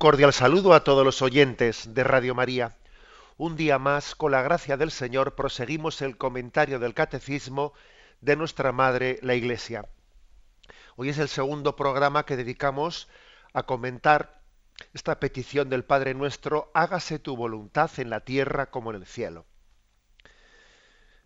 Cordial 0.00 0.32
saludo 0.32 0.72
a 0.72 0.82
todos 0.82 1.04
los 1.04 1.20
oyentes 1.20 1.92
de 1.92 2.04
Radio 2.04 2.34
María. 2.34 2.74
Un 3.36 3.54
día 3.54 3.78
más, 3.78 4.14
con 4.14 4.32
la 4.32 4.40
gracia 4.40 4.78
del 4.78 4.90
Señor, 4.90 5.34
proseguimos 5.34 6.00
el 6.00 6.16
comentario 6.16 6.78
del 6.78 6.94
Catecismo 6.94 7.74
de 8.22 8.34
nuestra 8.34 8.72
Madre, 8.72 9.18
la 9.20 9.34
Iglesia. 9.34 9.90
Hoy 10.96 11.10
es 11.10 11.18
el 11.18 11.28
segundo 11.28 11.76
programa 11.76 12.24
que 12.24 12.38
dedicamos 12.38 13.08
a 13.52 13.64
comentar 13.64 14.40
esta 14.94 15.20
petición 15.20 15.68
del 15.68 15.84
Padre 15.84 16.14
nuestro, 16.14 16.70
hágase 16.72 17.18
tu 17.18 17.36
voluntad 17.36 17.90
en 17.98 18.08
la 18.08 18.20
tierra 18.20 18.70
como 18.70 18.88
en 18.92 18.96
el 18.96 19.06
cielo. 19.06 19.44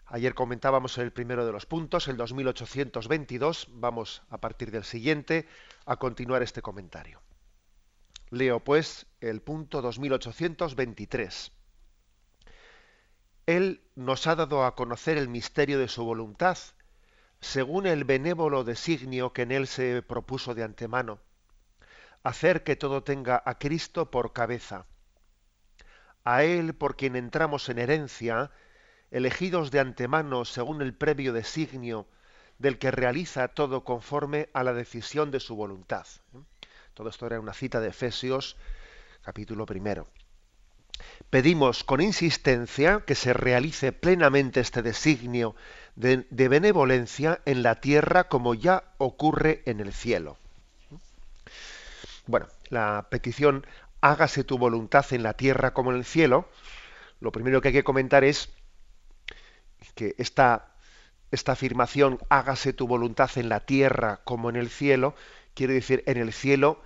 Ayer 0.07 0.35
comentábamos 0.35 0.99
el 0.99 1.13
primero 1.13 1.47
de 1.47 1.53
los 1.53 1.65
puntos, 1.65 2.09
el 2.09 2.17
2822, 2.17 3.69
vamos 3.71 4.23
a 4.31 4.39
partir 4.39 4.73
del 4.73 4.83
siguiente 4.83 5.47
a 5.87 5.95
continuar 5.95 6.43
este 6.43 6.61
comentario. 6.61 7.21
Leo 8.31 8.61
pues 8.61 9.07
el 9.21 9.43
punto 9.43 9.83
2823. 9.83 11.53
Él 13.47 13.83
nos 13.95 14.27
ha 14.27 14.35
dado 14.35 14.65
a 14.65 14.75
conocer 14.75 15.19
el 15.19 15.29
misterio 15.29 15.79
de 15.79 15.89
su 15.89 16.05
voluntad, 16.05 16.57
según 17.41 17.87
el 17.87 18.05
benévolo 18.05 18.65
designio 18.65 19.33
que 19.33 19.43
en 19.43 19.53
él 19.53 19.67
se 19.67 20.03
propuso 20.03 20.55
de 20.55 20.63
antemano, 20.63 21.21
hacer 22.23 22.65
que 22.65 22.75
todo 22.75 23.03
tenga 23.03 23.43
a 23.45 23.59
Cristo 23.59 24.11
por 24.11 24.33
cabeza. 24.33 24.87
A 26.25 26.43
él 26.43 26.75
por 26.75 26.97
quien 26.97 27.17
entramos 27.17 27.69
en 27.69 27.79
herencia, 27.79 28.51
elegidos 29.11 29.71
de 29.71 29.81
antemano 29.81 30.47
según 30.47 30.81
el 30.81 30.95
previo 30.95 31.35
designio 31.35 32.09
del 32.59 32.79
que 32.79 32.91
realiza 32.91 33.49
todo 33.49 33.85
conforme 33.85 34.49
a 34.55 34.65
la 34.65 34.73
decisión 34.73 35.31
de 35.31 35.41
su 35.41 35.55
voluntad. 35.55 36.07
Todo 36.95 37.09
esto 37.09 37.27
era 37.27 37.41
una 37.41 37.53
cita 37.53 37.81
de 37.81 37.89
Efesios, 37.89 38.57
capítulo 39.23 39.67
primero. 39.67 40.07
Pedimos 41.29 41.83
con 41.83 42.01
insistencia 42.01 43.03
que 43.05 43.17
se 43.17 43.33
realice 43.33 43.91
plenamente 43.91 44.61
este 44.61 44.81
designio 44.81 45.57
de, 45.97 46.25
de, 46.31 46.49
benevolencia 46.49 47.41
en 47.47 47.65
la 47.65 47.81
tierra 47.81 48.29
como 48.29 48.55
ya 48.55 48.85
ocurre 48.99 49.63
en 49.67 49.81
el 49.81 49.93
cielo. 49.93 50.39
Bueno, 52.27 52.47
la 52.69 53.09
petición 53.11 53.67
hágase 54.01 54.45
tu 54.45 54.57
voluntad 54.57 55.05
en 55.11 55.25
la 55.25 55.35
tierra 55.35 55.75
como 55.75 55.91
en 55.91 55.99
el 55.99 56.05
cielo, 56.05 56.49
lo 57.19 57.33
primero 57.33 57.61
que 57.61 57.69
hay 57.69 57.75
que 57.75 57.85
comentar 57.85 58.23
es 58.23 58.51
que 59.97 60.15
esta, 60.19 60.69
esta 61.33 61.53
afirmación 61.53 62.21
hágase 62.29 62.73
tu 62.73 62.87
voluntad 62.87 63.31
en 63.37 63.49
la 63.49 63.61
tierra 63.61 64.21
como 64.25 64.49
en 64.49 64.57
el 64.57 64.71
cielo 64.71 65.17
quiere 65.55 65.75
decir, 65.75 66.03
en 66.07 66.19
el 66.19 66.33
cielo 66.33 66.83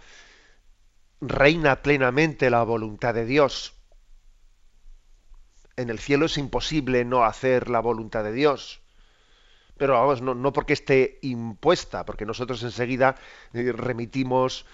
reina 1.20 1.82
plenamente 1.82 2.50
la 2.50 2.62
voluntad 2.62 3.14
de 3.14 3.24
Dios. 3.24 3.74
En 5.76 5.90
el 5.90 5.98
cielo 5.98 6.26
es 6.26 6.38
imposible 6.38 7.04
no 7.04 7.24
hacer 7.24 7.68
la 7.68 7.80
voluntad 7.80 8.24
de 8.24 8.32
Dios. 8.32 8.80
Pero 9.78 9.94
vamos, 9.94 10.20
no, 10.20 10.34
no 10.34 10.52
porque 10.52 10.74
esté 10.74 11.18
impuesta, 11.22 12.04
porque 12.04 12.26
nosotros 12.26 12.62
enseguida 12.62 13.14
eh, 13.54 13.72
remitimos 13.72 14.66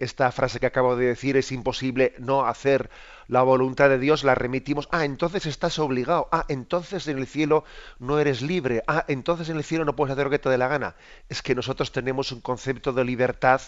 esta 0.00 0.30
frase 0.30 0.60
que 0.60 0.66
acabo 0.66 0.96
de 0.96 1.06
decir, 1.06 1.36
es 1.36 1.50
imposible 1.50 2.14
no 2.18 2.44
hacer 2.44 2.90
la 3.26 3.42
voluntad 3.42 3.88
de 3.88 3.98
Dios, 3.98 4.24
la 4.24 4.34
remitimos, 4.34 4.88
ah, 4.90 5.04
entonces 5.04 5.46
estás 5.46 5.78
obligado, 5.78 6.28
ah, 6.32 6.44
entonces 6.48 7.08
en 7.08 7.18
el 7.18 7.26
cielo 7.26 7.64
no 7.98 8.18
eres 8.18 8.42
libre, 8.42 8.82
ah, 8.86 9.04
entonces 9.08 9.48
en 9.48 9.56
el 9.56 9.64
cielo 9.64 9.84
no 9.84 9.96
puedes 9.96 10.12
hacer 10.12 10.24
lo 10.24 10.30
que 10.30 10.38
te 10.38 10.50
dé 10.50 10.58
la 10.58 10.68
gana. 10.68 10.96
Es 11.28 11.40
que 11.42 11.54
nosotros 11.54 11.92
tenemos 11.92 12.32
un 12.32 12.40
concepto 12.40 12.92
de 12.92 13.04
libertad 13.04 13.60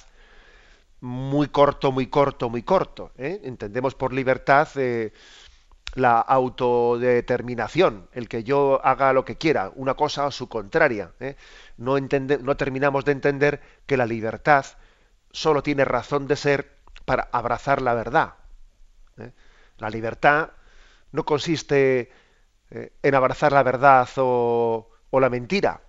muy 1.03 1.49
corto, 1.49 1.93
muy 1.93 2.07
corto, 2.07 2.49
muy 2.49 2.63
corto. 2.63 3.13
¿eh? 3.19 3.41
Entendemos 3.45 3.95
por 3.95 4.13
libertad 4.13 4.69
eh, 4.77 5.13
la 5.95 6.21
autodeterminación, 6.21 8.09
el 8.13 8.29
que 8.29 8.45
yo 8.45 8.81
haga 8.85 9.13
lo 9.13 9.25
que 9.25 9.37
quiera, 9.37 9.73
una 9.75 9.95
cosa 9.95 10.27
o 10.27 10.31
su 10.31 10.49
contraria. 10.49 11.13
¿eh? 11.21 11.37
No, 11.77 11.97
no 11.99 12.57
terminamos 12.57 13.05
de 13.05 13.13
entender 13.13 13.61
que 13.87 13.97
la 13.97 14.07
libertad 14.07 14.65
solo 15.33 15.63
tiene 15.63 15.85
razón 15.85 16.27
de 16.27 16.37
ser 16.37 16.77
para 17.05 17.29
abrazar 17.33 17.83
la 17.83 17.95
verdad. 17.95 18.35
¿eh? 19.19 19.33
La 19.79 19.91
libertad 19.91 20.51
no 21.13 21.25
consiste 21.25 22.11
eh, 22.71 22.93
en 23.03 23.15
abrazar 23.15 23.53
la 23.53 23.63
verdad 23.63 24.09
o, 24.17 24.91
o 25.11 25.21
la 25.21 25.31
mentira. 25.31 25.83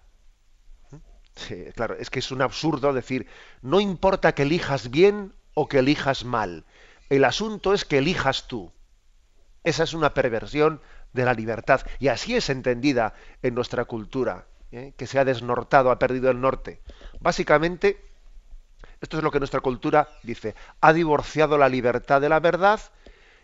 Sí, 1.36 1.66
claro, 1.75 1.96
es 1.96 2.09
que 2.09 2.19
es 2.19 2.31
un 2.31 2.42
absurdo 2.42 2.94
decir, 2.94 3.28
no 3.62 3.80
importa 3.80 4.34
que 4.36 4.44
elijas 4.44 4.90
bien 4.92 5.34
o 5.56 5.68
que 5.68 5.80
elijas 5.80 6.25
mal, 6.25 6.66
el 7.09 7.24
asunto 7.25 7.74
es 7.74 7.86
que 7.86 7.97
elijas 8.00 8.47
tú. 8.47 8.72
Esa 9.63 9.84
es 9.84 9.94
una 9.94 10.13
perversión 10.13 10.81
de 11.13 11.25
la 11.25 11.34
libertad 11.34 11.81
y 12.00 12.09
así 12.09 12.35
es 12.35 12.50
entendida 12.50 13.13
en 13.41 13.56
nuestra 13.56 13.85
cultura, 13.85 14.46
¿eh? 14.72 14.94
que 14.97 15.07
se 15.07 15.19
ha 15.19 15.25
desnortado, 15.25 15.91
ha 15.91 16.00
perdido 16.00 16.29
el 16.29 16.41
norte. 16.41 16.81
Básicamente, 17.19 18.03
esto 19.00 19.18
es 19.18 19.24
lo 19.24 19.31
que 19.31 19.40
nuestra 19.40 19.62
cultura 19.62 20.09
dice, 20.24 20.56
ha 20.81 20.91
divorciado 20.91 21.57
la 21.57 21.69
libertad 21.69 22.19
de 22.19 22.29
la 22.29 22.40
verdad 22.40 22.79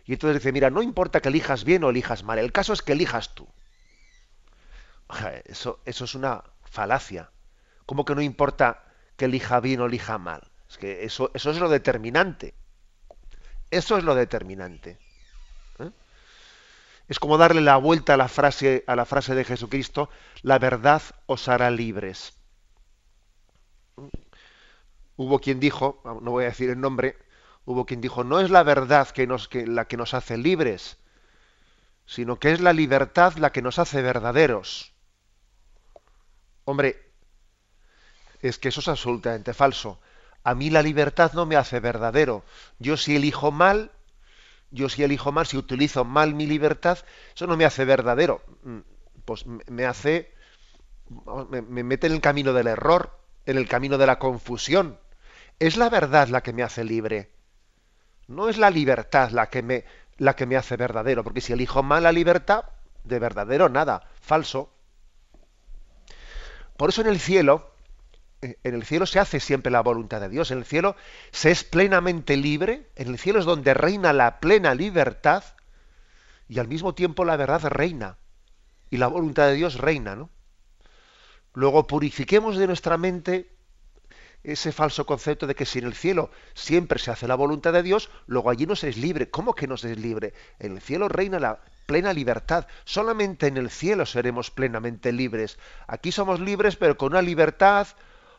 y 0.04 0.14
entonces 0.14 0.40
dice, 0.40 0.52
mira, 0.52 0.70
no 0.70 0.82
importa 0.82 1.20
que 1.20 1.28
elijas 1.28 1.64
bien 1.64 1.84
o 1.84 1.90
elijas 1.90 2.22
mal, 2.22 2.38
el 2.38 2.52
caso 2.52 2.72
es 2.72 2.82
que 2.82 2.92
elijas 2.92 3.34
tú. 3.34 3.48
Eso, 5.44 5.80
eso 5.84 6.04
es 6.04 6.14
una 6.14 6.44
falacia. 6.64 7.30
¿Cómo 7.86 8.04
que 8.04 8.14
no 8.14 8.22
importa 8.22 8.84
que 9.16 9.24
elija 9.24 9.60
bien 9.60 9.80
o 9.80 9.86
elija 9.86 10.18
mal? 10.18 10.50
Es 10.68 10.78
que 10.78 11.04
eso, 11.04 11.30
eso 11.34 11.50
es 11.50 11.58
lo 11.58 11.68
determinante. 11.68 12.54
Eso 13.70 13.98
es 13.98 14.04
lo 14.04 14.14
determinante. 14.14 14.98
Es 17.10 17.18
como 17.18 17.38
darle 17.38 17.60
la 17.60 17.76
vuelta 17.76 18.14
a 18.14 18.16
la 18.16 18.28
frase, 18.28 18.84
a 18.86 18.94
la 18.94 19.04
frase 19.04 19.34
de 19.34 19.44
Jesucristo, 19.44 20.08
la 20.42 20.60
verdad 20.60 21.02
os 21.26 21.48
hará 21.48 21.68
libres. 21.68 22.34
Hubo 25.16 25.40
quien 25.40 25.58
dijo, 25.58 26.00
no 26.04 26.30
voy 26.30 26.44
a 26.44 26.50
decir 26.50 26.70
el 26.70 26.80
nombre, 26.80 27.18
hubo 27.64 27.84
quien 27.84 28.00
dijo, 28.00 28.22
no 28.22 28.38
es 28.38 28.50
la 28.50 28.62
verdad 28.62 29.08
la 29.66 29.84
que 29.86 29.96
nos 29.96 30.14
hace 30.14 30.38
libres, 30.38 30.98
sino 32.06 32.38
que 32.38 32.52
es 32.52 32.60
la 32.60 32.72
libertad 32.72 33.34
la 33.38 33.50
que 33.50 33.60
nos 33.60 33.80
hace 33.80 34.02
verdaderos. 34.02 34.92
Hombre, 36.64 37.10
es 38.40 38.56
que 38.58 38.68
eso 38.68 38.78
es 38.78 38.88
absolutamente 38.88 39.52
falso. 39.52 40.00
A 40.44 40.54
mí 40.54 40.70
la 40.70 40.80
libertad 40.80 41.32
no 41.32 41.44
me 41.44 41.56
hace 41.56 41.80
verdadero. 41.80 42.44
Yo 42.78 42.96
si 42.96 43.16
elijo 43.16 43.50
mal, 43.50 43.90
yo 44.70 44.88
si 44.88 45.02
elijo 45.02 45.32
mal, 45.32 45.46
si 45.46 45.56
utilizo 45.56 46.04
mal 46.04 46.34
mi 46.34 46.46
libertad, 46.46 46.98
eso 47.34 47.46
no 47.46 47.56
me 47.56 47.64
hace 47.64 47.84
verdadero, 47.84 48.42
mm, 48.62 48.78
pues 49.24 49.44
me 49.46 49.86
hace, 49.86 50.32
me, 51.50 51.82
mete 51.82 52.06
en 52.06 52.14
el 52.14 52.20
camino 52.20 52.52
del 52.52 52.68
error, 52.68 53.18
en 53.46 53.58
el 53.58 53.68
camino 53.68 53.98
de 53.98 54.06
la 54.06 54.18
confusión. 54.18 54.98
Es 55.58 55.76
la 55.76 55.90
verdad 55.90 56.28
la 56.28 56.42
que 56.42 56.52
me 56.52 56.62
hace 56.62 56.84
libre. 56.84 57.30
No 58.28 58.48
es 58.48 58.58
la 58.58 58.70
libertad 58.70 59.30
la 59.30 59.50
que 59.50 59.62
me, 59.62 59.84
la 60.16 60.36
que 60.36 60.46
me 60.46 60.56
hace 60.56 60.76
verdadero, 60.76 61.24
porque 61.24 61.40
si 61.40 61.52
elijo 61.52 61.82
mal 61.82 62.04
la 62.04 62.12
libertad, 62.12 62.64
de 63.04 63.18
verdadero 63.18 63.68
nada, 63.68 64.08
falso. 64.20 64.72
Por 66.76 66.90
eso 66.90 67.02
en 67.02 67.08
el 67.08 67.20
cielo, 67.20 67.72
en 68.42 68.74
el 68.74 68.84
cielo 68.84 69.06
se 69.06 69.18
hace 69.18 69.40
siempre 69.40 69.70
la 69.70 69.82
voluntad 69.82 70.20
de 70.20 70.28
Dios, 70.28 70.50
en 70.50 70.58
el 70.58 70.64
cielo 70.64 70.96
se 71.30 71.50
es 71.50 71.64
plenamente 71.64 72.36
libre, 72.36 72.90
en 72.96 73.08
el 73.08 73.18
cielo 73.18 73.38
es 73.38 73.44
donde 73.44 73.74
reina 73.74 74.12
la 74.12 74.40
plena 74.40 74.74
libertad 74.74 75.44
y 76.48 76.58
al 76.58 76.68
mismo 76.68 76.94
tiempo 76.94 77.24
la 77.24 77.36
verdad 77.36 77.62
reina 77.64 78.16
y 78.88 78.96
la 78.96 79.08
voluntad 79.08 79.46
de 79.46 79.54
Dios 79.54 79.76
reina, 79.76 80.16
¿no? 80.16 80.30
Luego 81.52 81.86
purifiquemos 81.86 82.56
de 82.56 82.66
nuestra 82.66 82.96
mente 82.96 83.50
ese 84.42 84.72
falso 84.72 85.04
concepto 85.04 85.46
de 85.46 85.54
que 85.54 85.66
si 85.66 85.80
en 85.80 85.84
el 85.84 85.94
cielo 85.94 86.30
siempre 86.54 86.98
se 86.98 87.10
hace 87.10 87.28
la 87.28 87.34
voluntad 87.34 87.72
de 87.72 87.82
Dios, 87.82 88.08
luego 88.26 88.50
allí 88.50 88.66
no 88.66 88.74
se 88.74 88.88
es 88.88 88.96
libre. 88.96 89.30
¿Cómo 89.30 89.54
que 89.54 89.66
no 89.66 89.76
se 89.76 89.92
es 89.92 89.98
libre? 89.98 90.32
En 90.58 90.72
el 90.72 90.80
cielo 90.80 91.08
reina 91.08 91.38
la 91.38 91.60
plena 91.86 92.12
libertad. 92.12 92.66
Solamente 92.84 93.48
en 93.48 93.58
el 93.58 93.68
cielo 93.68 94.06
seremos 94.06 94.50
plenamente 94.50 95.12
libres. 95.12 95.58
Aquí 95.86 96.10
somos 96.10 96.40
libres, 96.40 96.76
pero 96.76 96.96
con 96.96 97.12
una 97.12 97.20
libertad 97.20 97.88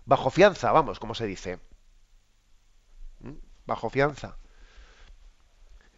bajo 0.06 0.30
fianza, 0.30 0.71
vamos, 0.71 1.00
como 1.00 1.15
se 1.15 1.27
dice. 1.27 1.59
¿Mm? 3.19 3.33
Bajo 3.65 3.89
fianza. 3.89 4.38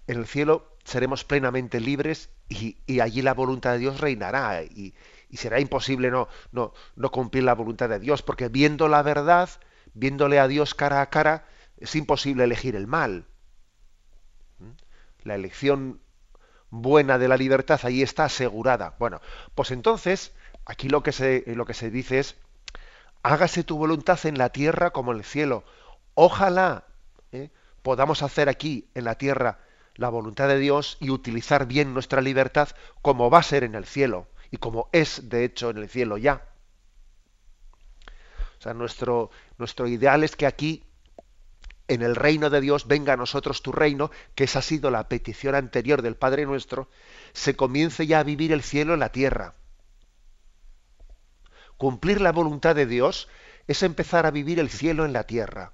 En 0.08 0.18
el 0.20 0.28
cielo 0.28 0.78
seremos 0.84 1.24
plenamente 1.24 1.80
libres 1.80 2.30
y, 2.50 3.00
allí 3.00 3.22
la 3.22 3.34
voluntad 3.34 3.74
de 3.74 3.80
Dios 3.80 4.02
reinará 4.02 4.64
y, 4.64 4.94
será 5.34 5.60
imposible 5.60 6.12
no, 6.12 6.28
no, 6.52 6.74
no 6.96 7.12
cumplir 7.12 7.44
la 7.44 7.56
voluntad 7.56 7.90
de 7.90 8.00
Dios, 8.00 8.22
porque 8.22 8.50
viendo 8.50 8.88
la 8.88 9.02
verdad, 9.02 9.50
viéndole 9.94 10.40
a 10.40 10.48
Dios 10.48 10.76
cara 10.76 11.02
a 11.02 11.10
cara, 11.10 11.48
es 11.78 11.96
imposible 11.96 12.44
elegir 12.44 12.76
el 12.76 12.86
mal. 12.86 13.26
¿Mm? 14.60 14.72
La 15.24 15.36
elección 15.36 16.02
buena 16.70 17.20
de 17.20 17.28
la 17.28 17.38
libertad 17.38 17.80
ahí 17.84 18.02
está 18.02 18.26
asegurada. 18.26 18.96
Bueno, 18.98 19.22
pues 19.54 19.72
entonces, 19.72 20.34
aquí 20.66 20.90
lo 20.90 21.04
que 21.04 21.12
se, 21.12 21.44
lo 21.48 21.66
que 21.66 21.76
se 21.76 21.92
dice 21.92 22.20
es, 22.20 22.36
hágase 23.24 23.64
tu 23.64 23.78
voluntad 23.78 24.20
en 24.26 24.38
la 24.38 24.50
tierra 24.50 24.92
como 24.92 25.12
en 25.12 25.20
el 25.20 25.24
cielo. 25.24 25.64
Ojalá 26.14 26.86
¿eh? 27.32 27.50
podamos 27.82 28.22
hacer 28.22 28.50
aquí 28.50 28.90
en 28.94 29.06
la 29.06 29.16
tierra 29.16 29.60
la 29.96 30.10
voluntad 30.10 30.48
de 30.48 30.60
Dios 30.60 30.98
y 31.00 31.10
utilizar 31.10 31.66
bien 31.66 31.94
nuestra 31.94 32.22
libertad 32.22 32.70
como 33.02 33.30
va 33.30 33.40
a 33.40 33.44
ser 33.44 33.64
en 33.64 33.76
el 33.76 33.86
cielo 33.86 34.28
y 34.52 34.58
como 34.58 34.90
es 34.92 35.30
de 35.30 35.46
hecho 35.46 35.70
en 35.70 35.78
el 35.78 35.90
cielo 35.90 36.18
ya. 36.18 36.46
O 38.60 38.62
sea, 38.64 38.74
nuestro, 38.74 39.30
nuestro 39.58 39.88
ideal 39.88 40.24
es 40.24 40.36
que 40.36 40.46
aquí, 40.46 40.86
en 41.90 42.02
el 42.02 42.16
reino 42.16 42.50
de 42.50 42.62
Dios, 42.62 42.88
venga 42.88 43.14
a 43.14 43.18
nosotros 43.18 43.62
tu 43.62 43.74
reino, 43.74 44.10
que 44.36 44.46
esa 44.46 44.60
ha 44.60 44.62
sido 44.62 44.90
la 44.90 45.10
petición 45.10 45.54
anterior 45.54 46.02
del 46.02 46.16
Padre 46.16 46.46
nuestro, 46.46 46.88
se 47.34 47.58
comience 47.58 48.08
ya 48.08 48.20
a 48.20 48.24
vivir 48.24 48.54
el 48.54 48.64
cielo 48.64 48.94
en 48.94 49.02
la 49.02 49.12
tierra. 49.12 49.56
Cumplir 51.78 52.22
la 52.22 52.32
voluntad 52.32 52.76
de 52.76 52.86
Dios 52.86 53.30
es 53.68 53.84
empezar 53.84 54.26
a 54.26 54.32
vivir 54.32 54.60
el 54.60 54.70
cielo 54.70 55.06
en 55.06 55.14
la 55.14 55.26
tierra. 55.26 55.74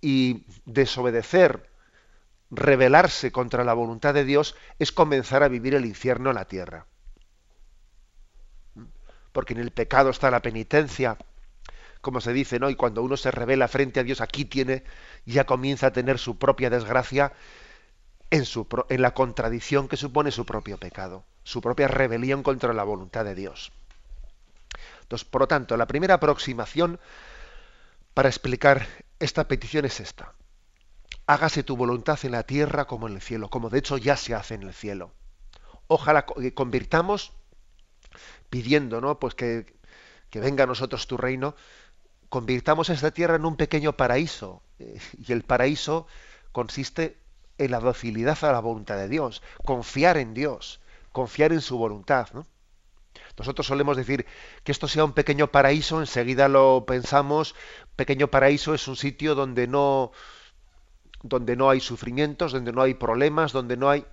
Y 0.00 0.46
desobedecer, 0.64 1.70
rebelarse 2.50 3.32
contra 3.32 3.64
la 3.64 3.74
voluntad 3.74 4.14
de 4.14 4.24
Dios, 4.24 4.54
es 4.78 4.92
comenzar 4.92 5.42
a 5.42 5.48
vivir 5.48 5.74
el 5.74 5.84
infierno 5.84 6.30
en 6.30 6.36
la 6.36 6.46
tierra 6.46 6.86
porque 9.38 9.54
en 9.54 9.60
el 9.60 9.70
pecado 9.70 10.10
está 10.10 10.32
la 10.32 10.42
penitencia, 10.42 11.16
como 12.00 12.20
se 12.20 12.32
dice, 12.32 12.58
¿no? 12.58 12.70
Y 12.70 12.74
cuando 12.74 13.04
uno 13.04 13.16
se 13.16 13.30
revela 13.30 13.68
frente 13.68 14.00
a 14.00 14.02
Dios, 14.02 14.20
aquí 14.20 14.44
tiene, 14.44 14.82
ya 15.26 15.44
comienza 15.44 15.86
a 15.86 15.92
tener 15.92 16.18
su 16.18 16.38
propia 16.38 16.70
desgracia 16.70 17.32
en, 18.30 18.44
la 19.00 19.14
contradicción 19.14 19.86
que 19.86 19.96
supone 19.96 20.32
su 20.32 20.44
propio 20.44 20.76
pecado, 20.76 21.24
su 21.48 21.62
propia 21.62 21.88
rebelión 21.88 22.42
contra 22.42 22.74
la 22.74 22.84
voluntad 22.84 23.24
de 23.24 23.34
Dios. 23.34 23.72
Entonces, 25.00 25.26
por 25.26 25.40
lo 25.40 25.48
tanto, 25.48 25.78
la 25.78 25.86
primera 25.86 26.16
aproximación 26.16 27.00
para 28.12 28.28
explicar 28.28 28.86
esta 29.18 29.48
petición 29.48 29.86
es 29.86 29.98
esta. 30.00 30.34
Hágase 31.26 31.62
tu 31.62 31.74
voluntad 31.74 32.18
en 32.24 32.32
la 32.32 32.42
tierra 32.42 32.84
como 32.84 33.08
en 33.08 33.14
el 33.14 33.22
cielo, 33.22 33.48
como 33.48 33.70
de 33.70 33.78
hecho 33.78 33.96
ya 33.96 34.18
se 34.18 34.34
hace 34.34 34.56
en 34.56 34.64
el 34.64 34.74
cielo. 34.74 35.10
Ojalá 35.86 36.26
convirtamos 36.54 37.32
pidiendo, 38.50 39.00
¿no? 39.00 39.18
Pues 39.18 39.34
que, 39.34 39.74
venga 40.34 40.64
a 40.64 40.66
nosotros 40.66 41.06
tu 41.06 41.16
reino, 41.16 41.56
convirtamos 42.28 42.90
esta 42.90 43.10
tierra 43.10 43.36
en 43.36 43.46
un 43.46 43.56
pequeño 43.56 43.96
paraíso. 43.96 44.62
Eh, 44.80 45.00
y 45.26 45.32
el 45.32 45.44
paraíso 45.44 46.06
consiste 46.52 47.16
en 47.56 47.70
la 47.70 47.80
docilidad 47.80 48.36
a 48.44 48.52
la 48.52 48.60
voluntad 48.60 48.96
de 48.96 49.08
Dios, 49.08 49.42
confiar 49.64 50.18
en 50.18 50.34
Dios, 50.34 50.82
confiar 51.18 51.52
en 51.52 51.60
su 51.60 51.76
voluntad. 51.76 52.28
Nosotros 53.36 53.66
solemos 53.66 53.96
decir 53.96 54.24
que 54.62 54.70
esto 54.70 54.86
sea 54.86 55.04
un 55.04 55.14
pequeño 55.14 55.48
paraíso, 55.48 55.98
enseguida 55.98 56.46
lo 56.46 56.84
pensamos, 56.86 57.56
pequeño 57.96 58.28
paraíso 58.28 58.72
es 58.72 58.86
un 58.86 58.94
sitio 58.94 59.34
donde 59.34 59.66
no 59.66 60.12
donde 61.24 61.56
no 61.56 61.70
hay 61.70 61.80
sufrimientos, 61.80 62.52
donde 62.52 62.70
no 62.70 62.82
hay 62.82 62.94
problemas, 62.94 63.50
donde 63.50 63.76
no 63.76 63.90
hay 63.90 64.06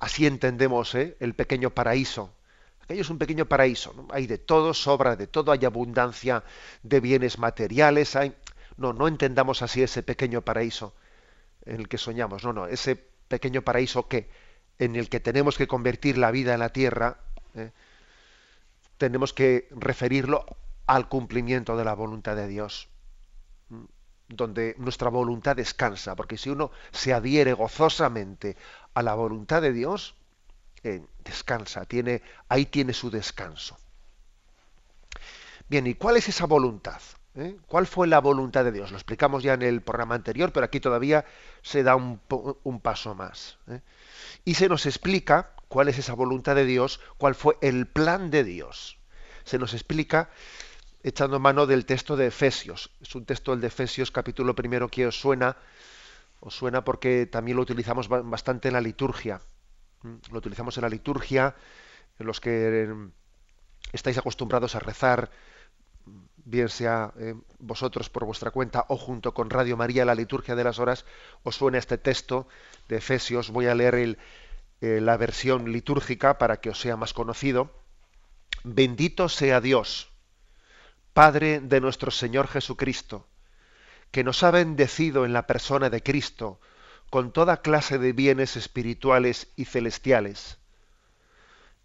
así 0.00 0.26
entendemos 0.26 0.96
¿eh? 0.96 1.16
el 1.20 1.34
pequeño 1.34 1.70
paraíso. 1.70 2.34
Aquello 2.82 3.02
es 3.02 3.10
un 3.10 3.18
pequeño 3.18 3.46
paraíso, 3.46 3.94
hay 4.10 4.26
de 4.26 4.38
todo, 4.38 4.74
sobra 4.74 5.14
de 5.14 5.28
todo, 5.28 5.52
hay 5.52 5.64
abundancia 5.64 6.42
de 6.82 6.98
bienes 6.98 7.38
materiales, 7.38 8.16
hay... 8.16 8.34
No, 8.76 8.92
no 8.92 9.06
entendamos 9.06 9.62
así 9.62 9.84
ese 9.84 10.02
pequeño 10.02 10.40
paraíso 10.42 10.96
en 11.64 11.76
el 11.76 11.86
que 11.86 11.96
soñamos, 11.96 12.42
no, 12.42 12.52
no, 12.52 12.66
ese 12.66 12.96
pequeño 13.28 13.62
paraíso 13.62 14.08
que 14.08 14.28
en 14.78 14.96
el 14.96 15.08
que 15.08 15.20
tenemos 15.20 15.56
que 15.56 15.66
convertir 15.66 16.18
la 16.18 16.30
vida 16.30 16.54
en 16.54 16.60
la 16.60 16.70
tierra, 16.70 17.18
¿eh? 17.54 17.70
tenemos 18.98 19.32
que 19.32 19.68
referirlo 19.70 20.44
al 20.86 21.08
cumplimiento 21.08 21.76
de 21.76 21.84
la 21.84 21.94
voluntad 21.94 22.36
de 22.36 22.48
Dios, 22.48 22.88
donde 24.28 24.74
nuestra 24.78 25.10
voluntad 25.10 25.56
descansa, 25.56 26.16
porque 26.16 26.38
si 26.38 26.50
uno 26.50 26.70
se 26.92 27.12
adhiere 27.12 27.52
gozosamente 27.52 28.56
a 28.94 29.02
la 29.02 29.14
voluntad 29.14 29.62
de 29.62 29.72
Dios, 29.72 30.14
descansa, 31.24 31.84
tiene, 31.86 32.22
ahí 32.48 32.66
tiene 32.66 32.92
su 32.92 33.10
descanso. 33.10 33.76
Bien, 35.68 35.86
¿y 35.86 35.94
cuál 35.94 36.16
es 36.16 36.28
esa 36.28 36.46
voluntad? 36.46 37.00
¿Eh? 37.36 37.56
¿Cuál 37.66 37.86
fue 37.86 38.06
la 38.06 38.20
voluntad 38.20 38.64
de 38.64 38.72
Dios? 38.72 38.90
Lo 38.90 38.96
explicamos 38.96 39.42
ya 39.42 39.54
en 39.54 39.62
el 39.62 39.80
programa 39.80 40.14
anterior, 40.14 40.52
pero 40.52 40.66
aquí 40.66 40.78
todavía 40.78 41.24
se 41.62 41.82
da 41.82 41.96
un, 41.96 42.20
paso 42.80 43.14
más. 43.14 43.58
¿eh? 43.68 43.80
Y 44.44 44.54
se 44.54 44.68
nos 44.68 44.86
explica 44.86 45.54
cuál 45.68 45.88
es 45.88 45.98
esa 45.98 46.14
voluntad 46.14 46.54
de 46.54 46.64
Dios, 46.64 47.00
cuál 47.18 47.34
fue 47.34 47.56
el 47.60 47.86
plan 47.86 48.30
de 48.30 48.44
Dios. 48.44 48.98
Se 49.44 49.58
nos 49.58 49.74
explica 49.74 50.30
echando 51.02 51.38
mano 51.38 51.66
del 51.66 51.84
texto 51.84 52.16
de 52.16 52.26
Efesios. 52.26 52.90
Es 53.00 53.14
un 53.14 53.26
texto 53.26 53.52
el 53.52 53.60
de 53.60 53.66
Efesios 53.66 54.10
capítulo 54.10 54.54
primero 54.54 54.88
que 54.88 55.06
os 55.06 55.20
suena, 55.20 55.56
os 56.40 56.54
suena 56.54 56.84
porque 56.84 57.26
también 57.26 57.56
lo 57.56 57.62
utilizamos 57.62 58.08
bastante 58.08 58.68
en 58.68 58.74
la 58.74 58.80
liturgia. 58.80 59.40
Mm, 60.02 60.14
lo 60.32 60.38
utilizamos 60.38 60.76
en 60.78 60.82
la 60.82 60.88
liturgia, 60.88 61.54
en 62.18 62.26
los 62.26 62.40
que 62.40 62.82
em, 62.82 63.10
estáis 63.92 64.18
acostumbrados 64.18 64.74
a 64.74 64.78
rezar, 64.80 65.30
bien 66.44 66.68
sea 66.68 67.12
eh, 67.18 67.34
vosotros 67.58 68.10
por 68.10 68.24
vuestra 68.24 68.50
cuenta 68.50 68.84
o 68.88 68.96
junto 68.96 69.32
con 69.34 69.50
Radio 69.50 69.76
María, 69.76 70.04
la 70.04 70.14
liturgia 70.14 70.54
de 70.54 70.64
las 70.64 70.78
horas, 70.78 71.04
os 71.42 71.56
suena 71.56 71.78
este 71.78 71.98
texto 71.98 72.46
de 72.88 72.96
Efesios. 72.96 73.50
Voy 73.50 73.66
a 73.66 73.74
leer 73.74 74.18
eh, 74.80 75.00
la 75.00 75.16
versión 75.16 75.72
litúrgica 75.72 76.38
para 76.38 76.60
que 76.60 76.70
os 76.70 76.80
sea 76.80 76.96
más 76.96 77.12
conocido. 77.12 77.72
Bendito 78.62 79.28
sea 79.28 79.60
Dios, 79.60 80.10
Padre 81.12 81.60
de 81.60 81.80
nuestro 81.80 82.10
Señor 82.10 82.48
Jesucristo, 82.48 83.26
que 84.10 84.24
nos 84.24 84.42
ha 84.42 84.50
bendecido 84.50 85.24
en 85.24 85.32
la 85.32 85.46
persona 85.46 85.90
de 85.90 86.02
Cristo, 86.02 86.60
con 87.10 87.32
toda 87.32 87.62
clase 87.62 87.98
de 87.98 88.12
bienes 88.12 88.56
espirituales 88.56 89.48
y 89.56 89.66
celestiales. 89.66 90.58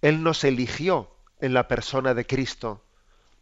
Él 0.02 0.24
nos 0.24 0.44
eligió 0.44 1.16
en 1.40 1.54
la 1.54 1.68
persona 1.68 2.14
de 2.14 2.26
Cristo 2.26 2.84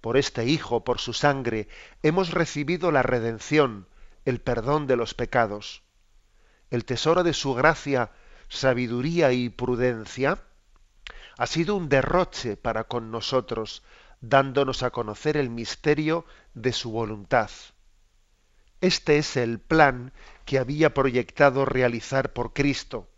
Por 0.00 0.16
este 0.16 0.44
Hijo, 0.46 0.84
por 0.84 0.98
su 0.98 1.12
sangre, 1.12 1.68
hemos 2.02 2.30
recibido 2.30 2.90
la 2.90 3.02
redención, 3.02 3.86
el 4.24 4.40
perdón 4.40 4.86
de 4.86 4.96
los 4.96 5.14
pecados. 5.14 5.82
El 6.70 6.84
tesoro 6.84 7.22
de 7.22 7.34
su 7.34 7.54
gracia, 7.54 8.12
sabiduría 8.48 9.32
y 9.32 9.48
prudencia 9.48 10.42
ha 11.36 11.46
sido 11.46 11.76
un 11.76 11.88
derroche 11.88 12.56
para 12.56 12.84
con 12.84 13.10
nosotros, 13.10 13.82
dándonos 14.20 14.82
a 14.82 14.90
conocer 14.90 15.36
el 15.36 15.50
misterio 15.50 16.24
de 16.54 16.72
su 16.72 16.90
voluntad. 16.90 17.50
Este 18.80 19.18
es 19.18 19.36
el 19.36 19.58
plan 19.58 20.12
que 20.44 20.58
había 20.58 20.94
proyectado 20.94 21.64
realizar 21.64 22.32
por 22.32 22.52
Cristo 22.52 23.10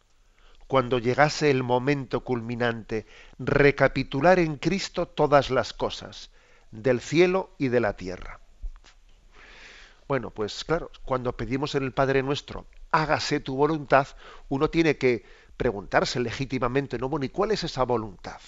cuando 0.73 0.99
llegase 0.99 1.51
el 1.51 1.63
momento 1.63 2.25
culminante, 2.25 3.05
recapitular 3.39 4.39
en 4.39 4.57
Cristo 4.57 5.07
todas 5.07 5.51
las 5.51 5.75
cosas, 5.75 6.31
del 6.73 7.01
cielo 7.01 7.51
y 7.59 7.69
de 7.69 7.81
la 7.81 7.95
tierra. 7.95 8.41
Bueno, 10.09 10.31
pues 10.31 10.65
claro, 10.65 10.91
cuando 11.05 11.37
pedimos 11.37 11.75
en 11.75 11.85
el 11.85 11.93
Padre 11.93 12.23
nuestro, 12.23 12.67
hágase 12.91 13.41
tu 13.41 13.55
voluntad, 13.55 14.09
uno 14.49 14.69
tiene 14.69 14.99
que 14.99 15.25
preguntarse 15.57 16.19
legítimamente, 16.19 16.99
¿no? 16.99 17.09
Bueno, 17.09 17.25
¿y 17.25 17.29
cuál 17.29 17.53
es 17.53 17.65
esa 17.65 17.85
voluntad? 17.85 18.41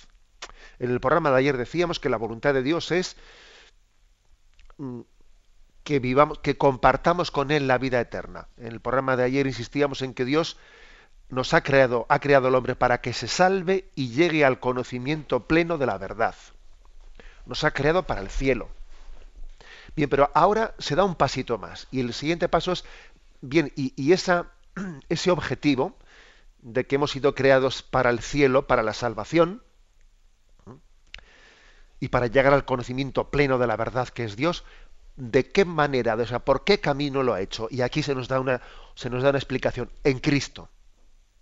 En 0.79 0.91
el 0.91 1.01
programa 1.01 1.31
de 1.31 1.39
ayer 1.39 1.57
decíamos 1.57 2.01
que 2.01 2.09
la 2.09 2.17
voluntad 2.17 2.53
de 2.55 2.63
Dios 2.63 2.91
es 2.91 3.17
mm, 4.79 5.01
que 5.85 6.01
vivamos, 6.01 6.39
que 6.41 6.59
compartamos 6.59 7.31
con 7.31 7.51
Él 7.51 7.69
la 7.69 7.79
vida 7.79 8.01
eterna. 8.01 8.49
En 8.57 8.67
el 8.67 8.81
programa 8.81 9.17
de 9.17 9.25
ayer 9.25 9.47
insistíamos 9.47 10.03
en 10.03 10.15
que 10.15 10.25
Dios 10.25 10.57
nos 11.29 11.55
ha 11.55 11.63
creado, 11.63 12.07
ha 12.09 12.19
creado 12.19 12.49
al 12.49 12.55
hombre 12.55 12.75
para 12.75 13.01
que 13.01 13.13
se 13.13 13.29
salve 13.29 13.91
y 13.95 14.11
llegue 14.11 14.45
al 14.45 14.61
conocimiento 14.61 15.47
pleno 15.47 15.79
de 15.79 15.87
la 15.87 15.99
verdad. 15.99 16.35
Nos 17.47 17.65
ha 17.65 17.73
creado 17.73 18.05
para 18.05 18.21
el 18.21 18.31
cielo. 18.31 18.69
Bien, 19.97 20.09
pero 20.09 20.31
ahora 20.35 20.75
se 20.79 20.97
da 20.97 21.05
un 21.05 21.15
pasito 21.15 21.59
más. 21.59 21.87
Y 21.91 22.01
el 22.01 22.13
siguiente 22.15 22.49
paso 22.49 22.73
es, 22.73 22.85
bien, 23.41 23.73
y, 23.77 24.13
ese 25.09 25.31
objetivo 25.31 25.97
de 26.63 26.87
que 26.87 26.97
hemos 26.97 27.11
sido 27.11 27.35
creados 27.35 27.83
para 27.83 28.11
el 28.11 28.21
cielo, 28.21 28.67
para 28.67 28.83
la 28.83 28.95
salvación, 28.95 29.63
y 32.01 32.09
para 32.09 32.27
llegar 32.27 32.53
al 32.53 32.67
conocimiento 32.67 33.31
pleno 33.31 33.57
de 33.59 33.67
la 33.67 33.77
verdad 33.77 34.09
que 34.09 34.25
es 34.25 34.37
Dios, 34.37 34.65
¿de 35.17 35.51
qué 35.51 35.65
manera, 35.65 36.15
o 36.17 36.27
sea, 36.27 36.41
por 36.41 36.65
qué 36.65 36.79
camino 36.79 37.23
lo 37.23 37.33
ha 37.33 37.41
hecho? 37.41 37.69
Y 37.71 37.81
aquí 37.81 38.03
se 38.03 38.15
nos 38.15 38.29
da 38.29 38.41
una, 38.41 38.61
se 38.95 39.09
nos 39.09 39.23
da 39.23 39.31
una 39.31 39.39
explicación, 39.39 39.91
en 40.03 40.19
Cristo. 40.19 40.69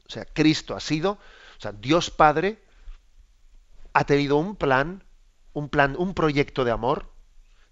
O 0.07 0.11
sea, 0.11 0.25
Cristo 0.25 0.77
ha 0.77 0.81
sido, 0.81 1.13
o 1.13 1.61
sea, 1.61 1.73
Dios 1.73 2.11
Padre 2.11 2.63
ha 3.93 4.05
tenido 4.05 4.37
un 4.37 4.57
plan, 4.57 5.03
un 5.53 5.69
plan, 5.69 5.97
un 5.99 6.15
proyecto 6.15 6.65
de 6.65 6.71
amor. 6.71 7.11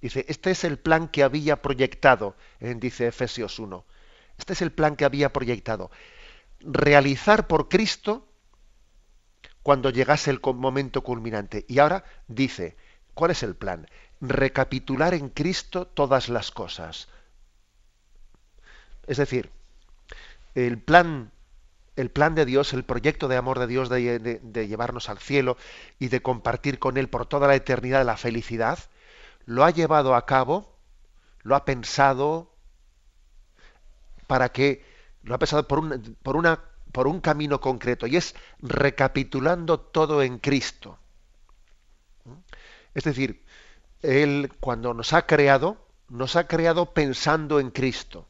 Dice, 0.01 0.25
este 0.29 0.51
es 0.51 0.65
el 0.65 0.79
plan 0.79 1.09
que 1.09 1.23
había 1.23 1.61
proyectado, 1.61 2.37
dice 2.61 3.07
Efesios 3.07 3.59
1. 3.59 3.85
Este 4.39 4.55
es 4.55 4.63
el 4.63 4.73
plan 4.73 4.97
que 4.97 5.05
había 5.05 5.33
proyectado. 5.33 5.91
Realizar 6.61 7.47
por 7.47 7.69
Cristo 7.69 8.27
cuando 9.63 9.91
llegase 9.91 10.31
el 10.31 10.41
momento 10.55 11.03
culminante. 11.03 11.67
Y 11.69 11.79
ahora 11.79 12.05
dice, 12.29 12.77
¿cuál 13.15 13.33
es 13.33 13.43
el 13.43 13.55
plan? 13.55 13.87
Recapitular 14.21 15.13
en 15.13 15.29
Cristo 15.29 15.87
todas 15.87 16.29
las 16.29 16.51
cosas. 16.51 17.09
Es 19.07 19.19
decir, 19.19 19.51
el 20.55 20.79
plan 20.79 21.33
el 21.97 22.11
plan 22.11 22.35
de 22.35 22.45
Dios, 22.45 22.73
el 22.73 22.85
proyecto 22.85 23.29
de 23.29 23.37
amor 23.37 23.59
de 23.59 23.67
Dios 23.67 23.89
de, 23.89 24.41
llevarnos 24.69 25.09
al 25.09 25.19
cielo 25.19 25.57
y 25.99 26.09
de 26.09 26.23
compartir 26.23 26.79
con 26.79 26.97
Él 26.97 27.09
por 27.09 27.27
toda 27.27 27.49
la 27.49 27.55
eternidad 27.55 28.05
la 28.05 28.17
felicidad, 28.17 28.79
lo 29.47 29.65
ha 29.65 29.71
llevado 29.71 30.15
a 30.15 30.27
cabo, 30.27 30.77
lo 31.43 31.57
ha 31.57 31.65
pensado 31.65 32.53
para 34.27 34.51
que, 34.51 34.85
lo 35.23 35.35
ha 35.35 35.39
pensado 35.39 35.67
por, 35.67 35.81
un, 35.81 36.17
por, 36.23 36.37
una, 36.37 36.61
por 36.93 37.07
un 37.07 37.21
camino 37.21 37.61
concreto 37.61 38.07
y 38.07 38.17
es 38.17 38.35
recapitulando 38.61 39.81
todo 39.81 40.23
en 40.23 40.39
Cristo. 40.39 40.99
Es 42.95 43.05
decir, 43.05 43.45
Él 44.03 44.53
cuando 44.61 44.95
nos 44.95 45.13
ha 45.13 45.27
creado, 45.27 45.87
nos 46.09 46.37
ha 46.37 46.47
creado 46.47 46.93
pensando 46.93 47.61
en 47.61 47.71
Cristo 47.71 48.27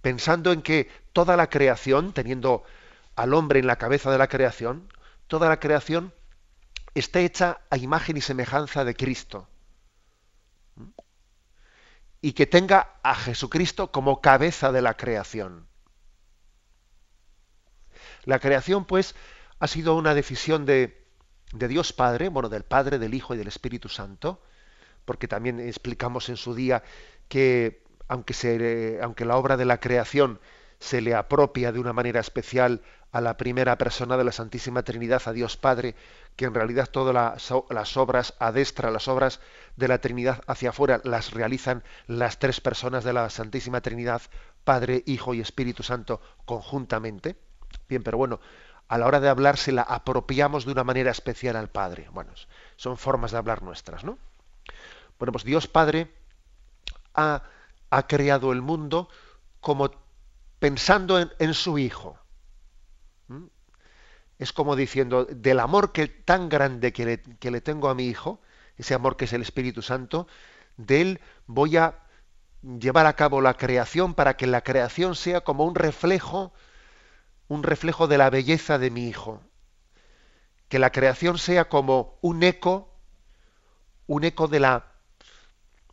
pensando 0.00 0.52
en 0.52 0.62
que 0.62 0.88
toda 1.12 1.36
la 1.36 1.48
creación, 1.48 2.12
teniendo 2.12 2.64
al 3.16 3.34
hombre 3.34 3.60
en 3.60 3.66
la 3.66 3.76
cabeza 3.76 4.10
de 4.10 4.18
la 4.18 4.28
creación, 4.28 4.92
toda 5.26 5.48
la 5.48 5.60
creación 5.60 6.14
está 6.94 7.20
hecha 7.20 7.60
a 7.70 7.76
imagen 7.76 8.16
y 8.16 8.20
semejanza 8.20 8.84
de 8.84 8.94
Cristo. 8.94 9.48
Y 12.22 12.32
que 12.32 12.46
tenga 12.46 12.96
a 13.02 13.14
Jesucristo 13.14 13.90
como 13.90 14.20
cabeza 14.20 14.72
de 14.72 14.82
la 14.82 14.94
creación. 14.96 15.66
La 18.24 18.38
creación, 18.38 18.84
pues, 18.84 19.14
ha 19.58 19.66
sido 19.66 19.96
una 19.96 20.14
decisión 20.14 20.66
de, 20.66 21.06
de 21.52 21.68
Dios 21.68 21.92
Padre, 21.92 22.28
bueno, 22.28 22.48
del 22.48 22.64
Padre, 22.64 22.98
del 22.98 23.14
Hijo 23.14 23.34
y 23.34 23.38
del 23.38 23.48
Espíritu 23.48 23.88
Santo, 23.88 24.42
porque 25.04 25.28
también 25.28 25.60
explicamos 25.60 26.28
en 26.28 26.36
su 26.36 26.54
día 26.54 26.82
que 27.28 27.84
aunque, 28.08 28.98
aunque 29.02 29.24
la 29.24 29.36
obra 29.36 29.56
de 29.56 29.64
la 29.64 29.78
creación 29.78 30.40
se 30.80 31.00
le 31.00 31.14
apropia 31.14 31.70
de 31.70 31.78
una 31.78 31.92
manera 31.92 32.18
especial 32.18 32.82
a 33.12 33.20
la 33.20 33.36
primera 33.36 33.78
persona 33.78 34.16
de 34.16 34.24
la 34.24 34.32
Santísima 34.32 34.82
Trinidad, 34.82 35.22
a 35.26 35.32
Dios 35.32 35.56
Padre, 35.56 35.94
que 36.36 36.46
en 36.46 36.54
realidad 36.54 36.88
todas 36.90 37.14
las, 37.70 37.96
obras 37.96 38.34
adestra, 38.38 38.90
las 38.90 39.06
obras 39.06 39.40
de 39.76 39.88
la 39.88 39.98
Trinidad 39.98 40.42
hacia 40.46 40.70
afuera, 40.70 41.00
las 41.04 41.32
realizan 41.32 41.84
las 42.06 42.38
tres 42.38 42.60
personas 42.60 43.04
de 43.04 43.12
la 43.12 43.30
Santísima 43.30 43.80
Trinidad, 43.80 44.22
Padre, 44.64 45.02
Hijo 45.06 45.34
y 45.34 45.40
Espíritu 45.40 45.82
Santo, 45.82 46.20
conjuntamente. 46.44 47.36
Bien, 47.88 48.02
pero 48.02 48.18
bueno, 48.18 48.40
a 48.88 48.98
la 48.98 49.06
hora 49.06 49.20
de 49.20 49.28
hablar 49.28 49.56
se 49.56 49.72
la 49.72 49.82
apropiamos 49.82 50.64
de 50.64 50.72
una 50.72 50.84
manera 50.84 51.10
especial 51.10 51.56
al 51.56 51.68
Padre. 51.68 52.08
Bueno, 52.12 52.32
son 52.76 52.96
formas 52.96 53.30
de 53.32 53.38
hablar 53.38 53.62
nuestras, 53.62 54.04
¿no? 54.04 54.18
Bueno, 55.18 55.32
pues 55.32 55.44
Dios 55.44 55.66
Padre 55.66 56.10
ha 57.14 57.42
ha 57.90 58.06
creado 58.06 58.52
el 58.52 58.62
mundo 58.62 59.08
como 59.60 59.90
pensando 60.60 61.18
en, 61.18 61.54
su 61.54 61.78
Hijo. 61.78 62.16
¿Mm? 63.26 63.46
Es 64.38 64.52
como 64.52 64.76
diciendo, 64.76 65.24
del 65.24 65.58
amor 65.58 65.90
que 65.90 66.06
tan 66.06 66.48
grande 66.48 66.92
que 66.92 67.50
le, 67.50 67.60
tengo 67.60 67.88
a 67.88 67.94
mi 67.94 68.06
Hijo, 68.06 68.40
ese 68.76 68.94
amor 68.94 69.16
que 69.16 69.24
es 69.24 69.32
el 69.32 69.42
Espíritu 69.42 69.82
Santo, 69.82 70.28
de 70.76 71.00
él 71.00 71.20
voy 71.46 71.76
a 71.76 71.98
llevar 72.62 73.06
a 73.06 73.16
cabo 73.16 73.40
la 73.40 73.54
creación 73.54 74.14
para 74.14 74.36
que 74.36 74.46
la 74.46 74.62
creación 74.62 75.16
sea 75.16 75.40
como 75.40 75.64
un 75.64 75.74
reflejo, 75.74 76.52
un 77.48 77.62
reflejo 77.62 78.06
de 78.06 78.18
la 78.18 78.30
belleza 78.30 78.78
de 78.78 78.90
mi 78.90 79.08
Hijo. 79.08 79.42
Que 80.68 80.78
la 80.78 80.92
creación 80.92 81.38
sea 81.38 81.68
como 81.68 82.18
un 82.20 82.42
eco, 82.42 82.94
un 84.06 84.24
eco 84.24 84.46
de 84.46 84.60
la, 84.60 84.92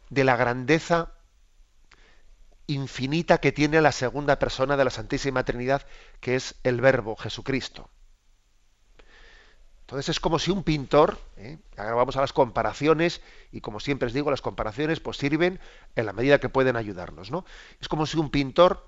de 0.10 0.24
la 0.26 0.36
grandeza 0.36 1.17
infinita 2.68 3.40
que 3.40 3.52
tiene 3.52 3.82
la 3.82 3.92
segunda 3.92 4.40
persona 4.40 4.78
de 4.78 4.86
la 4.86 4.90
Santísima 4.92 5.44
Trinidad, 5.44 5.86
que 6.20 6.36
es 6.36 6.56
el 6.64 6.82
Verbo, 6.82 7.16
Jesucristo. 7.16 7.90
Entonces 9.82 10.10
es 10.10 10.20
como 10.20 10.38
si 10.38 10.52
un 10.52 10.64
pintor, 10.64 11.18
¿eh? 11.38 11.60
ahora 11.78 11.94
vamos 11.96 12.18
a 12.18 12.22
las 12.22 12.34
comparaciones, 12.34 13.22
y 13.54 13.62
como 13.62 13.80
siempre 13.80 14.08
os 14.08 14.14
digo, 14.14 14.30
las 14.30 14.42
comparaciones 14.42 15.00
pues 15.00 15.16
sirven 15.16 15.62
en 15.96 16.06
la 16.06 16.12
medida 16.12 16.40
que 16.40 16.50
pueden 16.50 16.76
ayudarnos. 16.76 17.32
¿no? 17.32 17.46
Es 17.80 17.88
como 17.88 18.06
si 18.06 18.18
un 18.18 18.30
pintor 18.30 18.86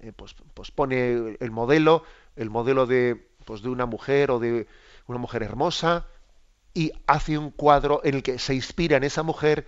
eh, 0.00 0.12
pues, 0.12 0.34
pues, 0.52 0.70
pone 0.70 1.38
el 1.40 1.50
modelo, 1.50 2.04
el 2.36 2.50
modelo 2.50 2.84
de, 2.84 3.30
pues, 3.46 3.62
de 3.62 3.70
una 3.70 3.86
mujer 3.86 4.30
o 4.30 4.38
de 4.38 4.66
una 5.06 5.18
mujer 5.18 5.42
hermosa, 5.42 6.06
y 6.74 6.92
hace 7.06 7.38
un 7.38 7.50
cuadro 7.50 8.02
en 8.04 8.16
el 8.16 8.22
que 8.22 8.38
se 8.38 8.54
inspira 8.54 8.96
en 8.98 9.04
esa 9.04 9.22
mujer 9.22 9.66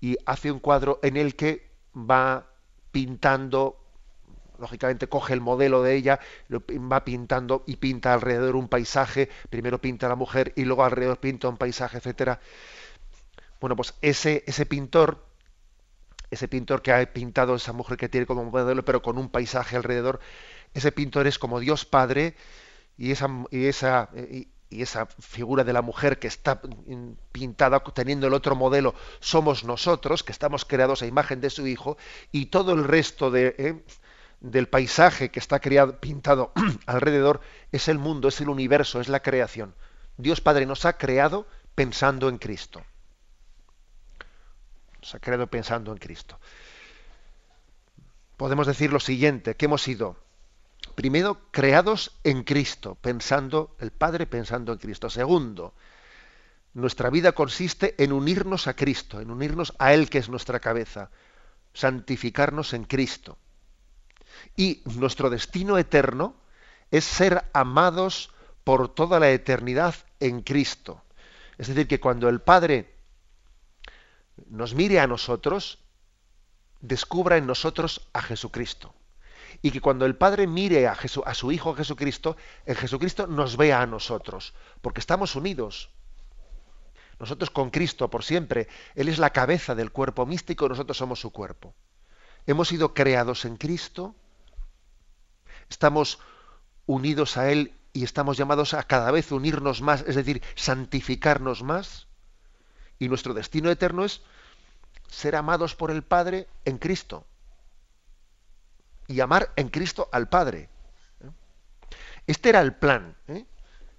y 0.00 0.16
hace 0.26 0.50
un 0.50 0.58
cuadro 0.58 0.98
en 1.02 1.16
el 1.16 1.36
que 1.36 1.70
va 1.94 2.47
pintando, 2.90 3.78
lógicamente 4.58 5.08
coge 5.08 5.34
el 5.34 5.40
modelo 5.40 5.82
de 5.82 5.94
ella, 5.94 6.20
lo 6.48 6.62
va 6.90 7.04
pintando 7.04 7.64
y 7.66 7.76
pinta 7.76 8.12
alrededor 8.12 8.56
un 8.56 8.68
paisaje, 8.68 9.28
primero 9.50 9.80
pinta 9.80 10.08
la 10.08 10.16
mujer 10.16 10.52
y 10.56 10.64
luego 10.64 10.84
alrededor 10.84 11.18
pinta 11.18 11.48
un 11.48 11.56
paisaje, 11.56 11.98
etcétera. 11.98 12.40
Bueno, 13.60 13.76
pues 13.76 13.94
ese, 14.02 14.44
ese 14.46 14.66
pintor, 14.66 15.24
ese 16.30 16.48
pintor 16.48 16.82
que 16.82 16.92
ha 16.92 17.12
pintado 17.12 17.54
esa 17.54 17.72
mujer 17.72 17.96
que 17.96 18.08
tiene 18.08 18.26
como 18.26 18.44
modelo, 18.44 18.84
pero 18.84 19.02
con 19.02 19.18
un 19.18 19.30
paisaje 19.30 19.76
alrededor, 19.76 20.20
ese 20.74 20.92
pintor 20.92 21.26
es 21.26 21.38
como 21.38 21.60
Dios 21.60 21.84
Padre 21.84 22.36
y 22.96 23.12
esa, 23.12 23.28
y 23.50 23.66
esa, 23.66 24.10
y 24.14 24.48
esa 24.70 25.06
figura 25.06 25.64
de 25.64 25.72
la 25.72 25.82
mujer 25.82 26.18
que 26.18 26.28
está 26.28 26.60
pintada 27.32 27.80
teniendo 27.80 28.26
el 28.26 28.34
otro 28.34 28.54
modelo 28.54 28.94
somos 29.20 29.64
nosotros, 29.64 30.22
que 30.22 30.32
estamos 30.32 30.64
creados 30.64 31.02
a 31.02 31.06
imagen 31.06 31.40
de 31.40 31.50
su 31.50 31.66
Hijo, 31.66 31.96
y 32.32 32.46
todo 32.46 32.72
el 32.72 32.84
resto 32.84 33.30
de, 33.30 33.54
eh, 33.58 33.82
del 34.40 34.68
paisaje 34.68 35.30
que 35.30 35.38
está 35.38 35.60
creado, 35.60 35.98
pintado 35.98 36.52
alrededor 36.86 37.40
es 37.72 37.88
el 37.88 37.98
mundo, 37.98 38.28
es 38.28 38.40
el 38.40 38.48
universo, 38.48 39.00
es 39.00 39.08
la 39.08 39.20
creación. 39.20 39.74
Dios 40.16 40.40
Padre 40.40 40.66
nos 40.66 40.84
ha 40.84 40.98
creado 40.98 41.46
pensando 41.74 42.28
en 42.28 42.38
Cristo. 42.38 42.82
Nos 45.00 45.14
ha 45.14 45.20
creado 45.20 45.46
pensando 45.46 45.92
en 45.92 45.98
Cristo. 45.98 46.38
Podemos 48.36 48.66
decir 48.66 48.92
lo 48.92 49.00
siguiente, 49.00 49.56
que 49.56 49.66
hemos 49.66 49.82
sido 49.82 50.16
Primero, 50.98 51.38
creados 51.52 52.18
en 52.24 52.42
Cristo, 52.42 52.96
pensando, 52.96 53.76
el 53.78 53.92
Padre 53.92 54.26
pensando 54.26 54.72
en 54.72 54.80
Cristo. 54.80 55.08
Segundo, 55.08 55.74
nuestra 56.74 57.08
vida 57.08 57.30
consiste 57.30 57.94
en 58.02 58.10
unirnos 58.10 58.66
a 58.66 58.74
Cristo, 58.74 59.20
en 59.20 59.30
unirnos 59.30 59.72
a 59.78 59.94
Él 59.94 60.10
que 60.10 60.18
es 60.18 60.28
nuestra 60.28 60.58
cabeza, 60.58 61.12
santificarnos 61.72 62.72
en 62.72 62.82
Cristo. 62.82 63.38
Y 64.56 64.82
nuestro 64.96 65.30
destino 65.30 65.78
eterno 65.78 66.34
es 66.90 67.04
ser 67.04 67.44
amados 67.52 68.32
por 68.64 68.92
toda 68.92 69.20
la 69.20 69.30
eternidad 69.30 69.94
en 70.18 70.42
Cristo. 70.42 71.04
Es 71.58 71.68
decir, 71.68 71.86
que 71.86 72.00
cuando 72.00 72.28
el 72.28 72.40
Padre 72.40 72.92
nos 74.48 74.74
mire 74.74 74.98
a 74.98 75.06
nosotros, 75.06 75.78
descubra 76.80 77.36
en 77.36 77.46
nosotros 77.46 78.08
a 78.12 78.20
Jesucristo. 78.20 78.92
Y 79.60 79.70
que 79.70 79.80
cuando 79.80 80.06
el 80.06 80.16
Padre 80.16 80.46
mire 80.46 80.86
a, 80.86 80.96
su 81.34 81.52
Hijo 81.52 81.74
Jesucristo, 81.74 82.36
en 82.64 82.76
Jesucristo 82.76 83.26
nos 83.26 83.56
vea 83.56 83.82
a 83.82 83.86
nosotros, 83.86 84.54
porque 84.80 85.00
estamos 85.00 85.34
unidos. 85.34 85.90
Nosotros 87.18 87.50
con 87.50 87.70
Cristo 87.70 88.08
por 88.08 88.22
siempre. 88.22 88.68
Él 88.94 89.08
es 89.08 89.18
la 89.18 89.30
cabeza 89.30 89.74
del 89.74 89.90
cuerpo 89.90 90.26
místico, 90.26 90.68
nosotros 90.68 90.96
somos 90.96 91.20
su 91.20 91.32
cuerpo. 91.32 91.74
Hemos 92.46 92.68
sido 92.68 92.94
creados 92.94 93.44
en 93.44 93.56
Cristo, 93.56 94.14
estamos 95.68 96.20
unidos 96.86 97.36
a 97.36 97.50
Él 97.50 97.74
y 97.92 98.04
estamos 98.04 98.36
llamados 98.36 98.74
a 98.74 98.84
cada 98.84 99.10
vez 99.10 99.32
unirnos 99.32 99.82
más, 99.82 100.04
es 100.06 100.14
decir, 100.14 100.42
santificarnos 100.54 101.62
más. 101.62 102.06
Y 102.98 103.08
nuestro 103.08 103.34
destino 103.34 103.70
eterno 103.70 104.04
es 104.04 104.22
ser 105.08 105.36
amados 105.36 105.74
por 105.74 105.90
el 105.90 106.02
Padre 106.02 106.46
en 106.64 106.78
Cristo. 106.78 107.26
Y 109.08 109.20
amar 109.20 109.52
en 109.56 109.68
Cristo 109.68 110.08
al 110.12 110.28
Padre. 110.28 110.68
¿eh? 111.20 111.30
Este 112.26 112.50
era 112.50 112.60
el 112.60 112.74
plan. 112.74 113.16
¿eh? 113.26 113.44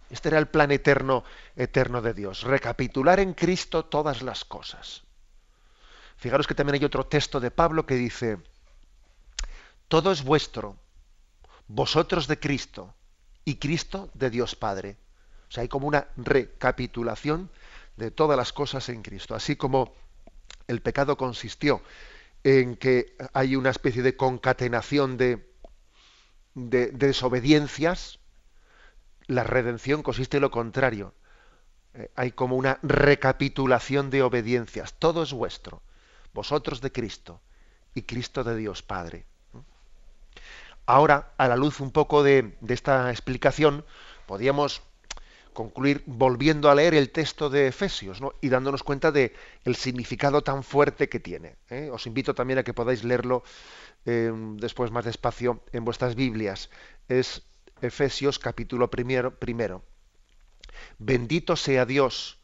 Este 0.10 0.30
era 0.30 0.40
el 0.40 0.48
plan 0.48 0.72
eterno, 0.72 1.24
eterno 1.56 2.02
de 2.02 2.14
Dios. 2.14 2.44
Recapitular 2.44 3.20
en 3.20 3.34
Cristo 3.34 3.86
todas 3.86 4.22
las 4.22 4.46
cosas. 4.46 5.04
Fijaros 6.18 6.48
que 6.48 6.56
también 6.56 6.76
hay 6.76 6.86
otro 6.86 7.06
texto 7.06 7.40
de 7.40 7.52
Pablo 7.52 7.86
que 7.86 7.96
dice, 7.96 8.40
todo 9.88 10.12
es 10.12 10.24
vuestro, 10.24 10.76
vosotros 11.68 12.28
de 12.28 12.40
Cristo 12.40 12.94
y 13.46 13.56
Cristo 13.56 14.10
de 14.14 14.30
Dios 14.30 14.56
Padre. 14.56 14.98
O 15.48 15.52
sea, 15.52 15.62
hay 15.62 15.68
como 15.68 15.88
una 15.88 16.08
recapitulación 16.18 17.50
de 17.96 18.12
todas 18.12 18.38
las 18.38 18.54
cosas 18.54 18.90
en 18.90 19.02
Cristo. 19.02 19.36
Así 19.36 19.56
como 19.56 19.94
el 20.68 20.82
pecado 20.82 21.18
consistió 21.18 21.82
en 22.44 22.76
que 22.76 23.16
hay 23.34 23.56
una 23.56 23.70
especie 23.70 24.02
de 24.02 24.16
concatenación 24.16 25.18
de, 25.18 25.50
de, 26.54 26.88
desobediencias, 26.88 28.20
la 29.28 29.44
redención 29.44 30.04
consiste 30.04 30.38
en 30.38 30.42
lo 30.42 30.52
contrario. 30.52 31.14
Eh, 31.94 32.12
hay 32.16 32.32
como 32.32 32.56
una 32.56 32.80
recapitulación 32.82 34.10
de 34.10 34.24
obediencias. 34.24 34.94
Todo 34.94 35.24
es 35.24 35.34
vuestro. 35.34 35.82
Vosotros 36.34 36.82
de 36.82 36.92
Cristo 36.92 37.42
y 37.94 38.04
Cristo 38.04 38.44
de 38.44 38.56
Dios 38.56 38.84
Padre. 38.84 39.26
Ahora, 40.86 41.34
a 41.38 41.48
la 41.48 41.56
luz 41.56 41.80
un 41.82 41.92
poco 41.92 42.24
de, 42.24 42.58
esta 42.68 43.12
explicación, 43.12 43.86
podríamos 44.26 44.82
concluir 45.54 46.04
volviendo 46.06 46.70
a 46.70 46.76
leer 46.76 46.94
el 46.94 47.12
texto 47.12 47.50
de 47.50 47.68
Efesios 47.68 48.22
y 48.42 48.50
dándonos 48.50 48.84
cuenta 48.84 49.12
de 49.12 49.34
el 49.64 49.76
significado 49.76 50.42
tan 50.42 50.64
fuerte 50.64 51.10
que 51.10 51.20
tiene. 51.20 51.56
¿eh? 51.70 51.90
Os 51.92 52.08
invito 52.08 52.34
también 52.34 52.60
a 52.60 52.64
que 52.64 52.74
podáis 52.74 53.04
leerlo 53.04 53.44
eh, 54.06 54.32
después 54.56 54.92
más 54.92 55.06
despacio 55.06 55.62
en 55.72 55.86
vuestras 55.86 56.16
Biblias. 56.16 56.70
Es 57.08 57.44
Efesios 57.82 58.40
capítulo 58.40 58.90
primero, 58.90 59.38
primero. 59.38 59.84
Bendito 60.98 61.56
sea 61.56 61.86
Dios, 61.86 62.40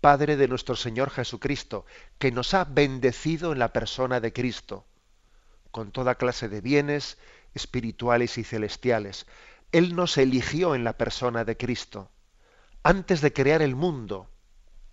Padre 0.00 0.36
de 0.36 0.48
nuestro 0.48 0.76
Señor 0.76 1.10
Jesucristo, 1.10 1.86
que 2.18 2.30
nos 2.30 2.54
ha 2.54 2.64
bendecido 2.64 3.52
en 3.52 3.58
la 3.58 3.72
persona 3.72 4.20
de 4.20 4.32
Cristo, 4.32 4.86
con 5.70 5.90
toda 5.90 6.16
clase 6.16 6.48
de 6.48 6.60
bienes 6.60 7.18
espirituales 7.54 8.36
y 8.38 8.44
celestiales. 8.44 9.26
Él 9.72 9.96
nos 9.96 10.18
eligió 10.18 10.74
en 10.74 10.84
la 10.84 10.98
persona 10.98 11.44
de 11.44 11.56
Cristo, 11.56 12.10
antes 12.84 13.20
de 13.20 13.32
crear 13.32 13.62
el 13.62 13.74
mundo. 13.74 14.30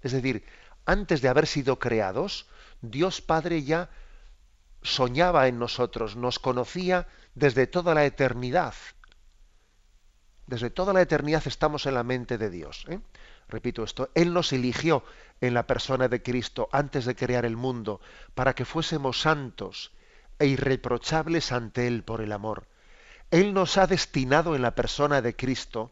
Es 0.01 0.13
decir, 0.13 0.43
antes 0.85 1.21
de 1.21 1.29
haber 1.29 1.45
sido 1.45 1.77
creados, 1.77 2.47
Dios 2.81 3.21
Padre 3.21 3.63
ya 3.63 3.91
soñaba 4.81 5.47
en 5.47 5.59
nosotros, 5.59 6.15
nos 6.15 6.39
conocía 6.39 7.07
desde 7.35 7.67
toda 7.67 7.93
la 7.93 8.05
eternidad. 8.05 8.73
Desde 10.47 10.69
toda 10.69 10.91
la 10.93 11.01
eternidad 11.01 11.43
estamos 11.45 11.85
en 11.85 11.93
la 11.93 12.03
mente 12.03 12.37
de 12.37 12.49
Dios. 12.49 12.85
¿eh? 12.89 12.99
Repito 13.47 13.83
esto, 13.83 14.09
Él 14.15 14.33
nos 14.33 14.51
eligió 14.53 15.03
en 15.39 15.53
la 15.53 15.67
persona 15.67 16.07
de 16.07 16.23
Cristo 16.23 16.69
antes 16.71 17.05
de 17.05 17.15
crear 17.15 17.45
el 17.45 17.57
mundo 17.57 18.01
para 18.33 18.55
que 18.55 18.65
fuésemos 18.65 19.21
santos 19.21 19.91
e 20.39 20.47
irreprochables 20.47 21.51
ante 21.51 21.87
Él 21.87 22.03
por 22.03 22.21
el 22.21 22.31
amor. 22.31 22.67
Él 23.29 23.53
nos 23.53 23.77
ha 23.77 23.87
destinado 23.87 24.55
en 24.55 24.61
la 24.61 24.75
persona 24.75 25.21
de 25.21 25.35
Cristo, 25.35 25.91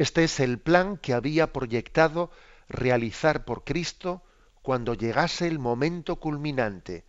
Este 0.00 0.24
es 0.24 0.40
el 0.40 0.58
plan 0.58 0.96
que 0.96 1.12
había 1.12 1.52
proyectado 1.52 2.30
realizar 2.70 3.44
por 3.44 3.64
Cristo 3.64 4.22
cuando 4.62 4.94
llegase 4.94 5.46
el 5.46 5.58
momento 5.58 6.16
culminante, 6.16 7.04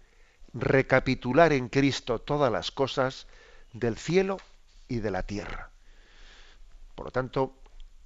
recapitular 0.53 1.53
en 1.53 1.69
Cristo 1.69 2.19
todas 2.19 2.51
las 2.51 2.69
cosas 2.69 3.27
del 3.71 3.95
cielo 3.95 4.41
y 4.89 4.99
de 4.99 5.09
la 5.09 5.23
tierra. 5.23 5.71
Por 6.93 7.05
lo 7.05 7.11
tanto, 7.11 7.55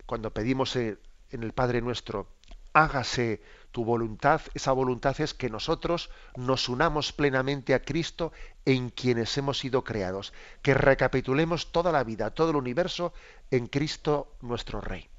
cuando 0.05 0.31
pedimos 0.31 0.75
en 0.75 0.99
el 1.31 1.51
Padre 1.53 1.81
nuestro, 1.81 2.27
hágase 2.71 3.41
tu 3.75 3.83
voluntad, 3.83 4.39
esa 4.53 4.71
voluntad 4.71 5.19
es 5.19 5.33
que 5.33 5.49
nosotros 5.49 6.09
nos 6.37 6.69
unamos 6.69 7.11
plenamente 7.11 7.73
a 7.73 7.83
Cristo 7.83 8.31
en 8.63 8.89
quienes 8.89 9.37
hemos 9.37 9.59
sido 9.59 9.83
creados, 9.83 10.31
que 10.61 10.73
recapitulemos 10.73 11.73
toda 11.73 11.91
la 11.91 12.05
vida, 12.05 12.31
todo 12.31 12.51
el 12.51 12.55
universo 12.55 13.11
en 13.51 13.67
Cristo 13.67 14.31
nuestro 14.39 14.79
Rey. 14.79 15.09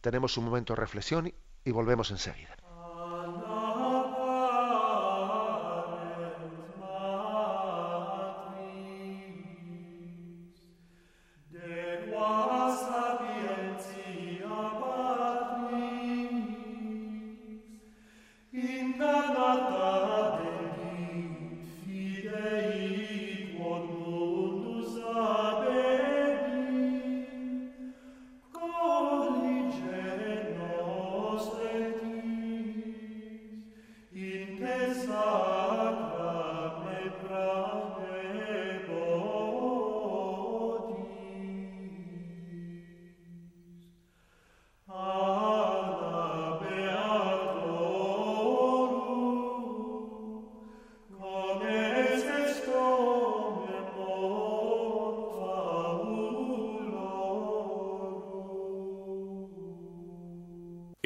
Tenemos 0.00 0.36
un 0.36 0.46
momento 0.46 0.72
de 0.72 0.80
reflexión 0.80 1.32
y 1.64 1.70
volvemos 1.70 2.10
enseguida. 2.10 2.63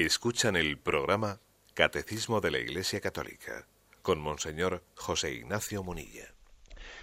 Escuchan 0.07 0.55
el 0.55 0.79
programa 0.79 1.41
Catecismo 1.75 2.41
de 2.41 2.53
la 2.53 2.59
Iglesia 2.59 3.01
Católica 3.01 3.67
con 4.01 4.21
Monseñor 4.21 4.85
José 4.95 5.33
Ignacio 5.33 5.83
Munilla. 5.83 6.33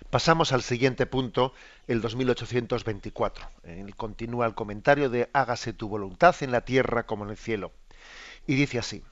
Pasamos 0.10 0.54
al 0.54 0.62
siguiente 0.62 1.06
punto, 1.06 1.52
el 1.88 2.00
2824. 2.00 3.50
Él 3.64 3.94
continúa 3.98 4.46
el 4.46 4.56
comentario 4.56 5.10
de 5.10 5.30
Hágase 5.34 5.74
tu 5.74 5.90
voluntad 5.90 6.38
en 6.40 6.54
la 6.54 6.62
tierra 6.62 7.06
como 7.06 7.26
en 7.26 7.32
el 7.32 7.38
cielo. 7.38 7.74
Y 8.48 8.56
dice 8.56 8.80
así, 8.80 9.04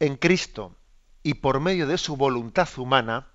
en 0.00 0.16
Cristo 0.16 0.78
y 1.22 1.34
por 1.34 1.60
medio 1.60 1.86
de 1.86 1.98
su 1.98 2.16
voluntad 2.16 2.70
humana, 2.78 3.28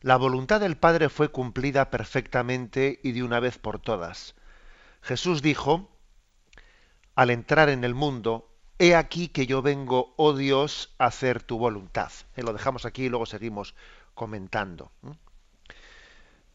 la 0.00 0.16
voluntad 0.16 0.60
del 0.60 0.76
Padre 0.76 1.08
fue 1.08 1.32
cumplida 1.32 1.90
perfectamente 1.90 3.00
y 3.02 3.10
de 3.10 3.24
una 3.24 3.40
vez 3.40 3.58
por 3.58 3.80
todas. 3.80 4.36
Jesús 5.02 5.42
dijo, 5.42 5.90
al 7.16 7.30
entrar 7.30 7.68
en 7.68 7.82
el 7.82 7.92
mundo, 7.96 8.52
He 8.78 8.94
aquí 8.94 9.28
que 9.28 9.46
yo 9.46 9.62
vengo, 9.62 10.12
oh 10.16 10.34
Dios, 10.34 10.94
a 10.98 11.06
hacer 11.06 11.42
tu 11.42 11.58
voluntad. 11.58 12.12
Eh, 12.36 12.42
lo 12.42 12.52
dejamos 12.52 12.84
aquí 12.84 13.04
y 13.04 13.08
luego 13.08 13.24
seguimos 13.24 13.74
comentando. 14.14 14.92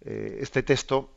Eh, 0.02 0.38
este 0.42 0.62
texto, 0.62 1.12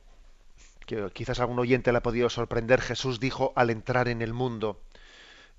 que 0.87 1.11
quizás 1.13 1.41
algún 1.41 1.59
oyente 1.59 1.93
le 1.93 1.99
ha 1.99 2.03
podido 2.03 2.31
sorprender, 2.31 2.81
Jesús 2.81 3.21
dijo 3.21 3.53
al 3.55 3.71
entrar 3.71 4.09
en 4.09 4.23
el 4.23 4.33
mundo, 4.33 4.81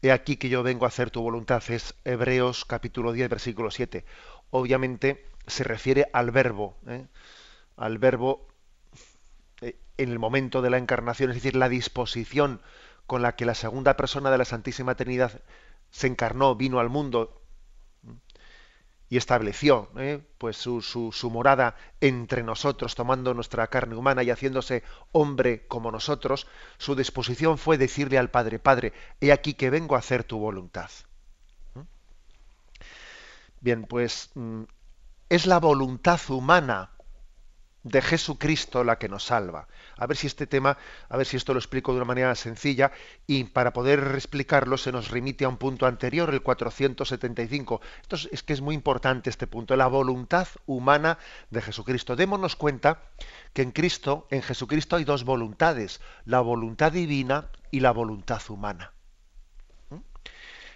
He 0.02 0.12
aquí 0.12 0.38
que 0.38 0.50
yo 0.50 0.62
vengo 0.64 0.86
a 0.86 0.90
hacer 0.90 1.10
tu 1.10 1.22
voluntad, 1.22 1.64
es 1.70 1.96
Hebreos 2.04 2.66
capítulo 2.66 3.12
10, 3.14 3.30
versículo 3.30 3.72
7. 3.72 4.04
Obviamente 4.52 5.26
se 5.48 5.64
refiere 5.64 6.08
al 6.12 6.32
verbo, 6.32 6.76
¿eh? 6.88 7.06
al 7.78 7.98
verbo 7.98 8.48
en 9.62 10.10
el 10.10 10.20
momento 10.20 10.62
de 10.62 10.70
la 10.70 10.78
encarnación, 10.78 11.30
es 11.30 11.38
decir, 11.38 11.56
la 11.56 11.70
disposición 11.70 12.62
con 13.08 13.22
la 13.22 13.36
que 13.36 13.46
la 13.46 13.56
segunda 13.56 13.96
persona 13.98 14.32
de 14.32 14.38
la 14.38 14.46
Santísima 14.46 14.96
Trinidad 14.96 15.42
se 15.92 16.08
encarnó, 16.08 16.56
vino 16.56 16.80
al 16.80 16.90
mundo 16.90 17.42
y 19.08 19.18
estableció 19.18 19.90
¿eh? 19.98 20.22
pues 20.38 20.58
su, 20.58 21.30
morada 21.32 21.76
entre 22.02 22.44
nosotros, 22.44 22.96
tomando 22.96 23.34
nuestra 23.34 23.68
carne 23.68 23.96
humana 23.96 24.24
y 24.24 24.32
haciéndose 24.32 24.84
hombre 25.12 25.68
como 25.68 25.92
nosotros, 25.92 26.48
su 26.78 26.96
disposición 26.96 27.58
fue 27.58 27.78
decirle 27.78 28.18
al 28.18 28.32
Padre, 28.32 28.60
Padre, 28.60 28.94
he 29.22 29.32
aquí 29.32 29.54
que 29.54 29.70
vengo 29.70 29.96
a 29.96 30.00
hacer 30.00 30.24
tu 30.24 30.40
voluntad. 30.40 30.90
Bien, 33.62 33.84
pues 33.84 34.32
es 35.30 35.46
la 35.46 35.60
voluntad 35.60 36.20
humana 36.30 36.92
de 37.86 38.02
Jesucristo 38.02 38.84
la 38.84 38.98
que 38.98 39.08
nos 39.08 39.26
salva. 39.26 39.68
A 39.98 40.08
ver 40.08 40.18
si 40.18 40.26
este 40.26 40.48
tema, 40.48 40.78
a 41.08 41.18
ver 41.18 41.28
si 41.28 41.38
esto 41.38 41.54
lo 41.54 41.60
explico 41.60 41.92
de 41.92 41.98
una 41.98 42.06
manera 42.06 42.34
sencilla 42.34 42.92
y 43.28 43.44
para 43.46 43.74
poder 43.74 44.12
explicarlo 44.16 44.78
se 44.78 44.92
nos 44.92 45.12
remite 45.12 45.46
a 45.46 45.50
un 45.50 45.58
punto 45.58 45.86
anterior, 45.86 46.34
el 46.34 46.42
475. 46.42 47.82
Esto 48.02 48.16
es, 48.32 48.42
que 48.42 48.54
es 48.54 48.62
muy 48.62 48.74
importante 48.74 49.30
este 49.30 49.46
punto, 49.46 49.76
la 49.76 49.86
voluntad 49.86 50.48
humana 50.66 51.20
de 51.52 51.62
Jesucristo. 51.62 52.16
Démonos 52.16 52.56
cuenta 52.56 53.04
que 53.54 53.62
en 53.62 53.72
Cristo, 53.72 54.28
en 54.32 54.42
Jesucristo 54.42 54.96
hay 54.96 55.04
dos 55.04 55.24
voluntades, 55.24 56.02
la 56.26 56.42
voluntad 56.42 56.92
divina 56.92 57.50
y 57.70 57.82
la 57.82 57.92
voluntad 57.92 58.42
humana. 58.50 58.94
¿Mm? 59.92 59.98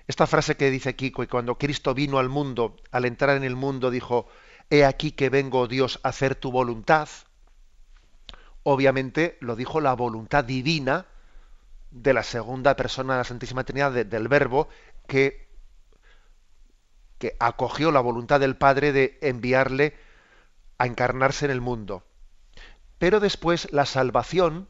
Esta 0.07 0.27
frase 0.27 0.55
que 0.57 0.69
dice 0.69 0.89
aquí, 0.89 1.11
que 1.11 1.27
cuando 1.27 1.57
Cristo 1.57 1.95
vino 1.95 2.19
al 2.19 2.29
mundo, 2.29 2.75
al 2.91 3.05
entrar 3.05 3.35
en 3.35 3.43
el 3.43 3.55
mundo, 3.55 3.89
dijo, 3.89 4.27
He 4.69 4.85
aquí 4.85 5.11
que 5.11 5.29
vengo, 5.29 5.67
Dios, 5.67 5.99
a 6.03 6.09
hacer 6.09 6.35
tu 6.35 6.51
voluntad. 6.51 7.09
Obviamente 8.63 9.37
lo 9.41 9.55
dijo 9.55 9.81
la 9.81 9.93
voluntad 9.93 10.43
divina 10.43 11.05
de 11.91 12.13
la 12.13 12.23
segunda 12.23 12.75
persona 12.75 13.13
de 13.13 13.19
la 13.19 13.23
Santísima 13.23 13.63
Trinidad, 13.63 14.05
del 14.05 14.27
Verbo, 14.27 14.69
que, 15.07 15.47
que 17.17 17.35
acogió 17.39 17.91
la 17.91 18.01
voluntad 18.01 18.39
del 18.39 18.57
Padre 18.57 18.91
de 18.91 19.17
enviarle 19.21 19.97
a 20.77 20.85
encarnarse 20.85 21.45
en 21.45 21.51
el 21.51 21.61
mundo. 21.61 22.03
Pero 22.99 23.19
después 23.19 23.71
la 23.71 23.85
salvación 23.85 24.67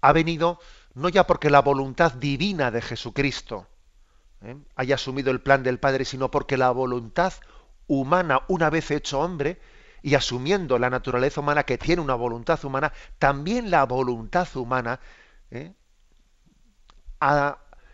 ha 0.00 0.12
venido 0.12 0.58
no 0.94 1.08
ya 1.08 1.26
porque 1.26 1.50
la 1.50 1.60
voluntad 1.60 2.12
divina 2.12 2.70
de 2.70 2.82
Jesucristo 2.82 3.68
¿eh? 4.42 4.56
haya 4.74 4.96
asumido 4.96 5.30
el 5.30 5.40
plan 5.40 5.62
del 5.62 5.78
Padre, 5.78 6.04
sino 6.04 6.30
porque 6.30 6.56
la 6.56 6.70
voluntad 6.70 7.32
humana 7.90 8.42
una 8.46 8.70
vez 8.70 8.92
hecho 8.92 9.18
hombre 9.18 9.60
y 10.00 10.14
asumiendo 10.14 10.78
la 10.78 10.90
naturaleza 10.90 11.40
humana 11.40 11.64
que 11.64 11.76
tiene 11.76 12.00
una 12.00 12.14
voluntad 12.14 12.64
humana, 12.64 12.92
también 13.18 13.68
la 13.70 13.84
voluntad 13.84 14.48
humana 14.54 15.00
¿eh? 15.50 15.72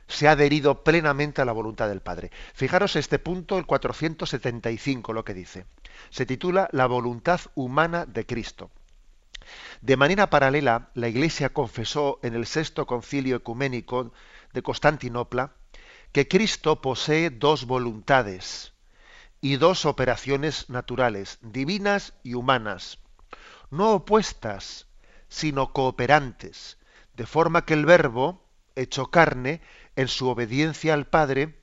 se 0.06 0.28
ha 0.28 0.32
adherido 0.32 0.84
plenamente 0.84 1.40
a 1.40 1.46
la 1.46 1.52
voluntad 1.52 1.88
del 1.88 2.02
Padre. 2.02 2.30
Fijaros 2.52 2.94
este 2.94 3.18
punto, 3.18 3.58
el 3.58 3.64
475, 3.64 5.14
lo 5.14 5.24
que 5.24 5.32
dice. 5.32 5.64
Se 6.10 6.26
titula 6.26 6.68
La 6.72 6.86
voluntad 6.86 7.40
humana 7.54 8.04
de 8.04 8.26
Cristo. 8.26 8.70
De 9.80 9.96
manera 9.96 10.28
paralela, 10.28 10.90
la 10.92 11.08
Iglesia 11.08 11.54
confesó 11.54 12.20
en 12.22 12.34
el 12.34 12.44
sexto 12.46 12.86
concilio 12.86 13.36
ecuménico 13.36 14.12
de 14.52 14.62
Constantinopla 14.62 15.54
que 16.12 16.28
Cristo 16.28 16.82
posee 16.82 17.30
dos 17.30 17.64
voluntades 17.66 18.75
y 19.40 19.56
dos 19.56 19.84
operaciones 19.84 20.70
naturales, 20.70 21.38
divinas 21.42 22.14
y 22.22 22.34
humanas, 22.34 22.98
no 23.70 23.92
opuestas, 23.92 24.86
sino 25.28 25.72
cooperantes, 25.72 26.78
de 27.14 27.26
forma 27.26 27.64
que 27.64 27.74
el 27.74 27.86
Verbo, 27.86 28.44
hecho 28.74 29.10
carne, 29.10 29.60
en 29.94 30.08
su 30.08 30.28
obediencia 30.28 30.94
al 30.94 31.06
Padre, 31.06 31.62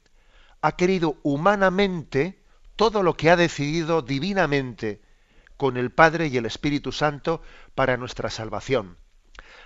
ha 0.62 0.75
querido 0.75 1.17
humanamente 1.23 2.41
todo 2.75 3.03
lo 3.03 3.15
que 3.15 3.29
ha 3.29 3.36
decidido 3.36 4.01
divinamente 4.01 5.01
con 5.57 5.77
el 5.77 5.91
Padre 5.91 6.27
y 6.27 6.38
el 6.38 6.45
Espíritu 6.45 6.91
Santo 6.91 7.41
para 7.75 7.97
nuestra 7.97 8.29
salvación. 8.29 8.97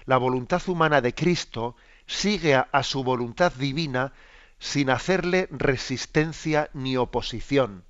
La 0.06 0.17
voluntad 0.17 0.62
humana 0.67 1.02
de 1.02 1.13
Cristo 1.13 1.76
sigue 2.06 2.56
a, 2.56 2.67
a 2.72 2.84
su 2.84 3.04
voluntad 3.04 3.52
divina 3.54 4.13
sin 4.60 4.89
hacerle 4.89 5.48
resistencia 5.52 6.70
ni 6.74 6.98
oposición 6.98 7.87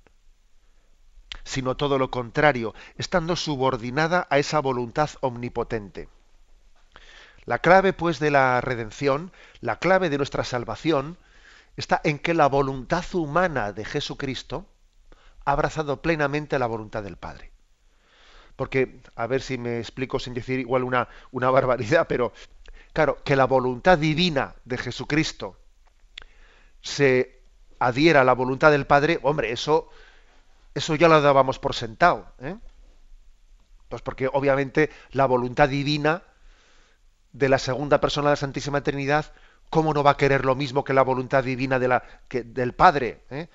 sino 1.48 1.76
todo 1.76 1.98
lo 1.98 2.10
contrario, 2.10 2.74
estando 2.98 3.34
subordinada 3.34 4.26
a 4.30 4.38
esa 4.38 4.60
voluntad 4.60 5.10
omnipotente. 5.20 6.08
La 7.46 7.60
clave, 7.60 7.94
pues, 7.94 8.18
de 8.18 8.30
la 8.30 8.60
redención, 8.60 9.32
la 9.62 9.78
clave 9.78 10.10
de 10.10 10.18
nuestra 10.18 10.44
salvación, 10.44 11.16
está 11.76 12.02
en 12.04 12.18
que 12.18 12.34
la 12.34 12.48
voluntad 12.48 13.04
humana 13.14 13.72
de 13.72 13.86
Jesucristo 13.86 14.66
ha 15.46 15.52
abrazado 15.52 16.02
plenamente 16.02 16.58
la 16.58 16.66
voluntad 16.66 17.02
del 17.02 17.16
Padre. 17.16 17.50
Porque, 18.54 19.00
a 19.16 19.26
ver 19.26 19.40
si 19.40 19.56
me 19.56 19.78
explico 19.78 20.18
sin 20.18 20.34
decir 20.34 20.60
igual 20.60 20.84
una, 20.84 21.08
una 21.30 21.48
barbaridad, 21.48 22.06
pero 22.08 22.32
claro, 22.92 23.22
que 23.24 23.36
la 23.36 23.46
voluntad 23.46 23.96
divina 23.96 24.54
de 24.66 24.76
Jesucristo 24.76 25.56
se 26.82 27.40
adhiera 27.78 28.20
a 28.20 28.24
la 28.24 28.34
voluntad 28.34 28.70
del 28.70 28.86
Padre, 28.86 29.18
hombre, 29.22 29.52
eso 29.52 29.88
eso 30.74 30.94
ya 30.94 31.08
lo 31.08 31.20
dábamos 31.20 31.58
por 31.58 31.74
sentado. 31.74 32.32
¿eh? 32.40 32.56
Pues 33.88 34.02
porque 34.02 34.28
obviamente 34.32 34.90
la 35.12 35.26
voluntad 35.26 35.68
divina 35.68 36.22
de 37.32 37.48
la 37.48 37.58
segunda 37.58 38.00
persona 38.00 38.28
de 38.28 38.32
la 38.32 38.36
Santísima 38.36 38.82
Trinidad, 38.82 39.32
¿cómo 39.70 39.94
no 39.94 40.02
va 40.02 40.12
a 40.12 40.16
querer 40.16 40.44
lo 40.44 40.54
mismo 40.54 40.84
que 40.84 40.94
la 40.94 41.02
voluntad 41.02 41.44
divina 41.44 41.78
de 41.78 41.88
la, 41.88 42.02
que, 42.28 42.42
del 42.42 42.74
Padre? 42.74 43.24
¿eh? 43.30 43.48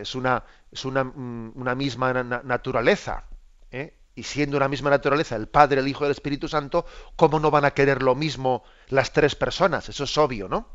Es 0.00 0.14
una, 0.14 0.44
es 0.70 0.84
una, 0.84 1.04
mm, 1.04 1.52
una 1.56 1.74
misma 1.74 2.12
naturaleza. 2.12 3.24
¿eh? 3.70 3.94
Y 4.14 4.22
siendo 4.22 4.56
una 4.56 4.68
misma 4.68 4.90
naturaleza, 4.90 5.34
el 5.36 5.48
Padre, 5.48 5.80
el 5.80 5.88
Hijo 5.88 6.04
y 6.04 6.06
el 6.06 6.12
Espíritu 6.12 6.48
Santo, 6.48 6.86
¿cómo 7.16 7.40
no 7.40 7.50
van 7.50 7.64
a 7.64 7.72
querer 7.72 8.02
lo 8.02 8.14
mismo 8.14 8.62
las 8.88 9.12
tres 9.12 9.34
personas? 9.34 9.88
Eso 9.88 10.04
es 10.04 10.18
obvio, 10.18 10.48
¿no? 10.48 10.68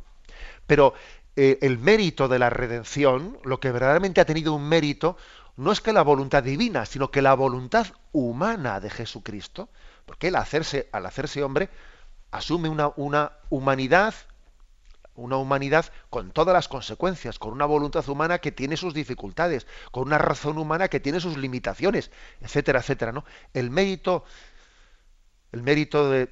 Pero 0.68 0.94
eh, 1.36 1.60
el 1.62 1.78
mérito 1.78 2.28
de 2.28 2.39
la 2.39 2.50
redención, 2.50 3.39
lo 3.44 3.60
que 3.60 3.72
verdaderamente 3.72 4.22
ha 4.22 4.26
tenido 4.26 4.54
un 4.54 4.68
mérito, 4.68 5.18
no 5.58 5.72
es 5.72 5.82
que 5.82 5.94
la 5.94 6.04
voluntad 6.04 6.44
divina, 6.44 6.86
sino 6.86 7.12
que 7.12 7.22
la 7.22 7.34
voluntad 7.34 7.88
humana 8.12 8.80
de 8.80 8.89
Jesucristo, 8.89 9.70
porque 10.06 10.30
él 10.30 10.36
hacerse, 10.36 10.89
al 10.92 11.06
hacerse 11.06 11.44
hombre 11.44 11.70
asume 12.32 12.70
una, 12.70 12.92
una 12.96 13.34
humanidad, 13.50 14.13
una 15.15 15.38
humanidad 15.38 15.92
con 16.10 16.32
todas 16.32 16.54
las 16.54 16.68
consecuencias, 16.68 17.39
con 17.39 17.52
una 17.52 17.65
voluntad 17.65 18.08
humana 18.08 18.39
que 18.39 18.52
tiene 18.52 18.78
sus 18.78 18.94
dificultades, 18.94 19.68
con 19.92 20.08
una 20.08 20.18
razón 20.18 20.58
humana 20.58 20.88
que 20.88 21.00
tiene 21.00 21.20
sus 21.20 21.38
limitaciones, 21.38 22.12
etcétera, 22.42 22.80
etcétera. 22.80 23.12
¿no? 23.12 23.26
El 23.54 23.70
mérito, 23.70 24.24
el 25.52 25.62
mérito 25.62 26.10
de, 26.10 26.30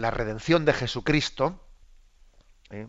la 0.00 0.10
redención 0.10 0.64
de 0.64 0.72
Jesucristo, 0.74 1.60
¿eh? 2.70 2.88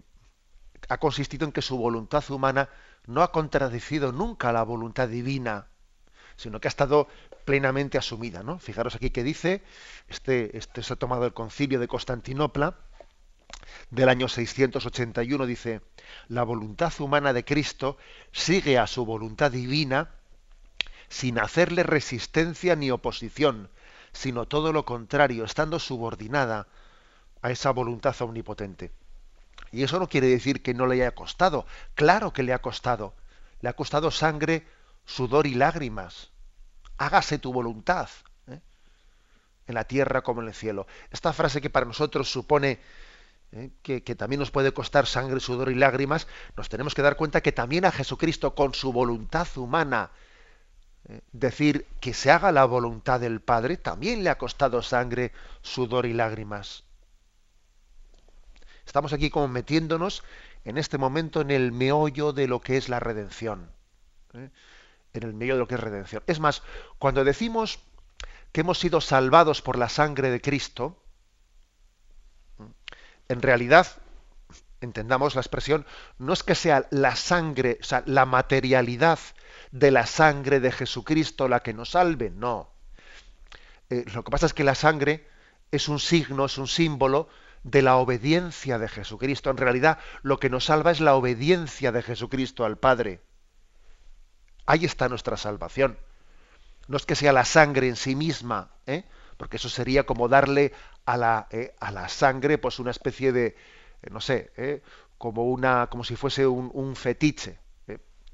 Ha 0.87 0.97
consistido 0.97 1.45
en 1.45 1.51
que 1.51 1.61
su 1.61 1.77
voluntad 1.77 2.23
humana 2.29 2.69
no 3.05 3.21
ha 3.21 3.31
contradecido 3.31 4.11
nunca 4.11 4.51
la 4.51 4.63
voluntad 4.63 5.07
divina, 5.07 5.67
sino 6.35 6.59
que 6.59 6.67
ha 6.67 6.69
estado 6.69 7.07
plenamente 7.45 7.97
asumida. 7.97 8.43
¿no? 8.43 8.59
Fijaros 8.59 8.95
aquí 8.95 9.09
que 9.09 9.23
dice, 9.23 9.63
este, 10.07 10.57
este 10.57 10.83
se 10.83 10.93
ha 10.93 10.95
tomado 10.95 11.25
el 11.25 11.33
concilio 11.33 11.79
de 11.79 11.87
Constantinopla 11.87 12.77
del 13.89 14.09
año 14.09 14.27
681, 14.27 15.45
dice, 15.45 15.81
la 16.27 16.43
voluntad 16.43 16.93
humana 16.99 17.33
de 17.33 17.43
Cristo 17.43 17.97
sigue 18.31 18.77
a 18.77 18.87
su 18.87 19.05
voluntad 19.05 19.51
divina 19.51 20.11
sin 21.09 21.39
hacerle 21.39 21.83
resistencia 21.83 22.75
ni 22.75 22.91
oposición, 22.91 23.69
sino 24.11 24.47
todo 24.47 24.71
lo 24.71 24.85
contrario, 24.85 25.43
estando 25.43 25.79
subordinada 25.79 26.67
a 27.41 27.51
esa 27.51 27.71
voluntad 27.71 28.15
omnipotente. 28.21 28.91
Y 29.71 29.83
eso 29.83 29.99
no 29.99 30.09
quiere 30.09 30.27
decir 30.27 30.61
que 30.61 30.73
no 30.73 30.87
le 30.87 30.95
haya 30.95 31.11
costado. 31.11 31.65
Claro 31.95 32.33
que 32.33 32.43
le 32.43 32.53
ha 32.53 32.61
costado. 32.61 33.15
Le 33.61 33.69
ha 33.69 33.73
costado 33.73 34.11
sangre, 34.11 34.65
sudor 35.05 35.47
y 35.47 35.55
lágrimas. 35.55 36.31
Hágase 36.97 37.39
tu 37.39 37.53
voluntad. 37.53 38.09
¿eh? 38.47 38.59
En 39.67 39.75
la 39.75 39.83
tierra 39.83 40.21
como 40.21 40.41
en 40.41 40.47
el 40.47 40.53
cielo. 40.53 40.87
Esta 41.11 41.33
frase 41.33 41.61
que 41.61 41.69
para 41.69 41.85
nosotros 41.85 42.31
supone 42.31 42.79
¿eh? 43.51 43.71
que, 43.81 44.15
también 44.15 44.39
nos 44.39 44.51
puede 44.51 44.73
costar 44.73 45.05
sangre, 45.05 45.39
sudor 45.39 45.71
y 45.71 45.75
lágrimas, 45.75 46.27
nos 46.55 46.69
tenemos 46.69 46.95
que 46.95 47.01
dar 47.01 47.15
cuenta 47.15 47.41
que 47.41 47.51
también 47.51 47.85
a 47.85 47.91
Jesucristo 47.91 48.55
con 48.55 48.73
su 48.73 48.91
voluntad 48.91 49.47
humana 49.55 50.11
eh, 51.07 51.21
decir 51.31 51.85
que 51.99 52.13
se 52.13 52.31
haga 52.31 52.51
la 52.51 52.65
voluntad 52.65 53.19
del 53.19 53.41
Padre 53.41 53.77
también 53.77 54.23
le 54.23 54.29
ha 54.29 54.37
costado 54.37 54.81
sangre, 54.81 55.31
sudor 55.61 56.05
y 56.05 56.13
lágrimas. 56.13 56.83
Estamos 58.89 59.13
aquí 59.13 59.29
como 59.29 59.47
metiéndonos 59.47 60.23
en 60.65 60.79
este 60.79 60.97
momento 60.97 61.41
en 61.41 61.51
el 61.51 61.71
meollo 61.71 62.33
de 62.33 62.47
lo 62.47 62.59
que 62.59 62.75
es 62.75 62.89
la 62.89 62.99
redención. 62.99 63.69
¿eh? 64.33 64.49
En 65.13 65.23
el 65.23 65.35
meollo 65.35 65.53
de 65.53 65.59
lo 65.59 65.67
que 65.67 65.75
es 65.75 65.79
redención. 65.79 66.23
Es 66.25 66.39
más, 66.39 66.63
cuando 66.97 67.23
decimos 67.23 67.77
que 68.51 68.61
hemos 68.61 68.79
sido 68.79 68.99
salvados 68.99 69.61
por 69.61 69.77
la 69.77 69.89
sangre 69.89 70.31
de 70.31 70.41
Cristo, 70.41 70.99
en 73.27 73.43
realidad, 73.43 73.85
entendamos 74.81 75.35
la 75.35 75.41
expresión, 75.41 75.85
no 76.17 76.33
es 76.33 76.41
que 76.41 76.55
sea 76.55 76.87
la 76.89 77.15
sangre, 77.15 77.77
o 77.79 77.83
sea, 77.83 78.01
la 78.07 78.25
materialidad 78.25 79.19
de 79.69 79.91
la 79.91 80.07
sangre 80.07 80.59
de 80.59 80.71
Jesucristo 80.71 81.47
la 81.47 81.59
que 81.59 81.75
nos 81.75 81.91
salve, 81.91 82.31
no. 82.31 82.71
Eh, 83.91 84.03
lo 84.15 84.23
que 84.23 84.31
pasa 84.31 84.47
es 84.47 84.55
que 84.55 84.63
la 84.63 84.73
sangre 84.73 85.27
es 85.69 85.89
un 85.89 85.99
signo, 85.99 86.45
es 86.45 86.57
un 86.57 86.67
símbolo 86.67 87.29
de 87.63 87.81
la 87.81 87.97
obediencia 87.97 88.77
de 88.77 88.87
Jesucristo. 88.87 89.49
En 89.49 89.57
realidad, 89.57 89.99
lo 90.21 90.39
que 90.39 90.49
nos 90.49 90.65
salva 90.65 90.91
es 90.91 90.99
la 90.99 91.15
obediencia 91.15 91.91
de 91.91 92.01
Jesucristo 92.01 92.65
al 92.65 92.77
Padre. 92.77 93.21
Ahí 94.65 94.85
está 94.85 95.09
nuestra 95.09 95.37
salvación. 95.37 95.97
No 96.87 96.97
es 96.97 97.05
que 97.05 97.15
sea 97.15 97.33
la 97.33 97.45
sangre 97.45 97.87
en 97.87 97.95
sí 97.95 98.15
misma, 98.15 98.71
¿eh? 98.85 99.03
porque 99.37 99.57
eso 99.57 99.69
sería 99.69 100.05
como 100.05 100.27
darle 100.27 100.73
a 101.05 101.15
la, 101.17 101.47
eh, 101.49 101.73
a 101.79 101.91
la 101.91 102.09
sangre 102.09 102.57
pues 102.57 102.77
una 102.77 102.91
especie 102.91 103.31
de, 103.31 103.55
eh, 104.01 104.09
no 104.11 104.19
sé, 104.19 104.51
eh, 104.57 104.83
como, 105.17 105.45
una, 105.45 105.87
como 105.87 106.03
si 106.03 106.15
fuese 106.15 106.45
un, 106.45 106.95
fetiche. 106.95 107.57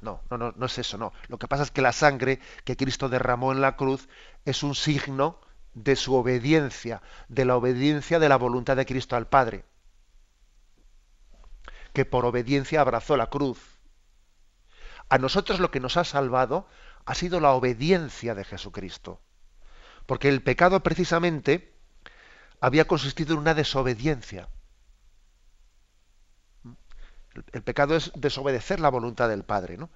No, 0.01 0.21
no, 0.29 0.38
no, 0.38 0.53
no 0.55 0.65
es 0.65 0.77
eso, 0.77 0.97
no. 0.97 1.13
Lo 1.29 1.39
que 1.39 1.47
pasa 1.47 1.63
es 1.63 1.71
que 1.71 1.81
la 1.81 1.91
sangre 1.91 2.39
que 2.63 2.75
Cristo 2.75 3.09
derramó 3.09 3.51
en 3.51 3.61
la 3.61 3.75
cruz 3.75 4.07
es 4.45 4.61
un 4.61 4.75
signo 4.75 5.39
de 5.75 5.95
su 5.95 6.15
obediencia, 6.15 7.03
de 7.27 7.45
la 7.45 7.55
obediencia 7.55 8.17
de 8.17 8.29
la 8.29 8.38
voluntad 8.38 8.77
de 8.77 8.85
Cristo 8.85 9.15
al 9.15 9.27
Padre, 9.27 9.65
que 11.93 12.05
por 12.05 12.25
obediencia 12.25 12.81
abrazó 12.81 13.15
la 13.17 13.27
cruz. 13.27 13.59
A 15.09 15.17
nosotros 15.17 15.59
lo 15.59 15.69
que 15.69 15.79
nos 15.79 15.97
ha 15.97 16.03
salvado 16.03 16.67
ha 17.05 17.13
sido 17.13 17.39
la 17.39 17.51
obediencia 17.51 18.33
de 18.33 18.43
Jesucristo. 18.43 19.21
Porque 20.05 20.29
el 20.29 20.41
pecado 20.41 20.81
precisamente 20.81 21.73
había 22.59 22.88
consistido 22.88 23.33
en 23.33 23.39
una 23.39 23.53
desobediencia. 23.53 24.49
El, 27.51 27.63
pecado 27.63 27.95
es 27.95 28.11
desobedecer 28.15 28.79
la 28.79 28.89
voluntad 28.89 29.27
del 29.29 29.43
Padre, 29.43 29.77
¿no? 29.77 29.89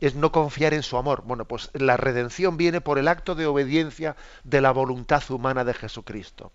Es 0.00 0.14
no 0.14 0.32
confiar 0.32 0.74
en 0.74 0.82
su 0.82 0.96
amor. 0.96 1.22
Bueno, 1.24 1.46
pues 1.46 1.70
la 1.72 1.96
redención 1.96 2.56
viene 2.56 2.80
por 2.80 2.98
el 2.98 3.08
acto 3.08 3.34
de 3.34 3.46
obediencia 3.46 4.16
de 4.44 4.60
la 4.60 4.70
voluntad 4.72 5.22
humana 5.30 5.64
de 5.64 5.74
Jesucristo. 5.74 6.52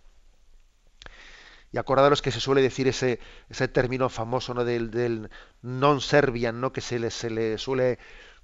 Y 1.71 1.77
acordaros 1.77 2.21
que 2.21 2.31
se 2.31 2.41
suele 2.41 2.61
decir 2.61 2.87
ese, 2.87 3.19
ese 3.49 3.67
término 3.67 4.09
famoso 4.09 4.53
¿no? 4.53 4.65
del, 4.65 5.29
non-servian, 5.61 6.59
¿no? 6.59 6.73
que 6.73 6.81
se 6.81 6.99
le, 6.99 7.11
se 7.11 7.29
le 7.29 7.57
suele 7.57 7.97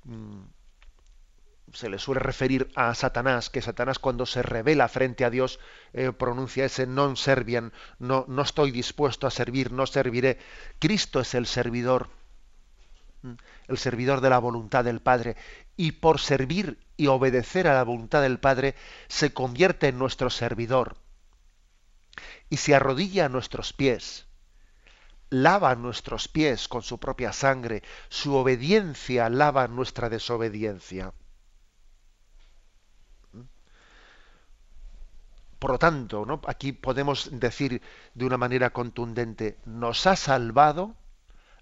mm, 0.06 0.44
se 1.74 1.90
le 1.90 2.00
suele 2.00 2.20
referir 2.20 2.72
a 2.76 2.94
Satanás, 2.96 3.50
que 3.50 3.62
Satanás 3.62 4.00
cuando 4.00 4.26
se 4.26 4.42
revela 4.42 4.88
frente 4.88 5.26
a 5.26 5.30
Dios 5.30 5.60
eh, 5.94 6.12
pronuncia 6.14 6.66
ese 6.66 6.88
non 6.88 7.20
servian, 7.20 7.74
no, 8.00 8.24
no 8.28 8.42
estoy 8.42 8.72
dispuesto 8.72 9.28
a 9.28 9.32
servir, 9.32 9.72
no 9.76 9.86
serviré. 9.86 10.40
Cristo 10.80 11.20
es 11.20 11.36
el 11.36 11.46
servidor, 11.46 12.10
el 13.68 13.78
servidor 13.78 14.22
de 14.22 14.30
la 14.30 14.40
voluntad 14.40 14.84
del 14.84 15.02
Padre, 15.02 15.36
y 15.76 15.94
por 15.94 16.20
servir 16.20 16.80
y 16.98 17.08
obedecer 17.08 17.68
a 17.68 17.74
la 17.74 17.84
voluntad 17.84 18.22
del 18.22 18.40
Padre 18.40 18.76
se 19.08 19.34
convierte 19.34 19.88
en 19.88 20.00
nuestro 20.00 20.30
servidor. 20.30 20.98
Y 22.50 22.58
se 22.58 22.74
arrodilla 22.74 23.26
a 23.26 23.30
nuestros 23.30 23.74
pies. 23.74 24.26
Lava 25.30 25.76
nuestros 25.76 26.28
pies 26.28 26.68
con 26.68 26.82
su 26.82 27.00
propia 27.00 27.34
sangre, 27.34 27.84
su 28.10 28.34
obediencia 28.36 29.30
lava 29.30 29.68
nuestra 29.68 30.10
desobediencia. 30.10 31.14
Por 35.60 35.72
lo 35.72 35.80
tanto, 35.80 36.26
¿no? 36.26 36.40
aquí 36.48 36.72
podemos 36.72 37.30
decir 37.32 37.82
de 38.14 38.26
una 38.26 38.38
manera 38.38 38.70
contundente, 38.70 39.58
nos 39.66 40.06
ha 40.06 40.16
salvado 40.16 40.96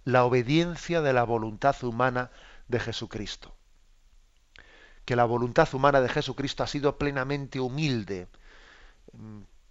la 0.06 0.24
obediencia 0.24 1.02
de 1.02 1.14
la 1.14 1.24
voluntad 1.24 1.84
humana 1.84 2.32
de 2.68 2.80
Jesucristo. 2.80 3.54
Que 5.04 5.16
la 5.16 5.26
voluntad 5.26 5.68
humana 5.74 6.02
de 6.02 6.10
Jesucristo 6.10 6.64
ha 6.64 6.68
sido 6.68 6.98
plenamente 6.98 7.60
humilde, 7.60 8.28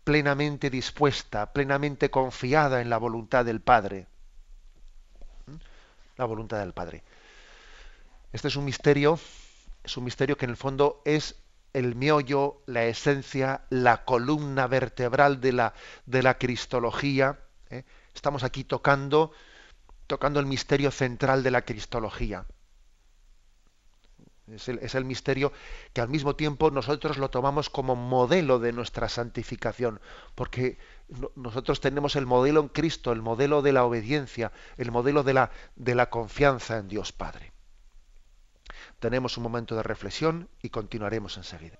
plenamente 0.03 0.70
dispuesta, 0.70 1.53
plenamente 1.53 2.11
confiada 2.11 2.83
en 2.83 2.90
la 2.90 2.99
voluntad 2.99 3.44
del 3.44 3.61
Padre. 3.61 4.07
¿Mm? 5.47 5.57
La 6.16 6.25
voluntad 6.25 6.59
del 6.59 6.73
Padre. 6.73 7.03
Este 8.33 8.49
es 8.49 8.57
un 8.57 8.64
misterio, 8.64 9.18
es 9.85 9.97
un 9.97 10.05
misterio 10.05 10.37
que 10.37 10.44
en 10.44 10.51
el 10.51 10.57
fondo 10.57 11.01
es 11.05 11.37
el 11.73 11.94
miollo, 11.94 12.62
la 12.66 12.85
esencia, 12.85 13.62
la 13.70 14.05
columna 14.05 14.66
vertebral 14.66 15.40
de 15.40 15.53
la, 15.53 15.75
de 16.07 16.23
la 16.23 16.38
cristología. 16.38 17.38
¿eh? 17.70 17.85
Estamos 18.14 18.44
aquí 18.44 18.64
tocando, 18.64 19.33
tocando 20.06 20.40
el 20.40 20.46
misterio 20.46 20.90
central 20.90 21.42
de 21.42 21.50
la 21.50 21.62
cristología. 21.62 22.46
Es 24.46 24.94
el, 24.94 25.06
misterio 25.06 25.52
que 25.94 26.02
al 26.02 26.10
mismo 26.10 26.36
tiempo 26.36 26.70
nosotros 26.70 27.16
lo 27.16 27.30
tomamos 27.30 27.70
como 27.70 27.96
modelo 27.96 28.58
de 28.58 28.72
nuestra 28.72 29.08
santificación, 29.08 30.00
porque 30.34 30.76
nosotros 31.34 31.80
tenemos 31.80 32.14
el 32.14 32.26
modelo 32.26 32.60
en 32.60 32.68
Cristo, 32.68 33.12
el 33.12 33.22
modelo 33.22 33.62
de 33.62 33.72
la 33.72 33.84
obediencia, 33.84 34.52
el 34.76 34.90
modelo 34.90 35.22
de 35.22 35.32
la, 35.32 35.50
de 35.76 35.94
la 35.94 36.10
confianza 36.10 36.76
en 36.76 36.88
Dios 36.88 37.12
Padre. 37.12 37.52
Tenemos 38.98 39.38
un 39.38 39.44
momento 39.44 39.76
de 39.76 39.82
reflexión 39.82 40.50
y 40.60 40.68
continuaremos 40.68 41.38
enseguida. 41.38 41.78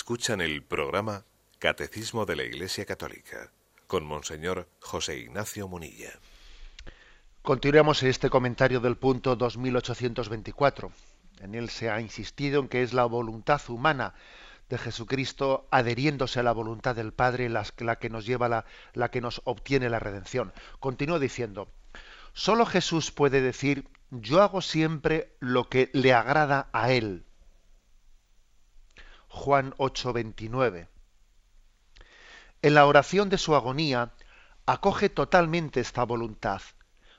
Escuchan 0.00 0.40
el 0.40 0.62
programa 0.62 1.26
Catecismo 1.58 2.24
de 2.24 2.34
la 2.34 2.42
Iglesia 2.42 2.86
Católica 2.86 3.52
con 3.86 4.06
Monseñor 4.06 4.66
José 4.80 5.18
Ignacio 5.18 5.68
Munilla. 5.68 6.08
Continuamos 7.42 8.02
este 8.02 8.30
comentario 8.30 8.80
del 8.80 8.96
punto 8.96 9.36
2824. 9.36 10.90
En 11.40 11.54
él 11.54 11.68
se 11.68 11.90
ha 11.90 12.00
insistido 12.00 12.62
en 12.62 12.68
que 12.68 12.82
es 12.82 12.94
la 12.94 13.04
voluntad 13.04 13.60
humana 13.68 14.14
de 14.70 14.78
Jesucristo 14.78 15.68
adheriéndose 15.70 16.40
a 16.40 16.44
la 16.44 16.52
voluntad 16.52 16.96
del 16.96 17.12
Padre 17.12 17.50
la, 17.50 17.66
que 17.96 18.08
nos 18.08 18.24
lleva 18.24 18.48
la, 18.48 18.64
la 18.94 19.10
que 19.10 19.20
nos 19.20 19.42
obtiene 19.44 19.90
la 19.90 20.00
redención. 20.00 20.54
Continúa 20.80 21.18
diciendo, 21.18 21.70
solo 22.32 22.64
Jesús 22.64 23.10
puede 23.10 23.42
decir 23.42 23.86
yo 24.10 24.40
hago 24.40 24.62
siempre 24.62 25.36
lo 25.40 25.68
que 25.68 25.90
le 25.92 26.14
agrada 26.14 26.70
a 26.72 26.90
Él. 26.90 27.26
Juan 29.32 29.74
8:29. 29.78 30.88
En 32.62 32.74
la 32.74 32.84
oración 32.84 33.30
de 33.30 33.38
su 33.38 33.54
agonía 33.54 34.12
acoge 34.66 35.08
totalmente 35.08 35.80
esta 35.80 36.02
voluntad. 36.02 36.60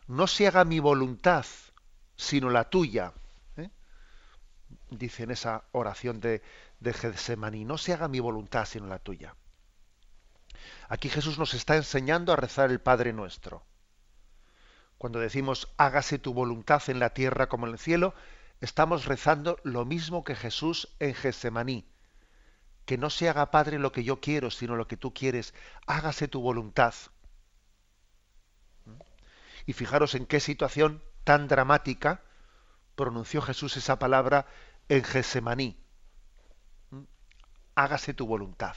No 0.08 0.28
se 0.28 0.46
haga 0.46 0.66
mi 0.66 0.80
voluntad, 0.80 1.46
sino 2.18 2.50
la 2.50 2.70
tuya. 2.70 3.14
¿eh? 3.56 3.70
Dice 4.90 5.24
en 5.24 5.32
esa 5.32 5.64
oración 5.72 6.20
de, 6.20 6.44
de 6.82 6.94
Getsemaní, 6.94 7.64
no 7.64 7.78
se 7.78 7.94
haga 7.94 8.10
mi 8.10 8.20
voluntad, 8.20 8.66
sino 8.66 8.88
la 8.88 9.00
tuya. 9.00 9.34
Aquí 10.90 11.08
Jesús 11.10 11.40
nos 11.40 11.54
está 11.54 11.78
enseñando 11.78 12.34
a 12.34 12.36
rezar 12.36 12.72
el 12.72 12.82
Padre 12.82 13.14
nuestro. 13.14 13.64
Cuando 14.98 15.20
decimos 15.20 15.70
hágase 15.78 16.20
tu 16.20 16.34
voluntad 16.34 16.84
en 16.90 17.00
la 17.00 17.12
tierra 17.12 17.48
como 17.48 17.68
en 17.68 17.74
el 17.74 17.80
cielo, 17.80 18.14
estamos 18.60 19.06
rezando 19.06 19.60
lo 19.64 19.86
mismo 19.86 20.26
que 20.26 20.36
Jesús 20.36 20.90
en 21.00 21.16
Getsemaní. 21.16 21.91
Que 22.92 22.98
no 22.98 23.10
se 23.10 23.30
haga, 23.30 23.52
Padre, 23.52 23.80
lo 23.80 23.94
que 23.94 24.04
yo 24.04 24.20
quiero, 24.20 24.52
sino 24.52 24.76
lo 24.76 24.86
que 24.86 24.98
tú 24.98 25.14
quieres. 25.14 25.54
Hágase 25.88 26.28
tu 26.28 26.42
voluntad. 26.42 26.94
Y 29.66 29.72
fijaros 29.72 30.14
en 30.14 30.26
qué 30.26 30.42
situación 30.42 31.02
tan 31.24 31.48
dramática 31.48 32.22
pronunció 32.98 33.42
Jesús 33.42 33.78
esa 33.78 33.98
palabra 33.98 34.46
en 34.90 35.06
Getsemaní. 35.06 35.78
Hágase 37.76 38.14
tu 38.14 38.28
voluntad 38.28 38.76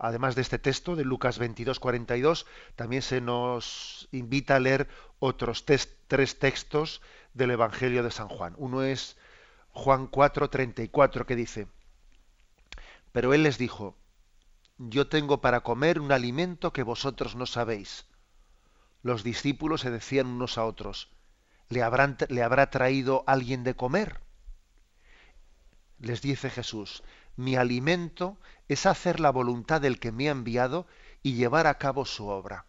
además 0.00 0.34
de 0.34 0.42
este 0.42 0.58
texto 0.58 0.96
de 0.96 1.04
Lucas 1.04 1.38
22, 1.38 1.78
42, 1.78 2.46
también 2.74 3.02
se 3.02 3.20
nos 3.20 4.08
invita 4.10 4.56
a 4.56 4.58
leer 4.58 4.88
otros 5.20 5.64
tres 5.64 6.38
textos 6.40 7.02
del 7.34 7.52
Evangelio 7.52 8.02
de 8.02 8.10
San 8.10 8.26
Juan. 8.26 8.54
Uno 8.56 8.82
es 8.82 9.16
Juan 9.70 10.08
4, 10.08 10.50
34, 10.50 11.24
que 11.24 11.36
dice, 11.36 11.68
pero 13.12 13.34
él 13.34 13.42
les 13.42 13.58
dijo, 13.58 13.96
yo 14.78 15.08
tengo 15.08 15.40
para 15.40 15.60
comer 15.60 16.00
un 16.00 16.12
alimento 16.12 16.72
que 16.72 16.82
vosotros 16.82 17.36
no 17.36 17.46
sabéis. 17.46 18.06
Los 19.02 19.22
discípulos 19.22 19.82
se 19.82 19.90
decían 19.90 20.26
unos 20.26 20.58
a 20.58 20.64
otros, 20.64 21.10
¿le, 21.68 21.82
habrán, 21.82 22.16
¿le 22.28 22.42
habrá 22.42 22.70
traído 22.70 23.24
alguien 23.26 23.64
de 23.64 23.76
comer? 23.76 24.20
Les 25.98 26.22
dice 26.22 26.50
Jesús, 26.50 27.02
mi 27.36 27.56
alimento 27.56 28.38
es 28.68 28.86
hacer 28.86 29.20
la 29.20 29.30
voluntad 29.30 29.80
del 29.80 30.00
que 30.00 30.12
me 30.12 30.28
ha 30.28 30.32
enviado 30.32 30.86
y 31.22 31.34
llevar 31.34 31.66
a 31.66 31.78
cabo 31.78 32.04
su 32.04 32.26
obra. 32.26 32.66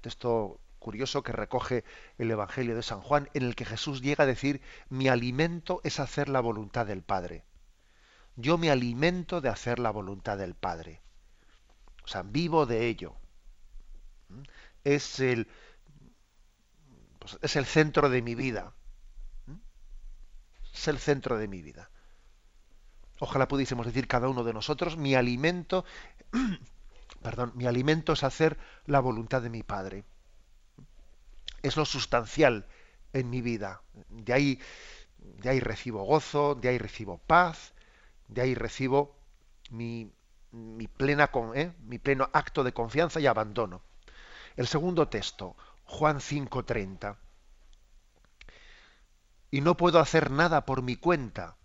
Texto 0.00 0.58
curioso 0.78 1.22
que 1.22 1.32
recoge 1.32 1.84
el 2.18 2.30
Evangelio 2.30 2.74
de 2.74 2.82
San 2.82 3.00
Juan, 3.00 3.30
en 3.34 3.44
el 3.44 3.54
que 3.54 3.64
Jesús 3.64 4.02
llega 4.02 4.24
a 4.24 4.26
decir, 4.26 4.60
mi 4.88 5.08
alimento 5.08 5.80
es 5.84 6.00
hacer 6.00 6.28
la 6.28 6.40
voluntad 6.40 6.86
del 6.86 7.02
Padre. 7.02 7.44
Yo 8.36 8.58
me 8.58 8.70
alimento 8.70 9.40
de 9.40 9.48
hacer 9.48 9.78
la 9.78 9.90
voluntad 9.90 10.38
del 10.38 10.54
Padre. 10.54 11.00
O 12.04 12.08
sea, 12.08 12.22
vivo 12.22 12.66
de 12.66 12.88
ello. 12.88 13.14
Es 14.84 15.20
el, 15.20 15.48
pues, 17.18 17.38
es 17.42 17.56
el 17.56 17.66
centro 17.66 18.08
de 18.08 18.22
mi 18.22 18.34
vida. 18.34 18.72
Es 20.72 20.88
el 20.88 20.98
centro 20.98 21.38
de 21.38 21.48
mi 21.48 21.62
vida. 21.62 21.90
Ojalá 23.20 23.46
pudiésemos 23.46 23.86
decir 23.86 24.08
cada 24.08 24.28
uno 24.28 24.42
de 24.42 24.52
nosotros, 24.52 24.96
mi 24.96 25.14
alimento, 25.14 25.84
perdón, 27.22 27.52
mi 27.54 27.66
alimento 27.66 28.14
es 28.14 28.24
hacer 28.24 28.58
la 28.86 28.98
voluntad 28.98 29.42
de 29.42 29.50
mi 29.50 29.62
Padre. 29.62 30.04
Es 31.62 31.76
lo 31.76 31.84
sustancial 31.84 32.66
en 33.12 33.30
mi 33.30 33.42
vida. 33.42 33.82
De 34.08 34.32
ahí, 34.32 34.60
de 35.18 35.50
ahí 35.50 35.60
recibo 35.60 36.02
gozo, 36.02 36.56
de 36.56 36.70
ahí 36.70 36.78
recibo 36.78 37.18
paz, 37.18 37.74
de 38.32 38.42
ahí 38.42 38.54
recibo 38.54 39.16
mi, 39.70 40.12
plena, 40.96 41.30
¿eh? 41.54 41.72
mi 41.80 41.98
pleno 41.98 42.28
acto 42.32 42.64
de 42.64 42.72
confianza 42.72 43.20
y 43.20 43.26
abandono. 43.26 43.82
El 44.56 44.66
segundo 44.66 45.08
texto, 45.08 45.56
Juan 45.84 46.20
5:30. 46.20 47.16
Y 49.50 49.60
no 49.60 49.76
puedo 49.76 49.98
hacer 49.98 50.30
nada 50.30 50.64
por 50.64 50.82
mi 50.82 50.96
cuenta 50.96 51.56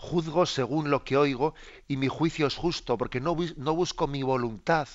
juzgo 0.00 0.46
según 0.46 0.90
lo 0.90 1.04
que 1.04 1.18
oigo 1.18 1.54
y 1.86 1.98
mi 1.98 2.08
juicio 2.08 2.46
es 2.46 2.56
justo, 2.56 2.96
porque 2.96 3.20
no, 3.20 3.36
no, 3.58 3.74
busco 3.74 4.06
mi 4.06 4.22
voluntad, 4.22 4.88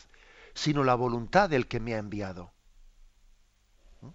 sino 0.55 0.83
la 0.83 0.95
voluntad 0.95 1.47
del 1.47 1.67
que 1.67 1.79
me 1.79 1.93
ha 1.93 1.99
enviado. 1.99 2.51
¿Mm? 4.01 4.07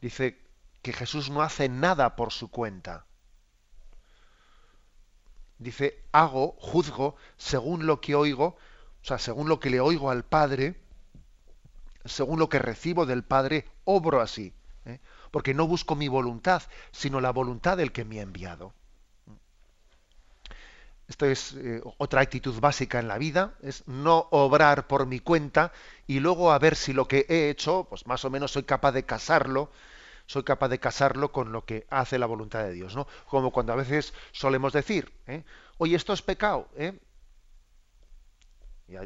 Dice 0.00 0.40
que 0.80 0.92
Jesús 0.92 1.28
no 1.28 1.42
hace 1.42 1.68
nada 1.68 2.14
por 2.14 2.32
su 2.32 2.50
cuenta. 2.52 3.04
Dice, 5.64 5.98
hago, 6.12 6.56
juzgo, 6.60 7.16
según 7.38 7.86
lo 7.86 8.00
que 8.00 8.14
oigo, 8.14 8.56
o 9.02 9.04
sea, 9.06 9.18
según 9.18 9.48
lo 9.48 9.58
que 9.58 9.70
le 9.70 9.80
oigo 9.80 10.10
al 10.10 10.22
Padre, 10.22 10.76
según 12.04 12.38
lo 12.38 12.50
que 12.50 12.58
recibo 12.58 13.06
del 13.06 13.24
Padre, 13.24 13.64
obro 13.84 14.20
así. 14.20 14.52
¿eh? 14.84 15.00
Porque 15.30 15.54
no 15.54 15.66
busco 15.66 15.96
mi 15.96 16.06
voluntad, 16.06 16.62
sino 16.92 17.20
la 17.20 17.30
voluntad 17.30 17.78
del 17.78 17.92
que 17.92 18.04
me 18.04 18.18
ha 18.18 18.22
enviado. 18.22 18.74
Esto 21.08 21.26
es 21.26 21.54
eh, 21.54 21.82
otra 21.98 22.20
actitud 22.20 22.58
básica 22.60 22.98
en 22.98 23.08
la 23.08 23.16
vida, 23.16 23.54
es 23.62 23.88
no 23.88 24.28
obrar 24.30 24.86
por 24.86 25.06
mi 25.06 25.20
cuenta 25.20 25.72
y 26.06 26.20
luego 26.20 26.52
a 26.52 26.58
ver 26.58 26.76
si 26.76 26.92
lo 26.92 27.08
que 27.08 27.26
he 27.28 27.48
hecho, 27.48 27.86
pues 27.88 28.06
más 28.06 28.24
o 28.26 28.30
menos 28.30 28.52
soy 28.52 28.64
capaz 28.64 28.92
de 28.92 29.04
casarlo, 29.04 29.70
soy 30.26 30.42
capaz 30.42 30.68
de 30.68 30.78
casarlo 30.78 31.32
con 31.32 31.52
lo 31.52 31.64
que 31.64 31.86
hace 31.90 32.18
la 32.18 32.26
voluntad 32.26 32.64
de 32.64 32.72
Dios, 32.72 32.96
¿no? 32.96 33.06
Como 33.26 33.50
cuando 33.50 33.72
a 33.72 33.76
veces 33.76 34.14
solemos 34.32 34.72
decir, 34.72 35.12
¿eh? 35.26 35.44
oye, 35.78 35.96
esto 35.96 36.12
es 36.12 36.22
pecado, 36.22 36.68
¿eh? 36.76 36.98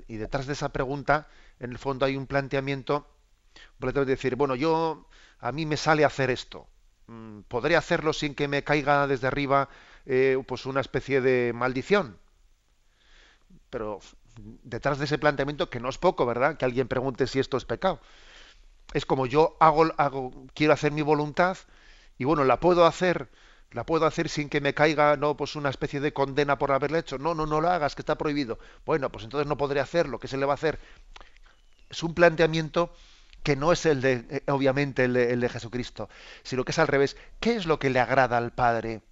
y, 0.06 0.16
detrás 0.16 0.46
de 0.46 0.52
esa 0.52 0.70
pregunta, 0.70 1.28
en 1.60 1.70
el 1.70 1.78
fondo 1.78 2.06
hay 2.06 2.16
un 2.16 2.26
planteamiento, 2.26 3.06
de 3.78 4.04
decir, 4.04 4.36
bueno, 4.36 4.54
yo, 4.54 5.08
a 5.40 5.52
mí 5.52 5.66
me 5.66 5.76
sale 5.76 6.04
hacer 6.04 6.30
esto, 6.30 6.68
mm, 7.06 7.40
¿podré 7.48 7.76
hacerlo 7.76 8.12
sin 8.12 8.34
que 8.34 8.48
me 8.48 8.62
caiga 8.62 9.06
desde 9.06 9.26
arriba 9.26 9.68
eh, 10.10 10.42
pues 10.46 10.64
una 10.64 10.80
especie 10.80 11.20
de 11.20 11.52
maldición. 11.52 12.18
Pero 13.68 14.00
detrás 14.62 14.98
de 14.98 15.04
ese 15.04 15.18
planteamiento, 15.18 15.68
que 15.68 15.80
no 15.80 15.90
es 15.90 15.98
poco, 15.98 16.24
¿verdad? 16.24 16.56
Que 16.56 16.64
alguien 16.64 16.88
pregunte 16.88 17.26
si 17.26 17.38
esto 17.38 17.58
es 17.58 17.66
pecado. 17.66 18.00
Es 18.92 19.04
como 19.06 19.26
yo 19.26 19.56
hago, 19.60 19.86
hago, 19.98 20.32
quiero 20.54 20.72
hacer 20.72 20.92
mi 20.92 21.02
voluntad 21.02 21.56
y 22.18 22.24
bueno, 22.24 22.44
la 22.44 22.58
puedo 22.60 22.86
hacer, 22.86 23.30
la 23.70 23.84
puedo 23.84 24.06
hacer 24.06 24.28
sin 24.28 24.48
que 24.48 24.60
me 24.60 24.74
caiga, 24.74 25.16
no, 25.16 25.36
pues 25.36 25.56
una 25.56 25.68
especie 25.70 26.00
de 26.00 26.12
condena 26.12 26.58
por 26.58 26.72
haberla 26.72 26.98
hecho. 26.98 27.18
No, 27.18 27.34
no, 27.34 27.46
no 27.46 27.60
lo 27.60 27.68
hagas, 27.70 27.94
que 27.94 28.02
está 28.02 28.16
prohibido. 28.18 28.58
Bueno, 28.86 29.10
pues 29.12 29.24
entonces 29.24 29.46
no 29.46 29.56
podré 29.56 29.80
hacerlo, 29.80 30.18
¿qué 30.18 30.28
se 30.28 30.36
le 30.38 30.46
va 30.46 30.54
a 30.54 30.56
hacer? 30.56 30.78
Es 31.90 32.02
un 32.02 32.14
planteamiento 32.14 32.92
que 33.42 33.56
no 33.56 33.72
es 33.72 33.86
el 33.86 34.00
de, 34.00 34.26
eh, 34.30 34.50
obviamente, 34.50 35.04
el 35.04 35.14
de, 35.14 35.32
el 35.32 35.40
de 35.40 35.48
Jesucristo, 35.48 36.08
sino 36.42 36.64
que 36.64 36.72
es 36.72 36.78
al 36.78 36.88
revés. 36.88 37.16
¿Qué 37.40 37.56
es 37.56 37.66
lo 37.66 37.78
que 37.78 37.90
le 37.90 38.00
agrada 38.00 38.36
al 38.36 38.52
Padre? 38.52 39.02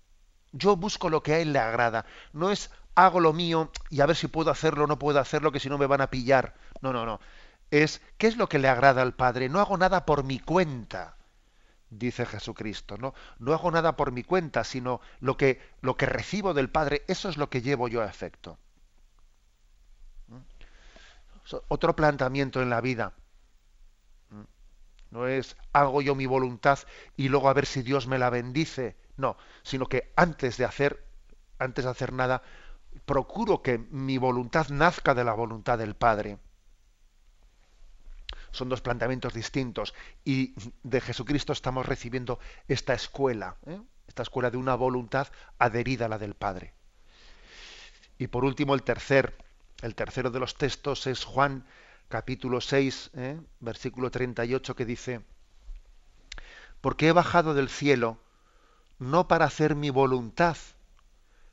Yo 0.53 0.77
busco 0.77 1.11
lo 1.11 1.23
que 1.23 1.35
a 1.35 1.41
él 1.41 1.53
le 1.53 1.59
agrada. 1.61 2.07
No 2.33 2.51
es 2.51 2.71
hago 2.97 3.21
lo 3.21 3.33
mío 3.33 3.73
y 3.91 4.01
a 4.01 4.07
ver 4.07 4.17
si 4.17 4.29
puedo 4.29 4.51
hacerlo 4.51 4.85
o 4.85 4.87
no 4.87 4.99
puedo 4.99 5.21
hacerlo, 5.21 5.53
que 5.53 5.61
si 5.61 5.69
no 5.69 5.79
me 5.79 5.87
van 5.87 6.01
a 6.03 6.11
pillar. 6.11 6.55
No, 6.83 6.93
no, 6.93 7.07
no. 7.07 7.21
Es 7.71 8.01
qué 8.19 8.29
es 8.29 8.37
lo 8.37 8.49
que 8.49 8.59
le 8.59 8.69
agrada 8.69 9.03
al 9.03 9.15
Padre. 9.15 9.49
No 9.49 9.61
hago 9.61 9.77
nada 9.77 10.07
por 10.07 10.25
mi 10.25 10.39
cuenta, 10.39 11.17
dice 11.91 12.27
Jesucristo. 12.27 12.97
No, 12.99 13.15
no 13.39 13.53
hago 13.53 13.71
nada 13.71 13.97
por 13.97 14.13
mi 14.13 14.23
cuenta, 14.23 14.65
sino 14.65 15.01
lo 15.21 15.37
que, 15.37 15.61
lo 15.81 15.97
que 15.97 16.07
recibo 16.07 16.55
del 16.55 16.71
Padre, 16.71 17.03
eso 17.09 17.29
es 17.29 17.37
lo 17.37 17.51
que 17.51 17.63
llevo 17.63 17.89
yo 17.89 18.03
a 18.03 18.07
efecto. 18.07 18.59
¿Mm? 20.29 20.39
Otro 21.69 21.97
planteamiento 21.97 22.63
en 22.63 22.71
la 22.71 22.81
vida. 22.81 23.15
¿Mm? 24.31 24.43
No 25.11 25.27
es 25.27 25.57
hago 25.73 26.03
yo 26.03 26.15
mi 26.15 26.27
voluntad 26.27 26.79
y 27.17 27.29
luego 27.29 27.49
a 27.49 27.55
ver 27.55 27.67
si 27.67 27.83
Dios 27.83 28.07
me 28.07 28.19
la 28.19 28.31
bendice. 28.31 28.97
No, 29.17 29.37
sino 29.63 29.87
que 29.87 30.13
antes 30.17 30.57
de 30.57 30.65
hacer, 30.65 31.05
antes 31.59 31.85
de 31.85 31.91
hacer 31.91 32.13
nada, 32.13 32.43
procuro 33.07 33.63
que 33.63 33.79
mi 33.79 34.19
voluntad 34.19 34.69
nazca 34.69 35.15
de 35.15 35.25
la 35.25 35.33
voluntad 35.33 35.79
del 35.79 35.95
Padre. 35.97 36.39
Son 38.57 38.71
dos 38.71 38.81
planteamientos 38.81 39.35
distintos 39.35 39.93
y 40.25 40.55
de 40.83 41.03
Jesucristo 41.03 41.53
estamos 41.53 41.85
recibiendo 41.85 42.39
esta 42.69 42.95
escuela, 42.95 43.57
¿eh? 43.67 43.79
esta 44.09 44.23
escuela 44.23 44.51
de 44.51 44.57
una 44.57 44.75
voluntad 44.75 45.29
adherida 45.59 46.07
a 46.07 46.09
la 46.09 46.17
del 46.17 46.35
Padre. 46.35 46.73
Y 48.17 48.29
por 48.29 48.47
último, 48.47 48.75
el 48.75 48.83
tercer, 48.83 49.37
el 49.83 49.95
tercero 49.95 50.31
de 50.31 50.41
los 50.41 50.55
textos 50.55 51.07
es 51.07 51.25
Juan 51.25 51.67
capítulo 52.09 52.63
6, 52.63 53.11
¿eh? 53.13 53.39
versículo 53.61 54.11
38, 54.11 54.75
que 54.75 54.87
dice, 54.87 55.21
porque 56.81 57.09
he 57.09 57.13
bajado 57.13 57.53
del 57.53 57.69
cielo 57.69 58.19
no 58.99 59.29
para 59.29 59.45
hacer 59.45 59.75
mi 59.75 59.91
voluntad, 59.91 60.57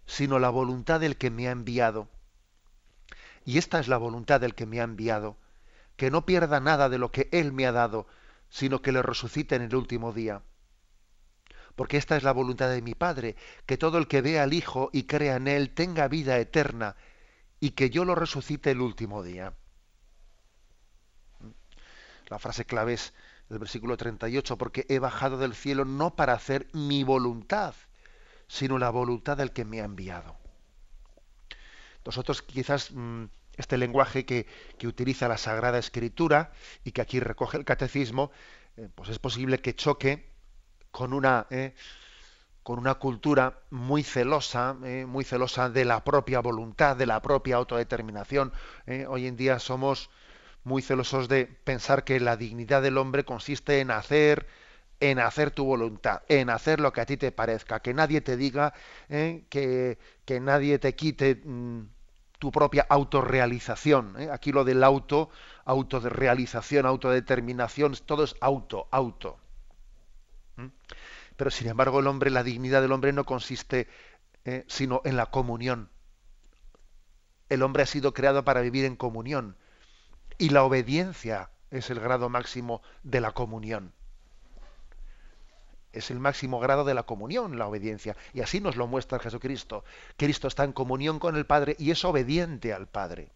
sino 0.06 0.40
la 0.40 0.50
voluntad 0.50 1.02
del 1.02 1.18
que 1.18 1.30
me 1.32 1.50
ha 1.50 1.52
enviado. 1.52 2.08
Y 3.44 3.58
esta 3.58 3.82
es 3.82 3.90
la 3.90 3.98
voluntad 3.98 4.40
del 4.40 4.56
que 4.56 4.66
me 4.66 4.80
ha 4.80 4.84
enviado, 4.84 5.36
que 5.96 6.12
no 6.12 6.26
pierda 6.26 6.60
nada 6.60 6.90
de 6.90 6.98
lo 6.98 7.12
que 7.12 7.30
Él 7.32 7.54
me 7.54 7.66
ha 7.66 7.72
dado, 7.72 8.08
sino 8.50 8.82
que 8.82 8.92
le 8.92 9.02
resucite 9.02 9.56
en 9.56 9.64
el 9.64 9.76
último 9.76 10.12
día. 10.14 10.42
Porque 11.76 11.98
esta 11.98 12.16
es 12.16 12.24
la 12.24 12.32
voluntad 12.32 12.70
de 12.70 12.82
mi 12.82 12.94
Padre, 12.94 13.36
que 13.66 13.78
todo 13.78 13.98
el 13.98 14.08
que 14.08 14.22
vea 14.22 14.44
al 14.44 14.54
Hijo 14.54 14.90
y 14.94 15.04
crea 15.04 15.38
en 15.38 15.48
Él 15.48 15.74
tenga 15.74 16.08
vida 16.08 16.38
eterna, 16.38 16.96
y 17.60 17.72
que 17.72 17.90
yo 17.90 18.06
lo 18.06 18.16
resucite 18.16 18.72
el 18.72 18.82
último 18.82 19.24
día. 19.24 19.54
La 22.28 22.40
frase 22.40 22.66
clave 22.66 22.94
es 22.94 23.14
el 23.50 23.60
versículo 23.60 23.98
38, 23.98 24.58
porque 24.58 24.86
he 24.90 25.00
bajado 25.00 25.38
del 25.38 25.56
cielo 25.56 25.86
no 25.86 26.16
para 26.16 26.34
hacer 26.34 26.68
mi 26.74 27.04
voluntad, 27.04 27.76
sino 28.48 28.78
la 28.78 28.90
voluntad 28.90 29.38
del 29.38 29.52
que 29.52 29.66
me 29.66 29.82
ha 29.82 29.86
enviado. 29.86 30.38
Nosotros 32.06 32.42
quizás 32.42 32.92
mm, 32.92 33.26
este 33.58 33.78
lenguaje 33.78 34.26
que, 34.26 34.48
utiliza 34.86 35.28
la 35.28 35.38
Sagrada 35.38 35.78
Escritura 35.78 36.52
y 36.84 36.92
que 36.92 37.02
aquí 37.02 37.20
recoge 37.20 37.58
el 37.58 37.66
catecismo, 37.66 38.32
eh, 38.78 38.90
pues 38.94 39.10
es 39.10 39.20
posible 39.20 39.60
que 39.60 39.76
choque 39.76 40.26
con 40.92 41.14
una, 41.14 41.48
eh, 41.50 41.74
con 42.64 42.80
una 42.80 42.96
cultura 42.96 43.60
muy 43.70 44.04
celosa, 44.04 44.76
eh, 44.84 45.06
muy 45.08 45.24
celosa 45.24 45.70
de 45.70 45.86
la 45.86 46.04
propia 46.04 46.42
voluntad, 46.42 46.98
de 46.98 47.06
la 47.06 47.22
propia 47.22 47.56
autodeterminación. 47.56 48.52
Hoy 49.08 49.28
en 49.28 49.38
día 49.38 49.60
somos 49.60 50.10
muy 50.64 50.82
celosos 50.82 51.28
de 51.30 51.46
pensar 51.46 52.04
que 52.04 52.20
la 52.20 52.38
dignidad 52.38 52.82
del 52.82 52.98
hombre 52.98 53.24
consiste 53.26 53.80
en 53.80 53.92
hacer, 53.92 54.48
en 55.00 55.20
hacer 55.20 55.52
tu 55.52 55.66
voluntad, 55.66 56.24
en 56.28 56.50
hacer 56.50 56.80
lo 56.80 56.94
que 56.94 57.02
a 57.02 57.06
ti 57.06 57.18
te 57.18 57.32
parezca, 57.32 57.82
que 57.82 57.94
nadie 57.94 58.22
te 58.22 58.38
diga, 58.38 58.74
que, 59.08 59.98
que, 60.26 60.40
nadie 60.40 60.80
te 60.80 60.96
quite 60.96 61.36
mm, 61.36 61.84
tu 62.44 62.52
propia 62.52 62.86
autorrealización. 62.90 64.20
¿eh? 64.20 64.30
Aquí 64.30 64.52
lo 64.52 64.66
del 64.66 64.84
auto, 64.84 65.30
auto 65.64 66.02
de 66.02 66.10
realización, 66.10 66.86
autodeterminación, 66.86 67.96
todo 68.06 68.26
es 68.26 68.36
auto, 68.42 68.90
auto. 68.92 69.40
Pero 71.38 71.52
sin 71.52 71.70
embargo 71.70 72.02
el 72.02 72.08
hombre, 72.08 72.32
la 72.32 72.44
dignidad 72.44 72.82
del 72.82 72.92
hombre 72.92 73.14
no 73.14 73.24
consiste 73.24 73.88
¿eh? 74.44 74.66
sino 74.68 75.02
en 75.06 75.16
la 75.16 75.28
comunión. 75.28 75.90
El 77.48 77.64
hombre 77.64 77.84
ha 77.84 77.86
sido 77.86 78.14
creado 78.14 78.44
para 78.44 78.60
vivir 78.60 78.84
en 78.84 78.98
comunión 78.98 79.56
y 80.38 80.50
la 80.50 80.66
obediencia 80.66 81.50
es 81.72 81.90
el 81.92 82.02
grado 82.02 82.28
máximo 82.28 82.82
de 83.04 83.22
la 83.22 83.32
comunión 83.32 83.94
es 85.94 86.12
el 86.12 86.20
máximo 86.20 86.60
grado 86.60 86.84
de 86.84 86.94
la 86.94 87.04
comunión, 87.04 87.58
la 87.58 87.68
obediencia. 87.68 88.18
Y 88.34 88.42
así 88.42 88.60
nos 88.60 88.76
lo 88.76 88.88
muestra 88.88 89.20
Jesucristo. 89.20 89.86
Cristo 90.18 90.48
está 90.48 90.64
en 90.64 90.74
comunión 90.74 91.20
con 91.20 91.36
el 91.36 91.46
Padre 91.46 91.76
y 91.80 91.92
es 91.92 92.04
obediente 92.04 92.74
al 92.74 92.88
Padre. 92.88 93.32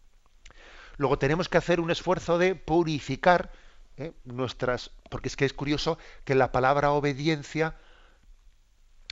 Luego 0.96 1.18
tenemos 1.18 1.48
que 1.48 1.58
hacer 1.58 1.80
un 1.80 1.90
esfuerzo 1.90 2.36
de 2.38 2.56
purificar 2.56 3.52
¿eh? 3.96 4.12
nuestras... 4.24 4.90
Porque 5.08 5.28
es 5.28 5.36
que 5.36 5.44
es 5.44 5.52
curioso 5.52 5.98
que 6.24 6.34
la 6.34 6.50
palabra 6.50 6.90
obediencia, 6.90 7.76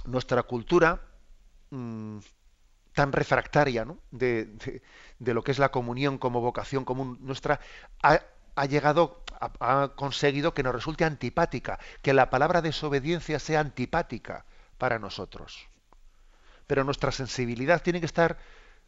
nuestra 0.04 0.42
cultura 0.42 1.00
mm, 1.70 2.18
tan 2.92 3.12
refractaria 3.12 3.86
de, 4.10 4.80
de, 5.18 5.34
lo 5.34 5.44
que 5.44 5.52
es 5.52 5.58
la 5.58 5.70
comunión 5.70 6.18
como 6.18 6.40
vocación 6.40 6.84
común 6.84 7.18
nuestra, 7.20 7.60
llegado, 8.64 9.22
ha, 9.40 9.92
conseguido 9.94 10.54
que 10.54 10.62
nos 10.62 10.74
resulte 10.74 11.04
antipática, 11.04 11.78
que 12.02 12.14
la 12.14 12.30
palabra 12.30 12.62
desobediencia 12.62 13.38
sea 13.38 13.60
antipática 13.60 14.46
para 14.78 14.98
nosotros. 14.98 15.68
Pero 16.66 16.84
nuestra 16.84 17.12
sensibilidad 17.12 17.82
tiene 17.82 18.00
que 18.00 18.06
estar 18.06 18.38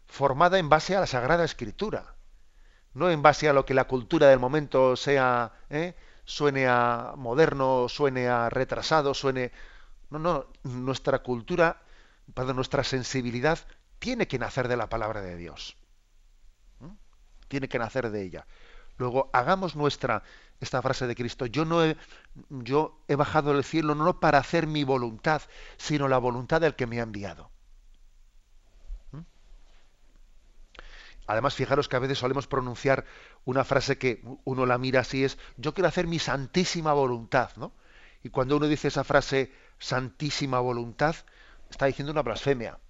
formada 0.07 0.59
en 0.59 0.71
base 0.71 0.97
a 0.97 1.01
la 1.01 1.07
Sagrada 1.07 1.45
Escritura, 1.45 2.15
no 2.95 3.11
en 3.11 3.23
base 3.23 3.49
a 3.49 3.53
lo 3.53 3.67
que 3.67 3.75
la 3.75 3.85
cultura 3.85 4.29
del 4.29 4.39
momento 4.39 4.97
sea, 4.97 5.53
¿eh? 5.69 5.95
suene 6.25 6.67
a 6.67 7.13
moderno, 7.17 7.89
suene 7.89 8.29
a 8.29 8.49
retrasado, 8.49 9.15
suene... 9.15 9.53
No, 10.11 10.19
no, 10.19 10.47
nuestra 10.63 11.19
cultura, 11.19 11.83
para 12.33 12.55
nuestra 12.55 12.83
sensibilidad 12.83 13.59
tiene 13.99 14.27
que 14.27 14.39
nacer 14.39 14.69
de 14.69 14.77
la 14.77 14.89
palabra 14.89 15.21
de 15.21 15.37
Dios. 15.37 15.77
Tiene 17.49 17.69
que 17.69 17.79
nacer 17.79 18.11
de 18.11 18.23
ella. 18.23 18.47
Luego, 18.99 19.31
hagamos 19.33 19.77
nuestra 19.77 20.23
esta 20.61 20.83
frase 20.83 21.07
de 21.07 21.15
Cristo. 21.15 21.47
Yo 21.47 21.65
no 21.65 21.85
he, 21.85 21.97
yo 22.51 23.01
he 23.07 23.15
bajado 23.15 23.53
del 23.55 23.65
cielo 23.65 23.95
no 23.95 24.21
para 24.21 24.39
hacer 24.39 24.67
mi 24.67 24.85
voluntad, 24.85 25.43
sino 25.77 26.09
la 26.09 26.19
voluntad 26.19 26.61
del 26.61 26.75
que 26.75 26.87
me 26.87 26.99
ha 26.99 27.05
enviado. 27.05 27.51
¿Mm? 29.13 29.21
Además, 31.29 31.55
fijaros 31.55 31.89
que 31.89 31.97
a 31.97 32.01
veces 32.01 32.19
solemos 32.19 32.49
pronunciar 32.49 33.05
una 33.45 33.65
frase 33.65 33.99
que 33.99 34.23
uno 34.45 34.67
la 34.67 34.79
mira 34.79 35.01
así 35.01 35.25
es, 35.25 35.39
yo 35.57 35.75
quiero 35.75 35.89
hacer 35.89 36.09
mi 36.09 36.19
santísima 36.19 36.93
voluntad, 36.93 37.51
¿no? 37.57 37.73
Y 38.25 38.31
cuando 38.31 38.57
uno 38.57 38.67
dice 38.67 38.89
esa 38.89 39.05
frase 39.05 39.53
santísima 39.79 40.59
voluntad, 40.59 41.15
está 41.71 41.87
diciendo 41.87 42.11
una 42.11 42.23
blasfemia. 42.23 42.81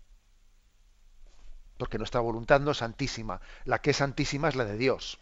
Porque 1.77 1.99
nuestra 1.99 2.21
voluntad 2.21 2.61
no 2.61 2.71
es 2.71 2.79
santísima. 2.79 3.41
La 3.65 3.81
que 3.81 3.91
es 3.91 3.99
santísima 3.99 4.49
es 4.49 4.57
la 4.57 4.65
de 4.65 4.79
Dios. 4.79 5.21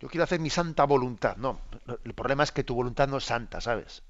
Yo 0.00 0.08
quiero 0.08 0.24
hacer 0.24 0.40
mi 0.40 0.50
santa 0.50 0.84
voluntad. 0.84 1.36
No, 1.36 1.60
el 2.04 2.14
problema 2.14 2.44
es 2.44 2.52
que 2.52 2.64
tu 2.64 2.74
voluntad 2.74 3.08
no 3.08 3.16
es 3.16 3.24
santa, 3.24 3.60
¿sabes? 3.60 4.02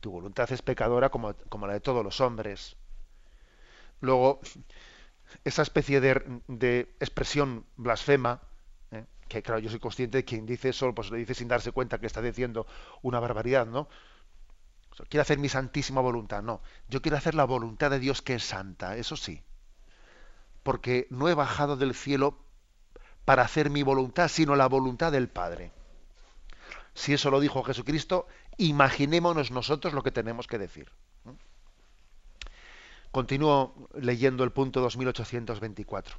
Tu 0.00 0.10
voluntad 0.10 0.50
es 0.50 0.62
pecadora 0.62 1.10
como, 1.10 1.34
la 1.66 1.72
de 1.72 1.80
todos 1.80 2.02
los 2.02 2.20
hombres. 2.20 2.76
Luego, 4.00 4.40
esa 5.44 5.62
especie 5.62 6.00
de, 6.00 6.94
expresión 7.00 7.66
blasfema, 7.76 8.40
¿eh? 8.92 9.04
que 9.28 9.42
claro, 9.42 9.60
yo 9.60 9.68
soy 9.68 9.78
consciente 9.78 10.18
de 10.18 10.24
quien 10.24 10.46
dice 10.46 10.70
eso, 10.70 10.94
pues 10.94 11.10
lo 11.10 11.16
dice 11.16 11.34
sin 11.34 11.48
darse 11.48 11.70
cuenta 11.70 11.98
que 11.98 12.06
está 12.06 12.22
diciendo 12.22 12.66
una 13.02 13.20
barbaridad, 13.20 13.66
¿no? 13.66 13.88
quiero 15.08 15.22
hacer 15.22 15.38
mi 15.38 15.48
santísima 15.48 16.00
voluntad. 16.00 16.42
No, 16.42 16.62
yo 16.88 17.00
quiero 17.02 17.16
hacer 17.16 17.34
la 17.34 17.44
voluntad 17.44 17.90
de 17.90 17.98
Dios 17.98 18.22
que 18.22 18.34
es 18.34 18.44
santa, 18.44 18.96
eso 18.96 19.16
sí. 19.16 19.42
Porque 20.62 21.06
no 21.10 21.28
he 21.28 21.34
bajado 21.34 21.76
del 21.76 21.94
cielo 21.94 22.38
para 23.24 23.42
hacer 23.42 23.70
mi 23.70 23.82
voluntad, 23.82 24.28
sino 24.28 24.56
la 24.56 24.66
voluntad 24.66 25.12
del 25.12 25.28
Padre. 25.28 25.72
Si 26.94 27.12
eso 27.12 27.30
lo 27.30 27.40
dijo 27.40 27.62
Jesucristo, 27.62 28.26
imaginémonos 28.56 29.50
nosotros 29.50 29.94
lo 29.94 30.02
que 30.02 30.10
tenemos 30.10 30.46
que 30.46 30.58
decir. 30.58 30.90
Continúo 33.10 33.74
leyendo 33.94 34.44
el 34.44 34.52
punto 34.52 34.80
2824. 34.80 36.16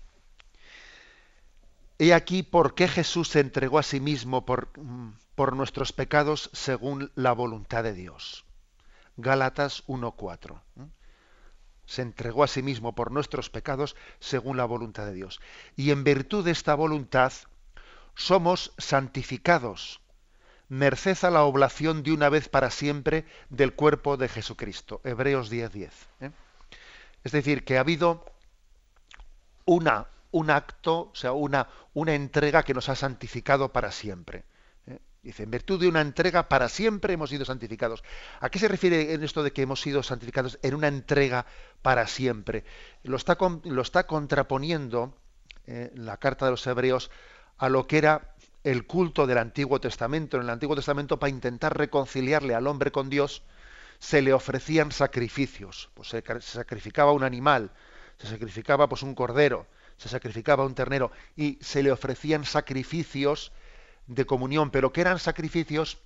He 1.99 2.13
aquí 2.13 2.43
por 2.43 2.73
qué 2.73 2.87
Jesús 2.87 3.29
se 3.29 3.39
entregó 3.39 3.79
a 3.79 3.83
sí 3.83 3.99
mismo 3.99 4.45
por, 4.45 4.69
por 5.35 5.55
nuestros 5.55 5.93
pecados 5.93 6.49
según 6.53 7.11
la 7.15 7.31
voluntad 7.31 7.83
de 7.83 7.93
Dios. 7.93 8.45
Gálatas 9.17 9.85
1.4 9.87 10.61
se 11.91 12.01
entregó 12.01 12.45
a 12.45 12.47
sí 12.47 12.63
mismo 12.63 12.95
por 12.95 13.11
nuestros 13.11 13.49
pecados 13.49 13.97
según 14.21 14.55
la 14.55 14.63
voluntad 14.63 15.05
de 15.05 15.13
Dios. 15.13 15.41
Y 15.75 15.91
en 15.91 16.05
virtud 16.05 16.45
de 16.45 16.51
esta 16.51 16.73
voluntad 16.73 17.33
somos 18.15 18.73
santificados, 18.77 19.99
merced 20.69 21.17
a 21.23 21.29
la 21.29 21.43
oblación 21.43 22.01
de 22.01 22.13
una 22.13 22.29
vez 22.29 22.47
para 22.47 22.71
siempre 22.71 23.25
del 23.49 23.73
cuerpo 23.73 24.15
de 24.15 24.29
Jesucristo. 24.29 25.01
Hebreos 25.03 25.51
10:10. 25.51 25.91
¿eh? 26.21 26.31
Es 27.25 27.33
decir, 27.33 27.65
que 27.65 27.75
ha 27.75 27.81
habido 27.81 28.23
una, 29.65 30.07
un 30.31 30.49
acto, 30.49 31.09
o 31.11 31.15
sea, 31.15 31.33
una, 31.33 31.67
una 31.93 32.15
entrega 32.15 32.63
que 32.63 32.73
nos 32.73 32.87
ha 32.87 32.95
santificado 32.95 33.73
para 33.73 33.91
siempre. 33.91 34.45
Dice, 35.23 35.43
en 35.43 35.51
virtud 35.51 35.79
de 35.79 35.87
una 35.87 36.01
entrega 36.01 36.49
para 36.49 36.67
siempre 36.67 37.13
hemos 37.13 37.29
sido 37.29 37.45
santificados. 37.45 38.03
¿A 38.39 38.49
qué 38.49 38.57
se 38.57 38.67
refiere 38.67 39.13
en 39.13 39.23
esto 39.23 39.43
de 39.43 39.53
que 39.53 39.61
hemos 39.61 39.79
sido 39.79 40.01
santificados 40.01 40.57
en 40.63 40.73
una 40.73 40.87
entrega 40.87 41.45
para 41.83 42.07
siempre? 42.07 42.63
Lo 43.03 43.17
está, 43.17 43.37
lo 43.65 43.81
está 43.83 44.07
contraponiendo 44.07 45.15
eh, 45.67 45.91
la 45.93 46.17
carta 46.17 46.45
de 46.45 46.51
los 46.51 46.65
hebreos 46.65 47.11
a 47.59 47.69
lo 47.69 47.85
que 47.85 47.99
era 47.99 48.33
el 48.63 48.87
culto 48.87 49.27
del 49.27 49.37
Antiguo 49.37 49.79
Testamento. 49.79 50.37
En 50.37 50.43
el 50.43 50.49
Antiguo 50.49 50.75
Testamento, 50.75 51.19
para 51.19 51.29
intentar 51.29 51.77
reconciliarle 51.77 52.55
al 52.55 52.65
hombre 52.65 52.91
con 52.91 53.11
Dios, 53.11 53.43
se 53.99 54.23
le 54.23 54.33
ofrecían 54.33 54.91
sacrificios. 54.91 55.91
Pues 55.93 56.09
se, 56.09 56.23
se 56.23 56.41
sacrificaba 56.41 57.11
un 57.11 57.23
animal, 57.23 57.69
se 58.17 58.25
sacrificaba 58.25 58.89
pues 58.89 59.03
un 59.03 59.13
cordero, 59.13 59.67
se 59.97 60.09
sacrificaba 60.09 60.65
un 60.65 60.73
ternero 60.73 61.11
y 61.35 61.59
se 61.61 61.83
le 61.83 61.91
ofrecían 61.91 62.43
sacrificios 62.43 63.51
de 64.11 64.25
comunión, 64.25 64.71
pero 64.71 64.91
que 64.91 65.01
eran 65.01 65.19
sacrificios 65.19 65.97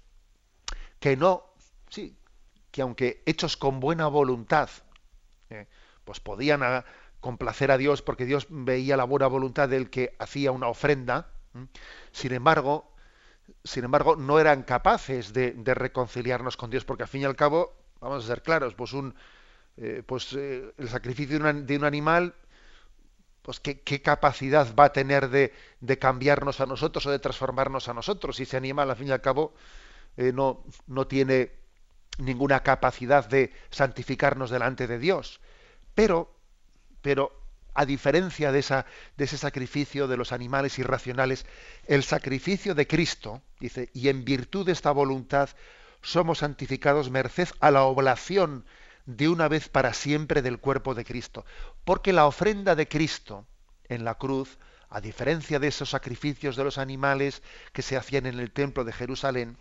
que 1.00 1.18
no, 1.18 1.44
sí, 1.90 2.16
que 2.72 2.82
aunque 2.82 3.24
hechos 3.26 3.58
con 3.58 3.80
buena 3.80 4.08
voluntad, 4.08 4.70
eh, 5.50 5.68
pues 6.04 6.20
podían 6.20 6.62
ah, 6.64 6.86
complacer 7.20 7.72
a 7.72 7.78
Dios 7.78 8.02
porque 8.02 8.26
Dios 8.26 8.48
veía 8.50 8.96
la 8.98 9.06
buena 9.06 9.28
voluntad 9.28 9.68
del 9.70 9.90
que 9.90 10.16
hacía 10.20 10.52
una 10.52 10.68
ofrenda, 10.68 11.30
sin 12.12 12.34
embargo, 12.34 12.92
sin 13.64 13.86
embargo, 13.86 14.16
no 14.16 14.40
eran 14.40 14.64
capaces 14.64 15.34
de, 15.34 15.56
reconciliarnos 15.66 16.58
con 16.58 16.70
Dios, 16.70 16.86
porque 16.86 17.04
al 17.04 17.10
fin 17.10 17.22
y 17.22 17.26
al 17.26 17.36
cabo, 17.36 17.74
vamos 18.02 18.24
a 18.24 18.28
ser 18.28 18.44
claros, 18.44 18.76
pues 18.76 18.94
un, 18.94 19.16
eh, 19.78 20.04
pues 20.06 20.34
eh, 20.34 20.74
el 20.78 20.90
sacrificio 20.90 21.40
de 21.40 21.76
un, 21.78 21.84
animal 21.84 22.36
pues 23.46 23.60
¿qué, 23.60 24.02
capacidad 24.02 24.74
va 24.76 24.86
a 24.86 24.92
tener 24.92 25.30
de, 25.30 25.54
cambiarnos 26.00 26.62
a 26.62 26.66
nosotros 26.66 27.06
o 27.06 27.12
de 27.12 27.20
transformarnos 27.20 27.88
a 27.88 27.94
nosotros? 27.94 28.38
Si 28.38 28.44
ese 28.44 28.58
animal, 28.58 28.90
al 28.90 28.96
fin 28.96 29.10
y 29.10 29.12
al 29.12 29.22
cabo, 29.22 29.54
eh, 30.18 30.32
no, 30.34 30.64
no 30.88 31.06
tiene 31.06 31.52
ninguna 32.18 32.64
capacidad 32.64 33.30
de 33.30 33.54
santificarnos 33.70 34.50
delante 34.50 34.88
de 34.88 34.98
Dios. 34.98 35.42
Pero, 35.94 36.36
pero 37.04 37.40
a 37.76 37.86
diferencia 37.86 38.52
de, 38.52 38.60
esa, 38.60 38.88
de 39.16 39.26
ese 39.26 39.38
sacrificio 39.38 40.08
de 40.08 40.18
los 40.18 40.32
animales 40.32 40.80
irracionales, 40.80 41.46
el 41.86 42.04
sacrificio 42.04 42.74
de 42.74 42.88
Cristo, 42.88 43.44
dice, 43.60 43.92
y 43.94 44.10
en 44.10 44.26
virtud 44.26 44.66
de 44.66 44.72
esta 44.72 44.90
voluntad 44.90 45.50
somos 46.02 46.40
santificados 46.40 47.12
merced 47.12 47.50
a 47.60 47.70
la 47.70 47.84
oblación 47.84 48.66
de 49.06 49.30
una 49.30 49.48
vez 49.48 49.70
para 49.70 49.94
siempre 49.94 50.42
del 50.42 50.60
cuerpo 50.60 50.96
de 50.96 51.06
Cristo. 51.06 51.46
Porque 51.84 52.14
la 52.14 52.26
ofrenda 52.26 52.76
de 52.76 52.88
Cristo 52.88 53.46
en 53.88 54.04
la 54.04 54.16
cruz, 54.16 54.58
a 54.90 55.02
diferencia 55.02 55.60
de 55.60 55.68
esos 55.68 55.90
sacrificios 55.90 56.56
de 56.56 56.64
los 56.64 56.78
animales 56.78 57.42
que 57.74 57.82
se 57.82 57.98
hacían 57.98 58.26
en 58.26 58.40
el 58.40 58.52
templo 58.52 58.84
de 58.84 58.94
Jerusalén, 58.94 59.58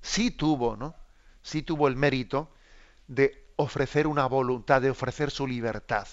sí 0.00 0.30
tuvo, 0.30 0.76
¿no? 0.76 0.94
Sí 1.42 1.62
tuvo 1.62 1.88
el 1.88 1.96
mérito 1.96 2.52
de 3.06 3.52
ofrecer 3.56 4.06
una 4.06 4.26
voluntad, 4.26 4.80
de 4.80 4.90
ofrecer 4.90 5.30
su 5.30 5.46
libertad. 5.46 6.08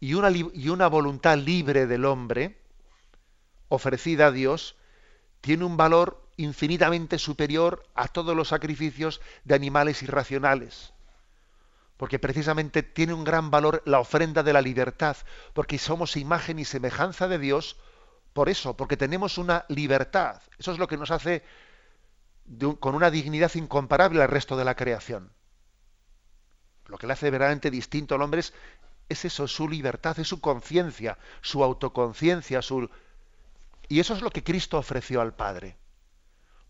Y 0.00 0.14
una, 0.14 0.30
y 0.30 0.68
una 0.68 0.86
voluntad 0.88 1.38
libre 1.38 1.86
del 1.86 2.04
hombre, 2.04 2.60
ofrecida 3.68 4.26
a 4.26 4.32
Dios, 4.32 4.76
tiene 5.40 5.64
un 5.64 5.76
valor 5.76 6.23
infinitamente 6.36 7.18
superior 7.18 7.86
a 7.94 8.08
todos 8.08 8.36
los 8.36 8.48
sacrificios 8.48 9.20
de 9.44 9.54
animales 9.54 10.02
irracionales. 10.02 10.92
Porque 11.96 12.18
precisamente 12.18 12.82
tiene 12.82 13.14
un 13.14 13.24
gran 13.24 13.50
valor 13.50 13.82
la 13.84 14.00
ofrenda 14.00 14.42
de 14.42 14.52
la 14.52 14.60
libertad, 14.60 15.16
porque 15.52 15.78
somos 15.78 16.16
imagen 16.16 16.58
y 16.58 16.64
semejanza 16.64 17.28
de 17.28 17.38
Dios, 17.38 17.76
por 18.32 18.48
eso, 18.48 18.76
porque 18.76 18.96
tenemos 18.96 19.38
una 19.38 19.64
libertad. 19.68 20.42
Eso 20.58 20.72
es 20.72 20.78
lo 20.78 20.88
que 20.88 20.96
nos 20.96 21.12
hace 21.12 21.44
con 22.80 22.94
una 22.94 23.10
dignidad 23.10 23.54
incomparable 23.54 24.22
al 24.22 24.28
resto 24.28 24.56
de 24.56 24.64
la 24.64 24.74
creación. 24.74 25.30
Lo 26.86 26.98
que 26.98 27.06
le 27.06 27.14
hace 27.14 27.30
verdaderamente 27.30 27.70
distinto 27.70 28.14
al 28.14 28.22
hombre 28.22 28.40
es, 28.40 28.52
es 29.08 29.24
eso, 29.24 29.48
su 29.48 29.68
libertad, 29.68 30.18
es 30.18 30.28
su 30.28 30.40
conciencia, 30.40 31.16
su 31.40 31.62
autoconciencia, 31.62 32.60
su... 32.60 32.90
Y 33.88 34.00
eso 34.00 34.14
es 34.14 34.20
lo 34.20 34.30
que 34.30 34.42
Cristo 34.42 34.78
ofreció 34.78 35.20
al 35.20 35.34
Padre. 35.34 35.76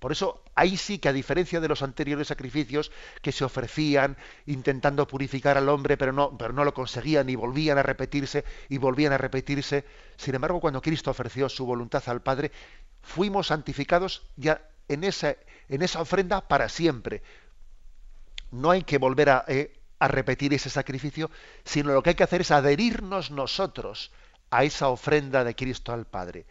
Por 0.05 0.13
eso 0.13 0.43
ahí 0.55 0.77
sí 0.77 0.99
que 0.99 1.09
a 1.09 1.15
diferencia 1.15 1.61
de 1.61 1.69
los 1.69 1.81
anteriores 1.81 2.29
sacrificios 2.29 2.93
que 3.23 3.33
se 3.33 3.43
ofrecían 3.43 4.19
intentando 4.45 5.07
purificar 5.07 5.57
al 5.57 5.71
hombre, 5.71 5.97
pero 5.97 6.13
no, 6.13 6.37
pero 6.37 6.53
no 6.53 6.63
lo 6.63 6.75
conseguían 6.75 7.31
y 7.31 7.37
volvían 7.37 7.79
a 7.79 7.83
repetirse 7.83 8.45
y 8.69 8.77
volvían 8.77 9.15
a 9.15 9.17
repetirse, 9.17 9.87
sin 10.19 10.35
embargo 10.35 10.61
cuando 10.61 10.83
Cristo 10.83 11.11
ofreció 11.11 11.49
su 11.49 11.65
voluntad 11.65 12.03
al 12.09 12.21
Padre, 12.21 12.53
fuimos 13.01 13.47
santificados 13.47 14.27
ya 14.37 14.61
en 14.89 15.05
esa, 15.05 15.37
en 15.71 15.81
esa 15.81 16.03
ofrenda 16.03 16.49
para 16.49 16.69
siempre. 16.69 17.23
No 18.51 18.73
hay 18.73 18.83
que 18.83 18.99
volver 18.99 19.31
a, 19.31 19.47
eh, 19.49 19.73
a 20.01 20.09
repetir 20.09 20.53
ese 20.53 20.69
sacrificio, 20.69 21.31
sino 21.65 21.95
lo 21.95 22.03
que 22.03 22.11
hay 22.11 22.17
que 22.17 22.25
hacer 22.25 22.43
es 22.43 22.51
adherirnos 22.51 23.31
nosotros 23.31 24.13
a 24.51 24.65
esa 24.65 24.89
ofrenda 24.89 25.45
de 25.45 25.57
Cristo 25.57 25.95
al 25.95 26.05
Padre 26.05 26.45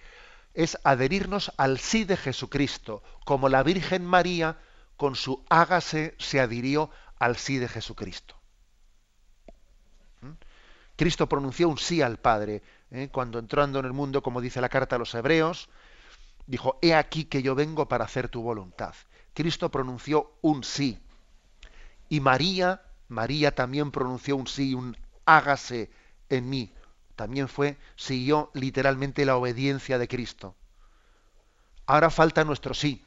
es 0.53 0.77
adherirnos 0.83 1.51
al 1.57 1.79
sí 1.79 2.03
de 2.03 2.17
Jesucristo, 2.17 3.03
como 3.25 3.49
la 3.49 3.63
Virgen 3.63 4.05
María 4.05 4.57
con 4.97 5.15
su 5.15 5.43
hágase 5.49 6.15
se 6.19 6.39
adhirió 6.39 6.91
al 7.19 7.37
sí 7.37 7.57
de 7.57 7.67
Jesucristo. 7.67 8.35
¿Mm? 10.21 10.31
Cristo 10.95 11.27
pronunció 11.27 11.67
un 11.69 11.77
sí 11.77 12.01
al 12.01 12.17
Padre 12.17 12.61
¿eh? 12.91 13.09
cuando 13.11 13.39
entrando 13.39 13.79
en 13.79 13.85
el 13.85 13.93
mundo, 13.93 14.21
como 14.21 14.41
dice 14.41 14.61
la 14.61 14.69
carta 14.69 14.95
a 14.95 14.99
los 14.99 15.13
hebreos, 15.15 15.69
dijo, 16.45 16.77
he 16.81 16.93
aquí 16.93 17.25
que 17.25 17.41
yo 17.41 17.55
vengo 17.55 17.87
para 17.87 18.05
hacer 18.05 18.29
tu 18.29 18.41
voluntad. 18.41 18.93
Cristo 19.33 19.71
pronunció 19.71 20.33
un 20.41 20.63
sí. 20.63 20.99
Y 22.09 22.19
María, 22.19 22.83
María 23.07 23.55
también 23.55 23.91
pronunció 23.91 24.35
un 24.35 24.45
sí, 24.45 24.75
un 24.75 24.95
hágase 25.25 25.89
en 26.29 26.49
mí 26.49 26.71
también 27.15 27.47
fue, 27.47 27.77
siguió 27.95 28.49
literalmente 28.53 29.25
la 29.25 29.37
obediencia 29.37 29.97
de 29.97 30.07
Cristo. 30.07 30.55
Ahora 31.85 32.09
falta 32.09 32.43
nuestro 32.43 32.73
sí. 32.73 33.03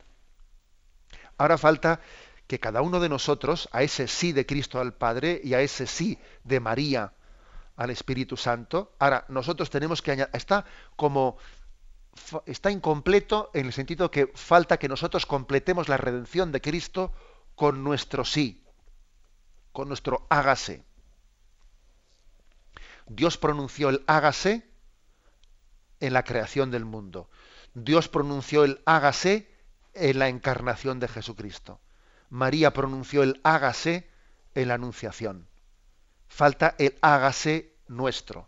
Ahora 1.38 1.59
falta 1.59 2.00
que 2.46 2.61
cada 2.61 2.82
uno 2.82 3.00
de 3.00 3.09
nosotros, 3.09 3.68
a 3.72 3.82
ese 3.82 4.07
sí 4.07 4.32
de 4.32 4.46
Cristo 4.46 4.80
al 4.80 4.94
Padre 4.94 5.40
y 5.42 5.54
a 5.54 5.61
ese 5.61 5.86
sí 5.86 6.18
de 6.44 6.61
María 6.61 7.12
al 7.76 7.90
Espíritu 7.90 8.36
Santo, 8.36 8.94
ahora 8.98 9.24
nosotros 9.28 9.68
tenemos 9.68 10.00
que 10.00 10.12
añadir, 10.12 10.34
está 10.34 10.64
como, 10.94 11.36
está 12.46 12.70
incompleto 12.70 13.50
en 13.52 13.66
el 13.66 13.72
sentido 13.72 14.11
que 14.11 14.32
falta 14.34 14.78
que 14.78 14.88
nosotros 14.88 15.26
completemos 15.26 15.88
la 15.88 15.96
redención 15.96 16.52
de 16.52 16.61
Cristo 16.61 17.12
con 17.54 17.82
nuestro 17.82 18.24
sí, 18.24 18.64
con 19.72 19.88
nuestro 19.88 20.26
hágase. 20.30 20.84
Dios 23.07 23.38
pronunció 23.38 23.88
el 23.88 24.04
hágase 24.07 24.68
en 26.00 26.12
la 26.12 26.24
creación 26.24 26.70
del 26.70 26.84
mundo. 26.84 27.30
Dios 27.74 28.09
pronunció 28.09 28.64
el 28.64 28.82
hágase 28.84 29.50
en 29.94 30.18
la 30.18 30.28
encarnación 30.28 31.00
de 31.00 31.09
Jesucristo. 31.09 31.80
María 32.30 32.72
pronunció 32.72 33.22
el 33.22 33.40
hágase 33.44 34.11
en 34.54 34.68
la 34.68 34.74
anunciación. 34.74 35.48
Falta 36.28 36.74
el 36.78 36.98
hágase 37.00 37.76
nuestro. 37.86 38.46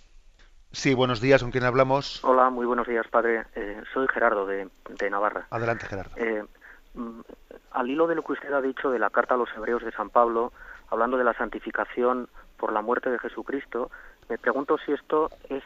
Sí, 0.71 0.93
buenos 0.93 1.19
días, 1.19 1.43
¿con 1.43 1.51
quién 1.51 1.65
hablamos? 1.65 2.23
Hola, 2.23 2.49
muy 2.49 2.65
buenos 2.65 2.87
días, 2.87 3.05
padre. 3.09 3.43
Eh, 3.55 3.83
soy 3.93 4.07
Gerardo 4.07 4.45
de, 4.45 4.69
Navarra. 5.11 5.47
Adelante, 5.49 5.87
Gerardo. 5.87 6.15
Eh, 6.15 6.45
mm, 6.93 7.19
al 7.71 7.89
hilo 7.89 8.07
de 8.07 8.15
lo 8.15 8.23
que 8.23 8.31
usted 8.31 8.53
ha 8.53 8.61
dicho 8.61 8.91
de 8.91 8.99
la 8.99 9.09
carta 9.09 9.33
a 9.33 9.37
los 9.37 9.49
hebreos 9.57 9.83
de 9.83 9.91
San 9.91 10.09
Pablo, 10.09 10.53
hablando 10.87 11.17
de 11.17 11.25
la 11.25 11.33
santificación 11.33 12.29
por 12.55 12.71
la 12.71 12.81
muerte 12.81 13.09
de 13.09 13.19
Jesucristo, 13.19 13.91
me 14.29 14.37
pregunto 14.37 14.77
si 14.85 14.93
esto 14.93 15.31
es 15.49 15.65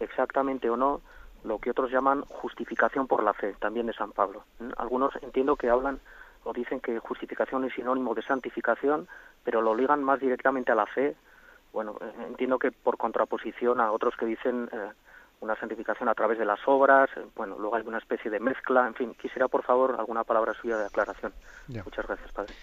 exactamente 0.00 0.70
o 0.70 0.76
no 0.76 1.00
lo 1.44 1.58
que 1.58 1.70
otros 1.70 1.90
llaman 1.90 2.22
justificación 2.22 3.06
por 3.06 3.22
la 3.22 3.32
fe, 3.32 3.54
también 3.60 3.86
de 3.86 3.92
San 3.92 4.12
Pablo. 4.12 4.44
Algunos 4.76 5.14
entiendo 5.22 5.56
que 5.56 5.70
hablan 5.70 6.00
o 6.44 6.52
dicen 6.52 6.80
que 6.80 6.98
justificación 6.98 7.64
es 7.64 7.74
sinónimo 7.74 8.14
de 8.14 8.22
santificación, 8.22 9.08
pero 9.44 9.60
lo 9.60 9.74
ligan 9.74 10.02
más 10.02 10.20
directamente 10.20 10.72
a 10.72 10.74
la 10.74 10.86
fe. 10.86 11.16
Bueno, 11.72 11.96
entiendo 12.26 12.58
que 12.58 12.72
por 12.72 12.96
contraposición 12.96 13.80
a 13.80 13.92
otros 13.92 14.16
que 14.16 14.26
dicen 14.26 14.68
eh, 14.72 14.90
una 15.40 15.54
santificación 15.56 16.08
a 16.08 16.14
través 16.14 16.38
de 16.38 16.44
las 16.44 16.60
obras, 16.66 17.08
bueno, 17.36 17.56
luego 17.58 17.76
hay 17.76 17.86
una 17.86 17.98
especie 17.98 18.30
de 18.30 18.40
mezcla, 18.40 18.86
en 18.86 18.94
fin, 18.94 19.14
quisiera 19.14 19.48
por 19.48 19.62
favor 19.62 19.96
alguna 19.98 20.24
palabra 20.24 20.54
suya 20.54 20.76
de 20.76 20.86
aclaración. 20.86 21.32
Muchas 21.68 22.06
gracias, 22.06 22.32
padre. 22.32 22.54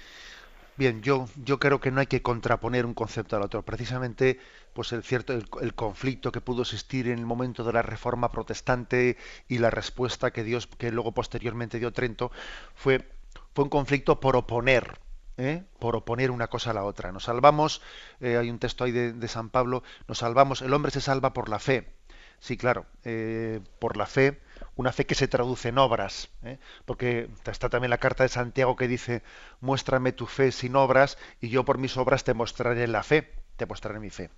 Bien, 0.78 1.02
yo, 1.02 1.28
creo 1.60 1.80
que 1.80 1.90
no 1.92 2.02
hay 2.02 2.08
que 2.08 2.22
contraponer 2.22 2.86
un 2.86 2.94
concepto 2.94 3.38
al 3.38 3.44
otro. 3.44 3.64
Precisamente, 3.64 4.40
pues 4.74 4.92
el 4.92 5.04
cierto 5.04 5.34
el, 5.34 5.74
conflicto 5.74 6.34
que 6.34 6.42
pudo 6.42 6.64
existir 6.64 7.08
en 7.08 7.20
el 7.20 7.26
momento 7.26 7.64
de 7.64 7.72
la 7.72 7.82
Reforma 7.82 8.30
Protestante 8.32 9.16
y 9.48 9.60
la 9.60 9.70
respuesta 9.70 10.32
que 10.32 10.44
Dios, 10.44 10.68
que 10.68 10.92
luego 10.92 11.14
posteriormente 11.14 11.80
dio 11.80 11.94
Trento, 11.94 12.30
fue, 12.76 13.10
fue 13.54 13.64
un 13.64 13.70
conflicto 13.70 14.20
por 14.20 14.36
oponer, 14.36 15.00
¿eh? 15.38 15.64
por 15.80 15.96
oponer 15.96 16.30
una 16.30 16.48
cosa 16.48 16.72
a 16.72 16.74
la 16.74 16.84
otra. 16.84 17.14
Nos 17.14 17.24
salvamos, 17.24 17.82
eh, 18.20 18.36
hay 18.38 18.50
un 18.50 18.60
texto 18.60 18.84
ahí 18.84 18.92
de, 18.92 19.28
San 19.30 19.50
Pablo, 19.50 19.82
nos 20.10 20.18
salvamos, 20.18 20.62
el 20.62 20.74
hombre 20.74 20.92
se 20.92 21.00
salva 21.00 21.32
por 21.34 21.48
la 21.48 21.60
fe. 21.60 21.94
Sí, 22.40 22.58
claro, 22.58 22.86
eh, 23.06 23.62
por 23.80 23.96
la 23.96 24.08
fe 24.08 24.42
una 24.76 24.92
fe 24.92 25.06
que 25.06 25.16
se 25.16 25.28
traduce 25.28 25.70
en 25.70 25.78
obras, 25.78 26.30
¿eh? 26.44 26.60
porque 26.86 27.30
está 27.46 27.70
también 27.70 27.90
la 27.90 27.98
carta 27.98 28.24
de 28.24 28.30
Santiago 28.30 28.76
que 28.76 28.88
dice, 28.88 29.24
muéstrame 29.62 30.12
tu 30.12 30.26
fe 30.26 30.52
sin 30.52 30.76
obras 30.76 31.18
y 31.42 31.50
yo 31.50 31.64
por 31.64 31.78
mis 31.78 31.98
obras 31.98 32.24
te 32.24 32.34
mostraré 32.34 32.88
la 32.88 33.04
fe, 33.04 33.34
te 33.58 33.66
mostraré 33.66 34.00
mi 34.00 34.10
fe. 34.10 34.30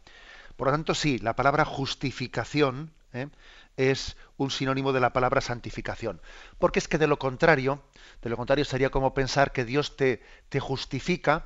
Por 0.55 0.67
lo 0.67 0.73
tanto, 0.73 0.95
sí, 0.95 1.19
la 1.19 1.35
palabra 1.35 1.65
justificación 1.65 2.91
¿eh? 3.13 3.27
es 3.77 4.17
un 4.37 4.51
sinónimo 4.51 4.93
de 4.93 4.99
la 4.99 5.13
palabra 5.13 5.41
santificación, 5.41 6.21
porque 6.59 6.79
es 6.79 6.87
que 6.87 6.97
de 6.97 7.07
lo 7.07 7.19
contrario, 7.19 7.83
de 8.21 8.29
lo 8.29 8.37
contrario 8.37 8.65
sería 8.65 8.89
como 8.89 9.13
pensar 9.13 9.51
que 9.51 9.65
Dios 9.65 9.97
te, 9.97 10.21
te 10.49 10.59
justifica 10.59 11.45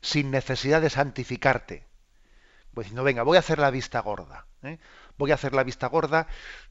sin 0.00 0.30
necesidad 0.30 0.80
de 0.80 0.90
santificarte. 0.90 1.84
Pues 2.74 2.86
diciendo, 2.86 3.04
venga, 3.04 3.22
voy 3.22 3.36
a 3.36 3.40
hacer 3.40 3.58
la 3.58 3.70
vista 3.70 4.00
gorda. 4.00 4.46
¿eh? 4.62 4.78
Voy 5.16 5.30
a 5.30 5.34
hacer 5.34 5.54
la 5.54 5.64
vista 5.64 5.88
gorda 5.88 6.26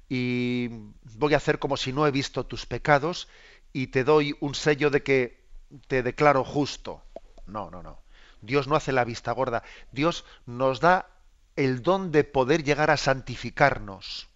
y 0.10 0.70
voy 1.16 1.34
a 1.34 1.38
hacer 1.38 1.60
como 1.60 1.78
si 1.78 1.92
no 1.92 2.08
he 2.08 2.12
visto 2.12 2.46
tus 2.46 2.66
pecados 2.66 3.28
y 3.74 3.88
te 3.88 4.04
doy 4.04 4.36
un 4.40 4.56
sello 4.56 4.90
de 4.90 5.04
que 5.04 5.44
te 5.88 6.04
declaro 6.04 6.44
justo. 6.44 7.04
No, 7.46 7.70
no, 7.70 7.84
no. 7.84 8.00
Dios 8.42 8.68
no 8.68 8.76
hace 8.76 8.92
la 8.92 9.04
vista 9.04 9.32
gorda. 9.32 9.64
Dios 9.92 10.26
nos 10.46 10.80
da 10.80 11.10
el 11.56 11.82
don 11.82 12.12
de 12.12 12.24
poder 12.24 12.64
llegar 12.64 12.92
a 12.92 12.98
santificarnos. 12.98 14.30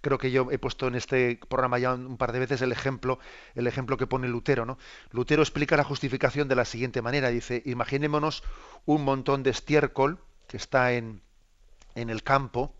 Creo 0.00 0.18
que 0.18 0.32
yo 0.32 0.50
he 0.50 0.58
puesto 0.58 0.88
en 0.88 0.96
este 0.96 1.38
programa 1.48 1.78
ya 1.78 1.94
un 1.94 2.16
par 2.16 2.32
de 2.32 2.40
veces 2.40 2.60
el 2.60 2.72
ejemplo, 2.72 3.20
el 3.54 3.68
ejemplo 3.68 3.96
que 3.96 4.08
pone 4.08 4.26
Lutero, 4.26 4.66
¿no? 4.66 4.76
Lutero 5.12 5.42
explica 5.42 5.76
la 5.76 5.84
justificación 5.84 6.48
de 6.48 6.56
la 6.56 6.64
siguiente 6.64 7.02
manera. 7.02 7.28
Dice, 7.28 7.62
imaginémonos 7.66 8.42
un 8.84 9.04
montón 9.04 9.44
de 9.44 9.50
estiércol 9.50 10.18
que 10.48 10.56
está 10.56 10.92
en, 10.92 11.22
en 11.94 12.10
el 12.10 12.24
campo, 12.24 12.74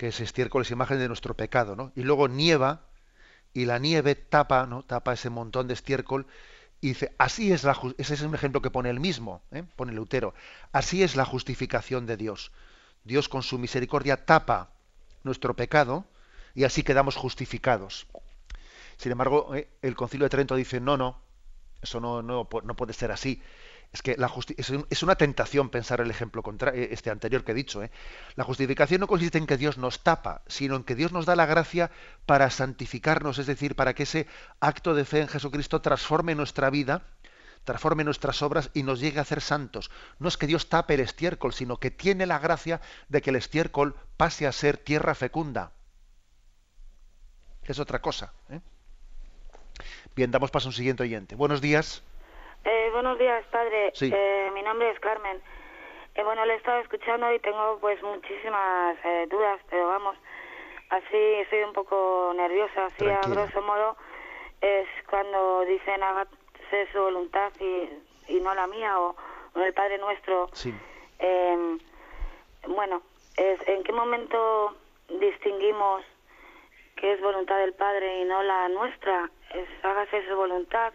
que 0.00 0.08
ese 0.08 0.24
estiércol 0.24 0.62
es 0.62 0.70
imagen 0.70 0.98
de 0.98 1.08
nuestro 1.08 1.34
pecado, 1.34 1.76
¿no? 1.76 1.92
Y 1.94 2.04
luego 2.04 2.26
nieva, 2.26 2.86
y 3.52 3.66
la 3.66 3.78
nieve 3.78 4.14
tapa, 4.14 4.64
¿no? 4.64 4.82
Tapa 4.82 5.12
ese 5.12 5.28
montón 5.28 5.68
de 5.68 5.74
estiércol, 5.74 6.26
y 6.80 6.88
dice, 6.88 7.14
así 7.18 7.52
es 7.52 7.64
la 7.64 7.78
ese 7.98 8.14
es 8.14 8.22
un 8.22 8.34
ejemplo 8.34 8.62
que 8.62 8.70
pone 8.70 8.88
él 8.88 8.98
mismo, 8.98 9.42
¿eh? 9.52 9.62
pone 9.76 9.92
Lutero, 9.92 10.32
así 10.72 11.02
es 11.02 11.16
la 11.16 11.26
justificación 11.26 12.06
de 12.06 12.16
Dios. 12.16 12.50
Dios 13.04 13.28
con 13.28 13.42
su 13.42 13.58
misericordia 13.58 14.24
tapa 14.24 14.70
nuestro 15.22 15.54
pecado 15.54 16.06
y 16.54 16.64
así 16.64 16.82
quedamos 16.82 17.16
justificados. 17.16 18.06
Sin 18.96 19.12
embargo, 19.12 19.54
¿eh? 19.54 19.68
el 19.82 19.96
Concilio 19.96 20.24
de 20.24 20.30
Trento 20.30 20.56
dice, 20.56 20.80
no, 20.80 20.96
no, 20.96 21.20
eso 21.82 22.00
no, 22.00 22.22
no, 22.22 22.48
no 22.64 22.74
puede 22.74 22.94
ser 22.94 23.12
así 23.12 23.42
es 23.92 24.02
que 24.02 24.16
la 24.16 24.30
es 24.88 25.02
una 25.02 25.16
tentación 25.16 25.68
pensar 25.68 26.00
el 26.00 26.10
ejemplo 26.10 26.44
contra 26.44 26.70
eh, 26.70 26.90
este 26.92 27.10
anterior 27.10 27.42
que 27.42 27.52
he 27.52 27.54
dicho. 27.54 27.82
¿eh? 27.82 27.90
La 28.36 28.44
justificación 28.44 29.00
no 29.00 29.08
consiste 29.08 29.38
en 29.38 29.46
que 29.46 29.56
Dios 29.56 29.78
nos 29.78 30.04
tapa, 30.04 30.42
sino 30.46 30.76
en 30.76 30.84
que 30.84 30.94
Dios 30.94 31.12
nos 31.12 31.26
da 31.26 31.34
la 31.34 31.46
gracia 31.46 31.90
para 32.24 32.50
santificarnos, 32.50 33.38
es 33.38 33.46
decir, 33.46 33.74
para 33.74 33.94
que 33.94 34.04
ese 34.04 34.28
acto 34.60 34.94
de 34.94 35.04
fe 35.04 35.22
en 35.22 35.28
Jesucristo 35.28 35.80
transforme 35.80 36.36
nuestra 36.36 36.70
vida, 36.70 37.02
transforme 37.64 38.04
nuestras 38.04 38.42
obras 38.42 38.70
y 38.74 38.84
nos 38.84 39.00
llegue 39.00 39.18
a 39.18 39.24
ser 39.24 39.40
santos. 39.40 39.90
No 40.20 40.28
es 40.28 40.36
que 40.36 40.46
Dios 40.46 40.68
tape 40.68 40.94
el 40.94 41.00
estiércol, 41.00 41.52
sino 41.52 41.78
que 41.78 41.90
tiene 41.90 42.26
la 42.26 42.38
gracia 42.38 42.80
de 43.08 43.20
que 43.20 43.30
el 43.30 43.36
estiércol 43.36 43.96
pase 44.16 44.46
a 44.46 44.52
ser 44.52 44.76
tierra 44.76 45.16
fecunda. 45.16 45.72
Es 47.64 47.80
otra 47.80 48.00
cosa. 48.00 48.32
¿eh? 48.50 48.60
Bien, 50.14 50.30
damos 50.30 50.52
paso 50.52 50.68
a 50.68 50.70
un 50.70 50.74
siguiente 50.74 51.02
oyente. 51.02 51.34
Buenos 51.34 51.60
días. 51.60 52.04
Eh, 52.64 52.90
buenos 52.92 53.18
días, 53.18 53.44
padre. 53.50 53.92
Eh, 54.00 54.50
mi 54.52 54.62
nombre 54.62 54.90
es 54.90 55.00
Carmen. 55.00 55.40
Eh, 56.14 56.22
bueno, 56.22 56.44
le 56.44 56.54
he 56.54 56.56
estado 56.56 56.80
escuchando 56.80 57.32
y 57.32 57.38
tengo 57.38 57.78
pues 57.80 58.02
muchísimas 58.02 58.98
eh, 59.04 59.26
dudas, 59.30 59.60
pero 59.70 59.88
vamos, 59.88 60.16
así 60.90 61.16
estoy 61.16 61.62
un 61.62 61.72
poco 61.72 62.32
nerviosa, 62.36 62.86
así 62.86 63.08
a 63.08 63.20
grosso 63.20 63.62
modo 63.62 63.96
es 64.60 64.86
cuando 65.08 65.62
dicen 65.62 66.02
hágase 66.02 66.88
su 66.92 66.98
voluntad 66.98 67.50
y, 67.60 67.88
y 68.28 68.40
no 68.40 68.54
la 68.54 68.66
mía 68.66 69.00
o, 69.00 69.16
el 69.54 69.72
Padre 69.72 69.98
Nuestro. 69.98 70.50
Sí. 70.52 70.74
Em, 71.18 71.78
bueno, 72.68 73.02
es, 73.36 73.66
¿en 73.68 73.82
qué 73.82 73.92
momento 73.92 74.76
distinguimos 75.08 76.02
que 76.96 77.14
es 77.14 77.20
voluntad 77.22 77.58
del 77.58 77.72
Padre 77.72 78.20
y 78.20 78.24
no 78.24 78.42
la 78.42 78.68
nuestra? 78.68 79.30
Es 79.54 79.66
hágase 79.82 80.28
su 80.28 80.36
voluntad. 80.36 80.92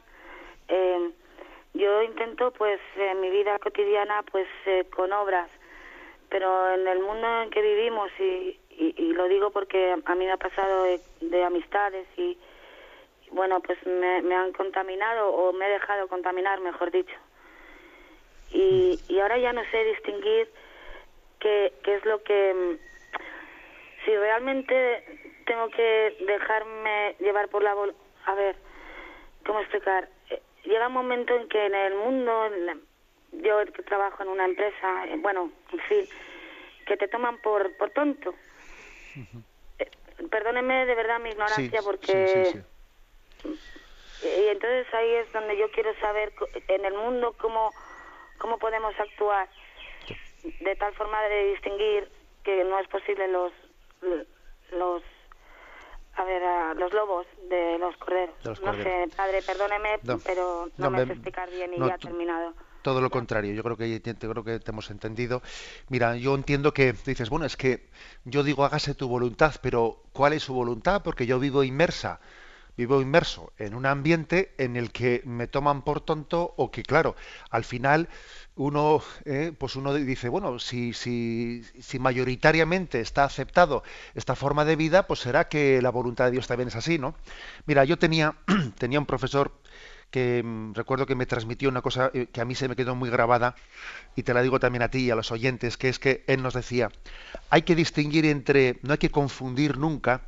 Eh, 0.68 1.12
yo 1.76 2.02
intento, 2.04 2.52
pues, 2.52 2.80
en 2.96 3.20
mi 3.20 3.30
vida 3.30 3.60
cotidiana, 3.60 4.24
pues, 4.32 4.48
eh, 4.66 4.86
con 4.96 5.12
obras, 5.12 5.50
pero 6.30 6.74
en 6.74 6.88
el 6.88 7.00
mundo 7.00 7.44
en 7.44 7.50
que 7.50 7.62
vivimos, 7.62 8.10
y, 8.20 8.58
y, 8.70 9.14
lo 9.14 9.28
digo 9.28 9.52
porque 9.52 9.94
a 10.06 10.16
mí 10.16 10.26
me 10.26 10.32
ha 10.32 10.38
pasado 10.38 10.86
de, 11.22 11.44
amistades 11.44 12.08
y, 12.18 12.38
bueno, 13.32 13.60
pues 13.60 13.78
me, 13.86 14.22
me, 14.22 14.36
han 14.36 14.54
contaminado 14.54 15.30
o 15.30 15.54
me 15.54 15.68
he 15.68 15.70
dejado 15.70 16.08
contaminar, 16.08 16.62
mejor 16.62 16.92
dicho. 16.92 17.16
Y, 18.52 19.00
y 19.10 19.20
ahora 19.20 19.38
ya 19.38 19.52
no 19.52 19.62
sé 19.72 19.84
distinguir 19.84 20.50
qué, 21.40 21.74
qué 21.84 21.96
es 21.96 22.06
lo 22.06 22.24
que... 22.24 22.78
Si 24.06 24.16
realmente 24.16 25.04
tengo 25.46 25.70
que 25.70 26.16
dejarme 26.22 27.16
llevar 27.20 27.50
por 27.50 27.64
la... 27.64 27.76
A 28.26 28.36
ver, 28.36 28.56
¿cómo 29.46 29.60
explicar? 29.60 30.08
Llega 30.66 30.88
un 30.88 30.94
momento 30.94 31.36
en 31.36 31.48
que 31.48 31.66
en 31.66 31.76
el 31.76 31.96
mundo, 31.96 32.50
yo 33.32 33.66
trabajo 33.86 34.24
en 34.24 34.30
una 34.30 34.46
empresa, 34.46 35.06
eh, 35.08 35.18
bueno, 35.18 35.52
en 35.72 35.80
fin, 35.80 36.06
que 36.86 36.98
te 36.98 37.08
toman 37.08 37.38
por, 37.40 37.76
por 37.78 37.90
tonto. 37.92 38.34
Eh, 39.80 39.90
perdóneme 40.30 40.86
de 40.86 40.96
verdad 40.96 41.20
mi 41.20 41.30
ignorancia 41.30 41.82
porque... 41.82 42.64
y 43.44 44.48
entonces 44.48 44.94
ahí 44.94 45.12
es 45.16 45.32
donde 45.34 45.58
yo 45.58 45.70
quiero 45.72 45.94
saber 46.00 46.34
en 46.68 46.86
el 46.86 46.94
mundo 46.94 47.36
cómo, 47.38 47.72
cómo 48.38 48.58
podemos 48.58 48.98
actuar 49.00 49.50
de 50.60 50.76
tal 50.76 50.94
forma 50.94 51.22
de 51.24 51.52
distinguir 51.52 52.10
que 52.44 52.64
no 52.64 52.80
es 52.80 52.88
posible 52.88 53.28
los 53.28 53.52
los 54.72 55.02
a 56.18 56.24
ver, 56.24 56.44
a 56.44 56.74
los 56.74 56.94
lobos 56.94 57.26
de 57.50 57.78
los 57.78 57.96
corderos. 57.98 58.62
no 58.62 58.74
sé, 58.74 59.10
padre, 59.16 59.42
perdóneme, 59.42 60.00
pero 60.24 60.70
no, 60.78 60.90
me, 60.90 61.06
sé 61.06 61.14
explicar 61.14 61.50
bien 61.50 61.74
y 61.74 61.80
ya 61.80 61.96
ha 61.96 61.98
terminado. 61.98 62.54
Todo 62.82 63.02
lo 63.02 63.10
contrario, 63.10 63.54
yo 63.54 63.64
creo 63.64 63.78
que 63.78 64.02
creo 64.02 64.44
que 64.44 64.60
te 64.60 64.72
hemos 64.72 64.92
entendido. 64.92 65.42
Mira, 65.90 66.16
yo 66.18 66.36
entiendo 66.36 66.74
que 66.74 66.94
dices, 66.94 67.30
bueno, 67.30 67.46
es 67.46 67.58
que 67.58 67.90
yo 68.26 68.44
digo 68.44 68.64
hágase 68.64 68.94
tu 68.94 69.08
voluntad, 69.08 69.56
pero 69.62 70.04
¿cuál 70.14 70.34
es 70.34 70.44
su 70.44 70.54
voluntad? 70.54 71.02
Porque 71.04 71.26
yo 71.26 71.40
vivo 71.40 71.64
inmersa 71.64 72.20
vivo 72.78 73.02
inmerso 73.02 73.54
en 73.58 73.74
un 73.76 73.86
ambiente 73.86 74.54
en 74.58 74.76
el 74.76 74.92
que 74.92 75.22
me 75.26 75.48
toman 75.48 75.82
por 75.84 76.02
tonto 76.02 76.54
o 76.58 76.72
que 76.72 76.84
claro 76.84 77.16
al 77.50 77.64
final 77.64 78.10
uno 78.56 79.02
eh, 79.26 79.54
pues 79.58 79.76
uno 79.76 79.94
dice 79.94 80.30
bueno 80.30 80.60
si, 80.60 80.94
si, 80.94 81.64
si 81.80 82.00
mayoritariamente 82.00 83.02
está 83.02 83.24
aceptado 83.24 83.84
esta 84.14 84.36
forma 84.36 84.66
de 84.66 84.76
vida 84.76 85.08
pues 85.08 85.20
será 85.20 85.48
que 85.48 85.82
la 85.82 85.90
voluntad 85.90 86.26
de 86.26 86.32
Dios 86.32 86.48
también 86.48 86.70
es 86.70 86.76
así 86.76 86.98
no 86.98 87.16
mira 87.66 87.84
yo 87.86 87.98
tenía 87.98 88.36
tenía 88.78 89.00
un 89.00 89.06
profesor 89.06 89.52
que 90.12 90.44
mm, 90.44 90.74
recuerdo 90.74 91.06
que 91.06 91.16
me 91.16 91.26
transmitió 91.26 91.70
una 91.70 91.82
cosa 91.82 92.12
eh, 92.14 92.28
que 92.32 92.42
a 92.42 92.46
mí 92.46 92.56
se 92.56 92.68
me 92.68 92.76
quedó 92.76 92.96
muy 92.96 93.10
grabada 93.10 93.56
y 94.16 94.24
te 94.24 94.34
la 94.34 94.42
digo 94.42 94.60
también 94.60 94.84
a 94.84 94.90
ti 94.90 95.00
y 95.00 95.12
a 95.12 95.16
los 95.16 95.32
oyentes 95.32 95.78
que 95.78 95.90
es 95.90 96.00
que 96.00 96.24
él 96.28 96.42
nos 96.42 96.54
decía 96.54 96.90
hay 97.50 97.64
que 97.64 97.76
distinguir 97.76 98.26
entre 98.26 98.80
no 98.84 98.94
hay 98.94 99.00
que 99.00 99.12
confundir 99.12 99.78
nunca 99.78 100.22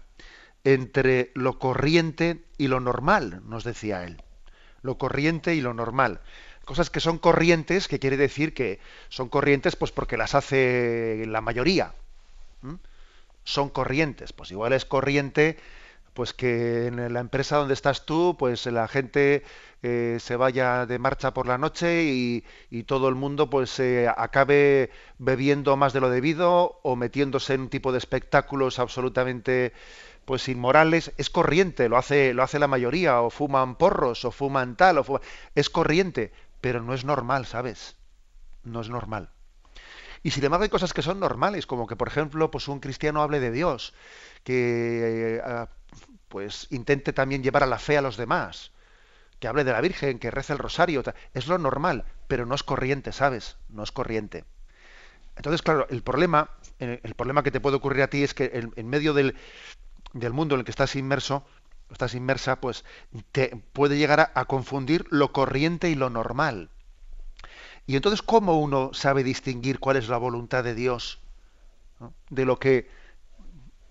entre 0.74 1.32
lo 1.34 1.59
corriente 1.59 2.43
y 2.57 2.68
lo 2.68 2.82
normal, 2.82 3.41
nos 3.45 3.63
decía 3.63 4.03
él. 4.03 4.22
Lo 4.82 4.97
corriente 4.97 5.55
y 5.55 5.61
lo 5.61 5.74
normal. 5.74 6.20
Cosas 6.65 6.89
que 6.89 6.99
son 6.99 7.20
corrientes, 7.20 7.88
que 7.88 7.99
quiere 7.99 8.18
decir 8.18 8.53
que 8.53 8.80
son 9.07 9.30
corrientes 9.30 9.78
pues 9.78 9.93
porque 9.93 10.18
las 10.18 10.36
hace 10.36 11.24
la 11.26 11.39
mayoría. 11.39 11.93
Son 13.45 13.70
corrientes. 13.70 14.34
Pues 14.34 14.51
igual 14.51 14.74
es 14.74 14.84
corriente 14.84 15.57
pues 16.13 16.34
que 16.34 16.88
en 16.88 17.13
la 17.13 17.20
empresa 17.22 17.57
donde 17.57 17.76
estás 17.76 18.05
tú, 18.05 18.36
pues 18.38 18.65
la 18.65 18.89
gente 18.89 19.43
eh, 19.84 20.18
se 20.20 20.36
vaya 20.36 20.86
de 20.86 20.99
marcha 20.99 21.34
por 21.34 21.47
la 21.47 21.57
noche 21.57 22.03
y, 22.03 22.43
todo 22.84 23.07
el 23.07 23.15
mundo 23.15 23.49
pues 23.49 23.80
eh, 23.80 24.07
acabe 24.18 24.89
bebiendo 25.20 25.78
más 25.78 25.93
de 25.93 26.01
lo 26.01 26.09
debido 26.09 26.80
o 26.84 26.95
metiéndose 26.95 27.53
en 27.53 27.61
un 27.61 27.70
tipo 27.70 27.91
de 27.91 27.99
espectáculos 27.99 28.80
absolutamente 28.80 29.74
pues 30.28 30.50
inmorales, 30.50 31.14
es 31.16 31.30
corriente, 31.30 31.88
lo 31.88 31.96
hace, 31.96 32.34
lo 32.34 32.44
hace 32.44 32.60
la 32.60 32.68
mayoría, 32.68 33.22
o 33.22 33.30
fuman 33.30 33.78
porros, 33.78 34.26
o 34.26 34.32
fuman 34.32 34.76
tal, 34.76 34.98
o 34.98 35.22
es 35.56 35.70
corriente, 35.70 36.34
pero 36.60 36.82
no 36.84 36.94
es 36.94 37.06
normal, 37.06 37.46
¿sabes? 37.46 37.96
No 38.66 38.82
es 38.82 38.90
normal. 38.90 39.30
Y 40.24 40.32
sin 40.32 40.44
embargo 40.44 40.64
hay 40.64 40.70
cosas 40.70 40.92
que 40.92 41.02
son 41.02 41.22
normales, 41.22 41.66
como 41.66 41.88
que 41.88 41.96
por 41.96 42.10
ejemplo, 42.10 42.52
pues 42.52 42.68
un 42.68 42.82
cristiano 42.82 43.22
hable 43.22 43.40
de 43.40 43.52
Dios, 43.52 43.94
que 44.44 45.40
eh, 45.42 45.66
pues 46.28 46.68
intente 46.72 47.14
también 47.14 47.42
llevar 47.42 47.64
a 47.64 47.68
la 47.68 47.80
fe 47.80 47.98
a 47.98 48.02
los 48.02 48.18
demás, 48.18 48.74
que 49.40 49.48
hable 49.48 49.64
de 49.64 49.72
la 49.72 49.80
Virgen, 49.80 50.20
que 50.20 50.30
rece 50.30 50.52
el 50.52 50.60
rosario, 50.60 51.04
es 51.34 51.48
lo 51.48 51.58
normal, 51.58 52.04
pero 52.28 52.46
no 52.46 52.54
es 52.54 52.64
corriente, 52.64 53.14
¿sabes? 53.14 53.56
No 53.70 53.82
es 53.82 53.94
corriente. 53.94 54.44
Entonces, 55.38 55.62
claro, 55.62 55.88
el 55.90 56.02
problema, 56.02 56.50
eh, 56.80 57.00
el 57.02 57.16
problema 57.16 57.44
que 57.44 57.52
te 57.52 57.62
puede 57.62 57.78
ocurrir 57.78 58.02
a 58.02 58.10
ti 58.10 58.24
es 58.24 58.34
que 58.34 58.72
en, 58.76 58.90
medio 58.90 59.14
del, 59.14 59.36
mundo 60.34 60.55
en 60.55 60.59
el 60.59 60.65
que 60.65 60.72
estás 60.72 60.95
inmerso, 60.95 61.45
estás 61.91 62.15
inmersa, 62.15 62.59
pues 62.59 62.86
te 63.32 63.55
puede 63.74 63.97
llegar 63.97 64.32
a, 64.34 64.45
confundir 64.45 65.05
lo 65.09 65.32
corriente 65.32 65.89
y 65.89 65.95
lo 65.95 66.09
normal. 66.09 66.70
Y 67.86 67.95
entonces, 67.95 68.22
¿cómo 68.22 68.59
uno 68.59 68.91
sabe 68.93 69.24
distinguir 69.24 69.80
cuál 69.80 69.97
es 69.97 70.09
la 70.09 70.18
voluntad 70.18 70.63
de 70.63 70.76
Dios 70.76 71.20
de 72.30 72.45
lo 72.45 72.59
que, 72.59 72.89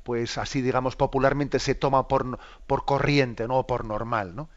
pues 0.02 0.38
así 0.38 0.60
digamos 0.60 0.96
popularmente, 0.96 1.58
se 1.58 1.74
toma 1.74 2.06
por, 2.08 2.38
por 2.66 2.84
corriente, 2.84 3.48
no 3.48 3.66
por 3.66 3.84
normal, 3.84 4.36
¿no? 4.36 4.48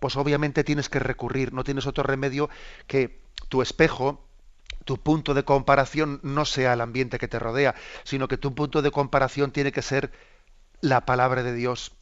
Pues 0.00 0.16
obviamente 0.16 0.64
tienes 0.64 0.88
que 0.88 0.98
recurrir, 0.98 1.52
no 1.52 1.64
tienes 1.64 1.86
otro 1.86 2.04
remedio 2.04 2.50
que 2.86 3.20
tu 3.48 3.62
espejo, 3.62 4.24
tu 4.84 4.98
punto 4.98 5.34
de 5.34 5.44
comparación 5.44 6.20
no 6.22 6.44
sea 6.44 6.74
el 6.74 6.80
ambiente 6.80 7.18
que 7.18 7.28
te 7.28 7.38
rodea, 7.38 7.74
sino 8.02 8.28
que 8.28 8.36
tu 8.36 8.54
punto 8.54 8.82
de 8.82 8.90
comparación 8.90 9.50
tiene 9.50 9.72
que 9.72 9.82
ser 9.82 10.12
la 10.80 11.06
palabra 11.06 11.42
de 11.42 11.54
Dios, 11.54 11.92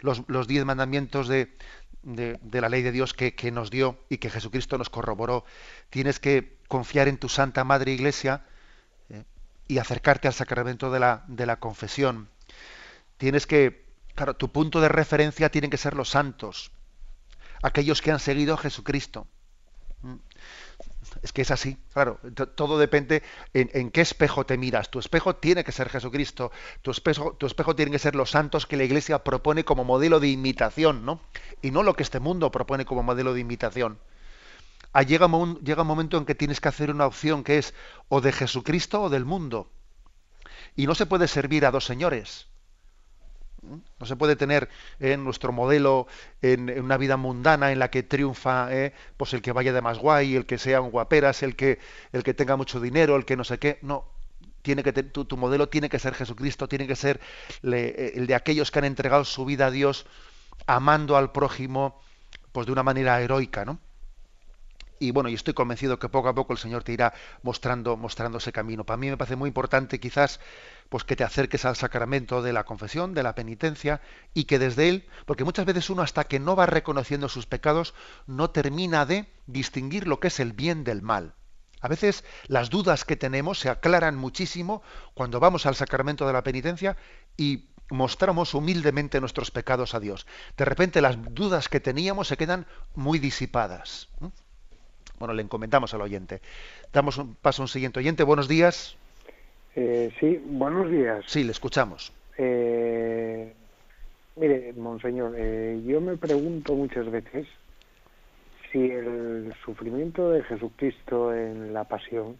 los, 0.00 0.46
diez 0.46 0.64
mandamientos 0.64 1.28
de, 1.28 1.56
la 2.02 2.68
ley 2.68 2.82
de 2.82 2.92
Dios 2.92 3.14
que, 3.14 3.50
nos 3.52 3.70
dio 3.70 3.98
y 4.08 4.18
que 4.18 4.30
Jesucristo 4.30 4.78
nos 4.78 4.90
corroboró. 4.90 5.44
Tienes 5.90 6.20
que 6.20 6.58
confiar 6.68 7.08
en 7.08 7.18
tu 7.18 7.28
Santa 7.28 7.64
Madre 7.64 7.92
Iglesia 7.92 8.44
eh, 9.08 9.24
y 9.66 9.78
acercarte 9.78 10.28
al 10.28 10.34
sacramento 10.34 10.90
de 10.90 11.00
la, 11.00 11.24
de 11.28 11.46
la 11.46 11.58
confesión. 11.58 12.28
Tienes 13.16 13.46
que, 13.46 13.86
claro, 14.14 14.36
tu 14.36 14.50
punto 14.50 14.80
de 14.80 14.88
referencia 14.88 15.50
tienen 15.50 15.70
que 15.70 15.76
ser 15.76 15.94
los 15.94 16.10
santos, 16.10 16.70
aquellos 17.62 18.02
que 18.02 18.12
han 18.12 18.20
seguido 18.20 18.54
a 18.54 18.58
Jesucristo. 18.58 19.26
Es 21.22 21.32
que 21.32 21.42
es 21.42 21.50
así, 21.50 21.76
claro. 21.92 22.20
Todo 22.54 22.78
depende 22.78 23.22
en, 23.52 23.90
qué 23.90 24.00
espejo 24.00 24.46
te 24.46 24.56
miras. 24.56 24.90
Tu 24.90 24.98
espejo 24.98 25.36
tiene 25.36 25.64
que 25.64 25.72
ser 25.72 25.88
Jesucristo. 25.88 26.52
Tu 26.82 26.90
espejo, 26.90 27.34
tu 27.34 27.46
espejo 27.46 27.74
tiene 27.74 27.90
que 27.90 27.98
ser 27.98 28.14
los 28.14 28.30
santos 28.30 28.66
que 28.66 28.76
la 28.76 28.84
Iglesia 28.84 29.24
propone 29.24 29.64
como 29.64 29.84
modelo 29.84 30.20
de 30.20 30.28
imitación, 30.28 31.04
¿no? 31.04 31.20
Y 31.62 31.70
no 31.70 31.82
lo 31.82 31.94
que 31.94 32.02
este 32.02 32.20
mundo 32.20 32.50
propone 32.50 32.84
como 32.84 33.02
modelo 33.02 33.34
de 33.34 33.40
imitación. 33.40 33.98
Ah, 34.92 35.02
llega, 35.02 35.28
llega 35.62 35.82
un 35.82 35.88
momento 35.88 36.16
en 36.16 36.24
que 36.24 36.34
tienes 36.34 36.60
que 36.60 36.68
hacer 36.68 36.90
una 36.90 37.06
opción 37.06 37.44
que 37.44 37.58
es 37.58 37.74
o 38.08 38.20
de 38.20 38.32
Jesucristo 38.32 39.02
o 39.02 39.10
del 39.10 39.24
mundo. 39.24 39.70
Y 40.76 40.86
no 40.86 40.94
se 40.94 41.06
puede 41.06 41.28
servir 41.28 41.66
a 41.66 41.70
dos 41.70 41.84
señores. 41.84 42.46
No 43.62 44.06
se 44.06 44.16
puede 44.16 44.36
tener 44.36 44.68
en 45.00 45.24
nuestro 45.24 45.52
modelo 45.52 46.06
en, 46.42 46.70
una 46.80 46.96
vida 46.96 47.16
mundana 47.16 47.72
en 47.72 47.78
la 47.78 47.90
que 47.90 48.02
triunfa 48.02 48.68
eh, 48.72 48.92
pues 49.16 49.34
el 49.34 49.42
que 49.42 49.52
vaya 49.52 49.72
de 49.72 49.80
más 49.80 49.98
guay, 49.98 50.36
el 50.36 50.46
que 50.46 50.58
sea 50.58 50.80
un 50.80 50.90
guaperas, 50.90 51.42
el 51.42 51.56
que, 51.56 51.78
el 52.12 52.22
que 52.22 52.34
tenga 52.34 52.56
mucho 52.56 52.80
dinero, 52.80 53.16
el 53.16 53.24
que 53.24 53.36
no 53.36 53.44
sé 53.44 53.58
qué. 53.58 53.78
No, 53.82 54.04
tiene 54.62 54.82
que 54.82 54.92
tu, 54.92 55.24
tu, 55.24 55.36
modelo 55.36 55.68
tiene 55.68 55.88
que 55.88 55.98
ser 55.98 56.14
Jesucristo, 56.14 56.68
tiene 56.68 56.86
que 56.86 56.96
ser 56.96 57.20
el 57.62 58.26
de 58.26 58.34
aquellos 58.34 58.70
que 58.70 58.78
han 58.78 58.84
entregado 58.84 59.24
su 59.24 59.44
vida 59.44 59.66
a 59.66 59.70
Dios 59.70 60.06
amando 60.66 61.16
al 61.16 61.32
prójimo 61.32 62.00
pues 62.52 62.66
de 62.66 62.72
una 62.72 62.82
manera 62.82 63.20
heroica, 63.20 63.64
¿no? 63.64 63.78
Y 64.98 65.10
bueno, 65.10 65.28
y 65.28 65.34
estoy 65.34 65.54
convencido 65.54 65.98
que 65.98 66.08
poco 66.08 66.28
a 66.28 66.34
poco 66.34 66.52
el 66.52 66.58
Señor 66.58 66.84
te 66.84 66.92
irá 66.92 67.14
mostrando, 67.42 67.96
mostrando 67.96 68.38
ese 68.38 68.52
camino. 68.52 68.84
Para 68.84 68.96
mí 68.96 69.10
me 69.10 69.16
parece 69.16 69.36
muy 69.36 69.48
importante 69.48 70.00
quizás 70.00 70.40
pues 70.88 71.04
que 71.04 71.16
te 71.16 71.24
acerques 71.24 71.64
al 71.64 71.76
sacramento 71.76 72.42
de 72.42 72.52
la 72.52 72.64
confesión, 72.64 73.14
de 73.14 73.22
la 73.22 73.34
penitencia, 73.34 74.00
y 74.34 74.44
que 74.44 74.58
desde 74.58 74.88
él, 74.88 75.08
porque 75.26 75.44
muchas 75.44 75.66
veces 75.66 75.90
uno 75.90 76.02
hasta 76.02 76.24
que 76.24 76.40
no 76.40 76.56
va 76.56 76.66
reconociendo 76.66 77.28
sus 77.28 77.46
pecados, 77.46 77.94
no 78.26 78.50
termina 78.50 79.04
de 79.04 79.30
distinguir 79.46 80.06
lo 80.06 80.20
que 80.20 80.28
es 80.28 80.40
el 80.40 80.52
bien 80.52 80.84
del 80.84 81.02
mal. 81.02 81.34
A 81.80 81.88
veces 81.88 82.24
las 82.46 82.70
dudas 82.70 83.04
que 83.04 83.16
tenemos 83.16 83.60
se 83.60 83.70
aclaran 83.70 84.16
muchísimo 84.16 84.82
cuando 85.14 85.40
vamos 85.40 85.66
al 85.66 85.76
sacramento 85.76 86.26
de 86.26 86.32
la 86.32 86.42
penitencia 86.42 86.96
y 87.36 87.68
mostramos 87.90 88.54
humildemente 88.54 89.20
nuestros 89.20 89.50
pecados 89.50 89.94
a 89.94 90.00
Dios. 90.00 90.26
De 90.56 90.64
repente 90.64 91.00
las 91.00 91.16
dudas 91.34 91.68
que 91.68 91.80
teníamos 91.80 92.28
se 92.28 92.36
quedan 92.36 92.66
muy 92.94 93.18
disipadas. 93.18 94.08
Bueno, 95.18 95.34
le 95.34 95.42
encomendamos 95.42 95.94
al 95.94 96.02
oyente. 96.02 96.40
Damos 96.92 97.18
un 97.18 97.34
paso 97.34 97.62
a 97.62 97.64
un 97.64 97.68
siguiente 97.68 97.98
oyente. 97.98 98.22
Buenos 98.22 98.48
días. 98.48 98.96
Eh, 99.74 100.12
sí, 100.18 100.40
buenos 100.44 100.90
días. 100.90 101.24
Sí, 101.26 101.44
le 101.44 101.52
escuchamos. 101.52 102.12
Eh, 102.36 103.52
mire, 104.36 104.72
monseñor, 104.74 105.34
eh, 105.36 105.80
yo 105.86 106.00
me 106.00 106.16
pregunto 106.16 106.74
muchas 106.74 107.10
veces 107.10 107.46
si 108.70 108.90
el 108.90 109.52
sufrimiento 109.64 110.30
de 110.30 110.42
Jesucristo 110.44 111.34
en 111.34 111.72
la 111.72 111.84
pasión 111.84 112.36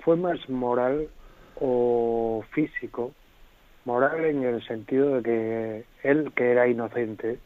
fue 0.00 0.16
más 0.16 0.48
moral 0.48 1.08
o 1.60 2.44
físico, 2.52 3.12
moral 3.84 4.24
en 4.24 4.44
el 4.44 4.64
sentido 4.66 5.16
de 5.16 5.22
que 5.22 5.84
él, 6.08 6.32
que 6.34 6.50
era 6.50 6.68
inocente, 6.68 7.38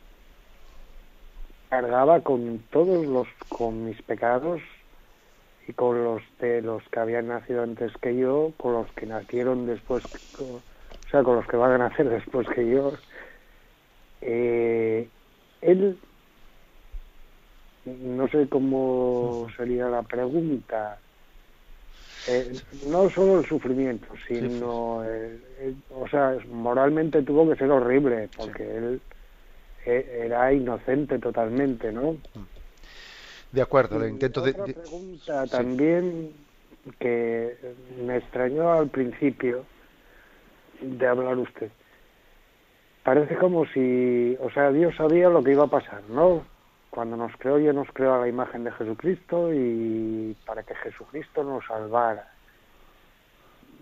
cargaba 1.70 2.20
con 2.20 2.58
todos 2.70 3.06
los, 3.06 3.28
con 3.48 3.86
mis 3.86 4.02
pecados 4.02 4.60
y 5.68 5.72
con 5.72 6.02
los 6.02 6.20
de 6.40 6.60
los 6.62 6.82
que 6.90 6.98
habían 6.98 7.28
nacido 7.28 7.62
antes 7.62 7.92
que 8.02 8.16
yo, 8.16 8.52
con 8.56 8.72
los 8.72 8.92
que 8.92 9.06
nacieron 9.06 9.66
después, 9.66 10.02
o 10.40 10.60
sea, 11.10 11.22
con 11.22 11.36
los 11.36 11.46
que 11.46 11.56
van 11.56 11.72
a 11.72 11.88
nacer 11.88 12.10
después 12.10 12.48
que 12.48 12.68
yo. 12.68 12.92
Eh, 14.20 15.08
él, 15.62 15.96
no 17.84 18.28
sé 18.28 18.48
cómo 18.48 19.46
sería 19.56 19.86
la 19.86 20.02
pregunta, 20.02 20.98
eh, 22.28 22.52
no 22.88 23.08
solo 23.10 23.38
el 23.38 23.46
sufrimiento, 23.46 24.08
sino, 24.26 25.04
o 25.94 26.08
sea, 26.10 26.36
moralmente 26.50 27.22
tuvo 27.22 27.48
que 27.48 27.56
ser 27.56 27.70
horrible, 27.70 28.28
porque 28.36 28.76
él 28.76 29.00
era 29.98 30.52
inocente 30.52 31.18
totalmente, 31.18 31.92
¿no? 31.92 32.16
De 33.52 33.62
acuerdo, 33.62 33.98
le 33.98 34.08
intento 34.08 34.42
otra 34.42 34.64
pregunta 34.64 35.46
también 35.46 36.32
que 36.98 37.56
me 38.04 38.16
extrañó 38.18 38.72
al 38.72 38.88
principio 38.88 39.64
de 40.80 41.06
hablar 41.06 41.36
usted. 41.36 41.70
Parece 43.02 43.36
como 43.36 43.66
si, 43.66 44.36
o 44.40 44.50
sea, 44.50 44.70
Dios 44.70 44.94
sabía 44.96 45.28
lo 45.28 45.42
que 45.42 45.52
iba 45.52 45.64
a 45.64 45.70
pasar, 45.70 46.02
¿no? 46.10 46.44
Cuando 46.90 47.16
nos 47.16 47.32
creó, 47.38 47.58
ya 47.58 47.72
nos 47.72 47.88
creó 47.92 48.14
a 48.14 48.20
la 48.20 48.28
imagen 48.28 48.64
de 48.64 48.72
Jesucristo 48.72 49.52
y 49.52 50.36
para 50.44 50.62
que 50.62 50.74
Jesucristo 50.76 51.42
nos 51.42 51.64
salvara. 51.66 52.32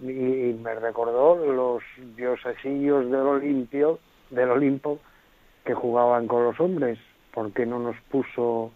Y, 0.01 0.57
me 0.63 0.75
recordó 0.77 1.37
los 1.45 1.83
diosesillos 2.17 3.11
del 3.11 3.27
Olimpio, 3.27 3.99
del 4.31 4.51
Olimpo, 4.51 5.01
que 5.69 5.75
jugaban 5.75 6.27
con 6.27 6.45
los 6.45 6.59
hombres, 6.61 6.99
¿por 7.35 7.53
qué 7.53 7.67
no 7.67 7.79
nos 7.79 7.95
puso, 8.11 8.73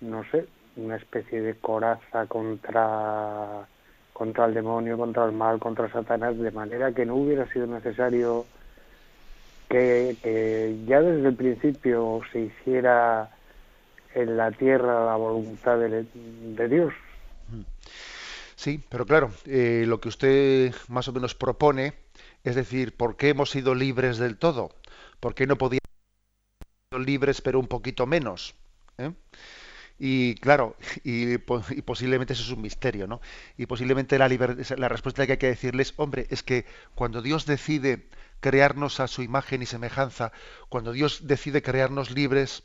no 0.00 0.24
sé, 0.30 0.46
una 0.76 0.96
especie 0.96 1.42
de 1.42 1.56
coraza 1.56 2.24
contra, 2.24 3.68
contra 4.14 4.46
el 4.46 4.54
demonio, 4.54 4.96
contra 4.96 5.26
el 5.26 5.32
mal, 5.32 5.58
contra 5.58 5.92
Satanás, 5.92 6.38
de 6.38 6.50
manera 6.52 6.92
que 6.92 7.04
no 7.04 7.16
hubiera 7.16 7.46
sido 7.52 7.66
necesario 7.66 8.46
que, 9.68 10.16
ya 10.86 11.02
desde 11.02 11.28
el 11.28 11.36
principio 11.36 12.22
se 12.32 12.40
hiciera 12.40 13.28
en 14.14 14.38
la 14.38 14.50
tierra 14.52 15.04
la 15.04 15.16
voluntad 15.16 15.76
de, 15.76 16.68
Dios? 16.68 16.94
Sí, 18.54 18.82
pero 18.88 19.04
claro, 19.04 19.32
eh, 19.44 19.84
lo 19.86 20.00
que 20.00 20.08
usted 20.08 20.72
más 20.88 21.08
o 21.08 21.12
menos 21.12 21.34
propone, 21.34 21.92
es 22.42 22.54
decir, 22.54 22.96
¿por 22.96 23.16
qué 23.16 23.28
hemos 23.28 23.50
sido 23.50 23.74
libres 23.74 24.16
del 24.16 24.38
todo? 24.38 24.70
¿Por 25.20 25.34
qué 25.34 25.46
no 25.46 25.56
podíamos 25.56 25.86
libres 26.92 27.40
pero 27.40 27.58
un 27.58 27.66
poquito 27.66 28.06
menos. 28.06 28.54
¿eh? 28.98 29.12
Y 29.98 30.34
claro, 30.36 30.76
y, 31.04 31.38
posiblemente 31.38 32.34
eso 32.34 32.42
es 32.42 32.50
un 32.50 32.62
misterio, 32.62 33.06
¿no? 33.06 33.20
Y 33.56 33.66
posiblemente 33.66 34.18
la, 34.18 34.28
respuesta 34.88 35.26
que 35.26 35.32
hay 35.32 35.38
que 35.38 35.48
decirles, 35.48 35.94
hombre, 35.96 36.26
es 36.30 36.42
que 36.42 36.66
cuando 36.94 37.22
Dios 37.22 37.46
decide 37.46 38.08
crearnos 38.40 39.00
a 39.00 39.08
su 39.08 39.22
imagen 39.22 39.62
y 39.62 39.66
semejanza, 39.66 40.32
cuando 40.68 40.92
Dios 40.92 41.26
decide 41.26 41.62
crearnos 41.62 42.10
libres, 42.10 42.64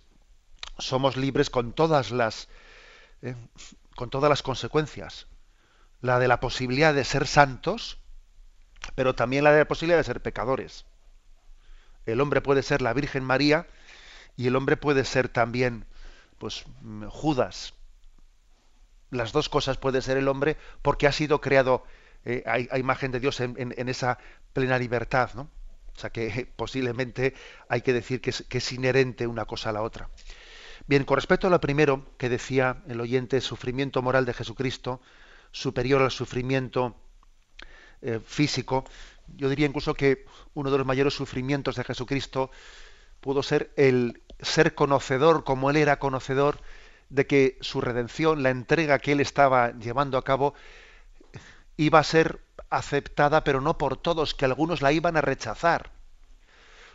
somos 0.78 1.16
libres 1.16 1.50
con 1.50 1.74
todas 1.74 2.12
las 2.12 2.50
¿eh? 3.22 3.36
con 3.96 4.10
todas 4.10 4.30
las 4.30 4.44
consecuencias. 4.44 5.28
La 6.02 6.20
de 6.20 6.28
la 6.28 6.40
posibilidad 6.40 6.94
de 6.94 7.06
ser 7.06 7.28
santos, 7.28 8.00
pero 8.96 9.16
también 9.16 9.44
la 9.44 9.52
de 9.52 9.60
la 9.60 9.68
posibilidad 9.68 9.98
de 9.98 10.04
ser 10.04 10.22
pecadores. 10.22 10.86
El 12.06 12.20
hombre 12.20 12.42
puede 12.42 12.64
ser 12.64 12.82
la 12.82 12.94
Virgen 12.94 13.24
María, 13.24 13.68
y 14.38 14.48
el 14.48 14.56
hombre 14.56 14.78
puede 14.78 15.06
ser 15.06 15.30
también 15.30 15.86
pues 16.38 16.66
Judas. 17.10 17.74
Las 19.10 19.32
dos 19.32 19.50
cosas 19.50 19.78
puede 19.78 20.02
ser 20.02 20.18
el 20.18 20.28
hombre 20.28 20.58
porque 20.82 21.08
ha 21.08 21.12
sido 21.12 21.42
creado 21.42 21.84
eh, 22.26 22.44
a, 22.46 22.78
imagen 22.78 23.12
de 23.12 23.20
Dios 23.20 23.40
en, 23.40 23.90
esa 23.90 24.18
plena 24.54 24.78
libertad, 24.78 25.32
¿no? 25.34 25.50
O 25.96 26.00
sea 26.00 26.10
que 26.10 26.52
posiblemente 26.56 27.34
hay 27.68 27.82
que 27.82 27.94
decir 27.94 28.22
que 28.22 28.30
es, 28.30 28.46
que 28.48 28.60
es 28.60 28.72
inherente 28.72 29.28
una 29.28 29.46
cosa 29.46 29.70
a 29.70 29.74
la 29.74 29.82
otra. 29.82 30.10
Bien, 30.88 31.04
con 31.04 31.16
respecto 31.16 31.48
a 31.48 31.50
lo 31.50 31.62
primero 31.62 32.06
que 32.18 32.30
decía 32.30 32.82
el 32.88 33.02
oyente, 33.02 33.40
sufrimiento 33.42 34.02
moral 34.02 34.26
de 34.26 34.34
Jesucristo, 34.34 35.02
superior 35.52 36.02
al 36.02 36.12
sufrimiento 36.12 36.96
eh, 38.02 38.20
físico. 38.26 38.86
Yo 39.36 39.48
diría 39.48 39.68
incluso 39.68 39.94
que 39.94 40.26
uno 40.54 40.72
de 40.72 40.78
los 40.78 40.88
mayores 40.88 41.14
sufrimientos 41.14 41.76
de 41.76 41.84
Jesucristo 41.84 42.50
pudo 43.22 43.44
ser 43.44 43.72
el 43.78 44.22
ser 44.42 44.76
conocedor, 44.76 45.44
como 45.44 45.70
él 45.70 45.78
era 45.78 46.00
conocedor, 46.00 46.60
de 47.10 47.28
que 47.28 47.58
su 47.62 47.82
redención, 47.82 48.44
la 48.44 48.50
entrega 48.50 49.00
que 49.00 49.12
él 49.12 49.20
estaba 49.20 49.72
llevando 49.74 50.18
a 50.18 50.24
cabo, 50.24 50.54
iba 51.78 52.00
a 52.00 52.04
ser 52.04 52.42
aceptada, 52.70 53.44
pero 53.44 53.62
no 53.62 53.78
por 53.78 53.98
todos, 53.98 54.34
que 54.34 54.46
algunos 54.46 54.82
la 54.82 54.92
iban 54.92 55.18
a 55.18 55.22
rechazar. 55.22 55.92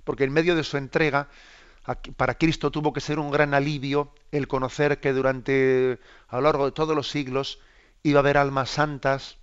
Porque 0.04 0.24
en 0.24 0.32
medio 0.32 0.56
de 0.56 0.64
su 0.64 0.76
entrega, 0.76 1.28
para 2.16 2.34
Cristo 2.34 2.70
tuvo 2.70 2.92
que 2.92 3.00
ser 3.00 3.18
un 3.18 3.30
gran 3.30 3.54
alivio 3.54 4.12
el 4.32 4.48
conocer 4.48 5.00
que 5.00 5.12
durante, 5.12 6.00
a 6.28 6.36
lo 6.36 6.42
largo 6.42 6.66
de 6.66 6.72
todos 6.72 6.96
los 6.96 7.08
siglos, 7.08 7.60
iba 8.02 8.18
a 8.18 8.22
haber 8.22 8.38
almas 8.38 8.70
santas 8.70 9.38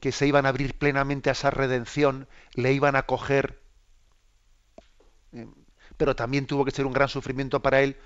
que 0.00 0.12
se 0.12 0.26
iban 0.26 0.46
a 0.46 0.50
abrir 0.50 0.78
plenamente 0.78 1.30
a 1.30 1.32
esa 1.32 1.50
redención, 1.50 2.28
le 2.54 2.72
iban 2.72 2.96
a 2.96 3.00
acoger, 3.00 3.60
eh, 5.32 5.46
pero 5.96 6.16
también 6.16 6.46
tuvo 6.46 6.64
que 6.64 6.70
ser 6.70 6.86
un 6.86 6.92
gran 6.92 7.08
sufrimiento 7.08 7.60
para 7.62 7.82
él, 7.82 7.96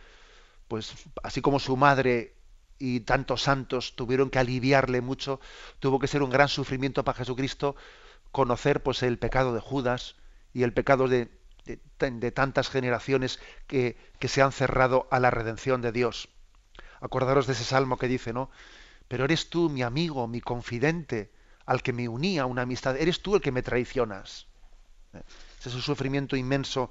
pues 0.68 0.95
así 1.22 1.41
como 1.41 1.59
su 1.59 1.76
madre 1.76 2.34
y 2.78 3.01
tantos 3.01 3.43
santos 3.43 3.95
tuvieron 3.97 4.30
que 4.30 4.38
aliviarle 4.38 5.01
mucho, 5.01 5.41
tuvo 5.80 5.99
que 5.99 6.07
ser 6.07 6.22
un 6.22 6.30
gran 6.30 6.49
sufrimiento 6.49 7.05
para 7.05 7.18
Jesucristo 7.18 7.76
conocer 8.32 8.82
pues 8.82 9.03
el 9.03 9.18
pecado 9.18 9.55
de 9.55 9.61
Judas 9.61 10.16
y 10.53 10.62
el 10.62 10.72
pecado 10.72 11.09
de, 11.09 11.28
de, 11.64 12.30
tantas 12.32 12.68
generaciones 12.68 13.38
que, 13.66 13.97
que 14.18 14.28
se 14.28 14.43
han 14.43 14.53
cerrado 14.53 15.09
a 15.11 15.20
la 15.20 15.30
redención 15.30 15.82
de 15.82 15.93
Dios. 15.93 16.28
Acordaros 17.01 17.47
de 17.47 17.55
ese 17.55 17.64
salmo 17.64 17.97
que 17.97 18.09
dice, 18.09 18.32
¿no? 18.32 18.51
Pero 19.09 19.24
eres 19.24 19.51
tú 19.51 19.68
mi 19.68 19.82
amigo, 19.82 20.28
mi 20.28 20.41
confidente, 20.41 21.32
al 21.66 21.82
que 21.82 21.93
me 21.93 22.09
unía 22.09 22.47
una 22.47 22.62
amistad. 22.62 22.97
Eres 22.97 23.22
tú 23.22 23.34
el 23.34 23.41
que 23.41 23.53
me 23.53 23.62
traicionas. 23.62 24.47
Ese 25.59 25.68
es 25.68 25.74
el 25.74 25.82
sufrimiento 25.82 26.36
inmenso 26.36 26.91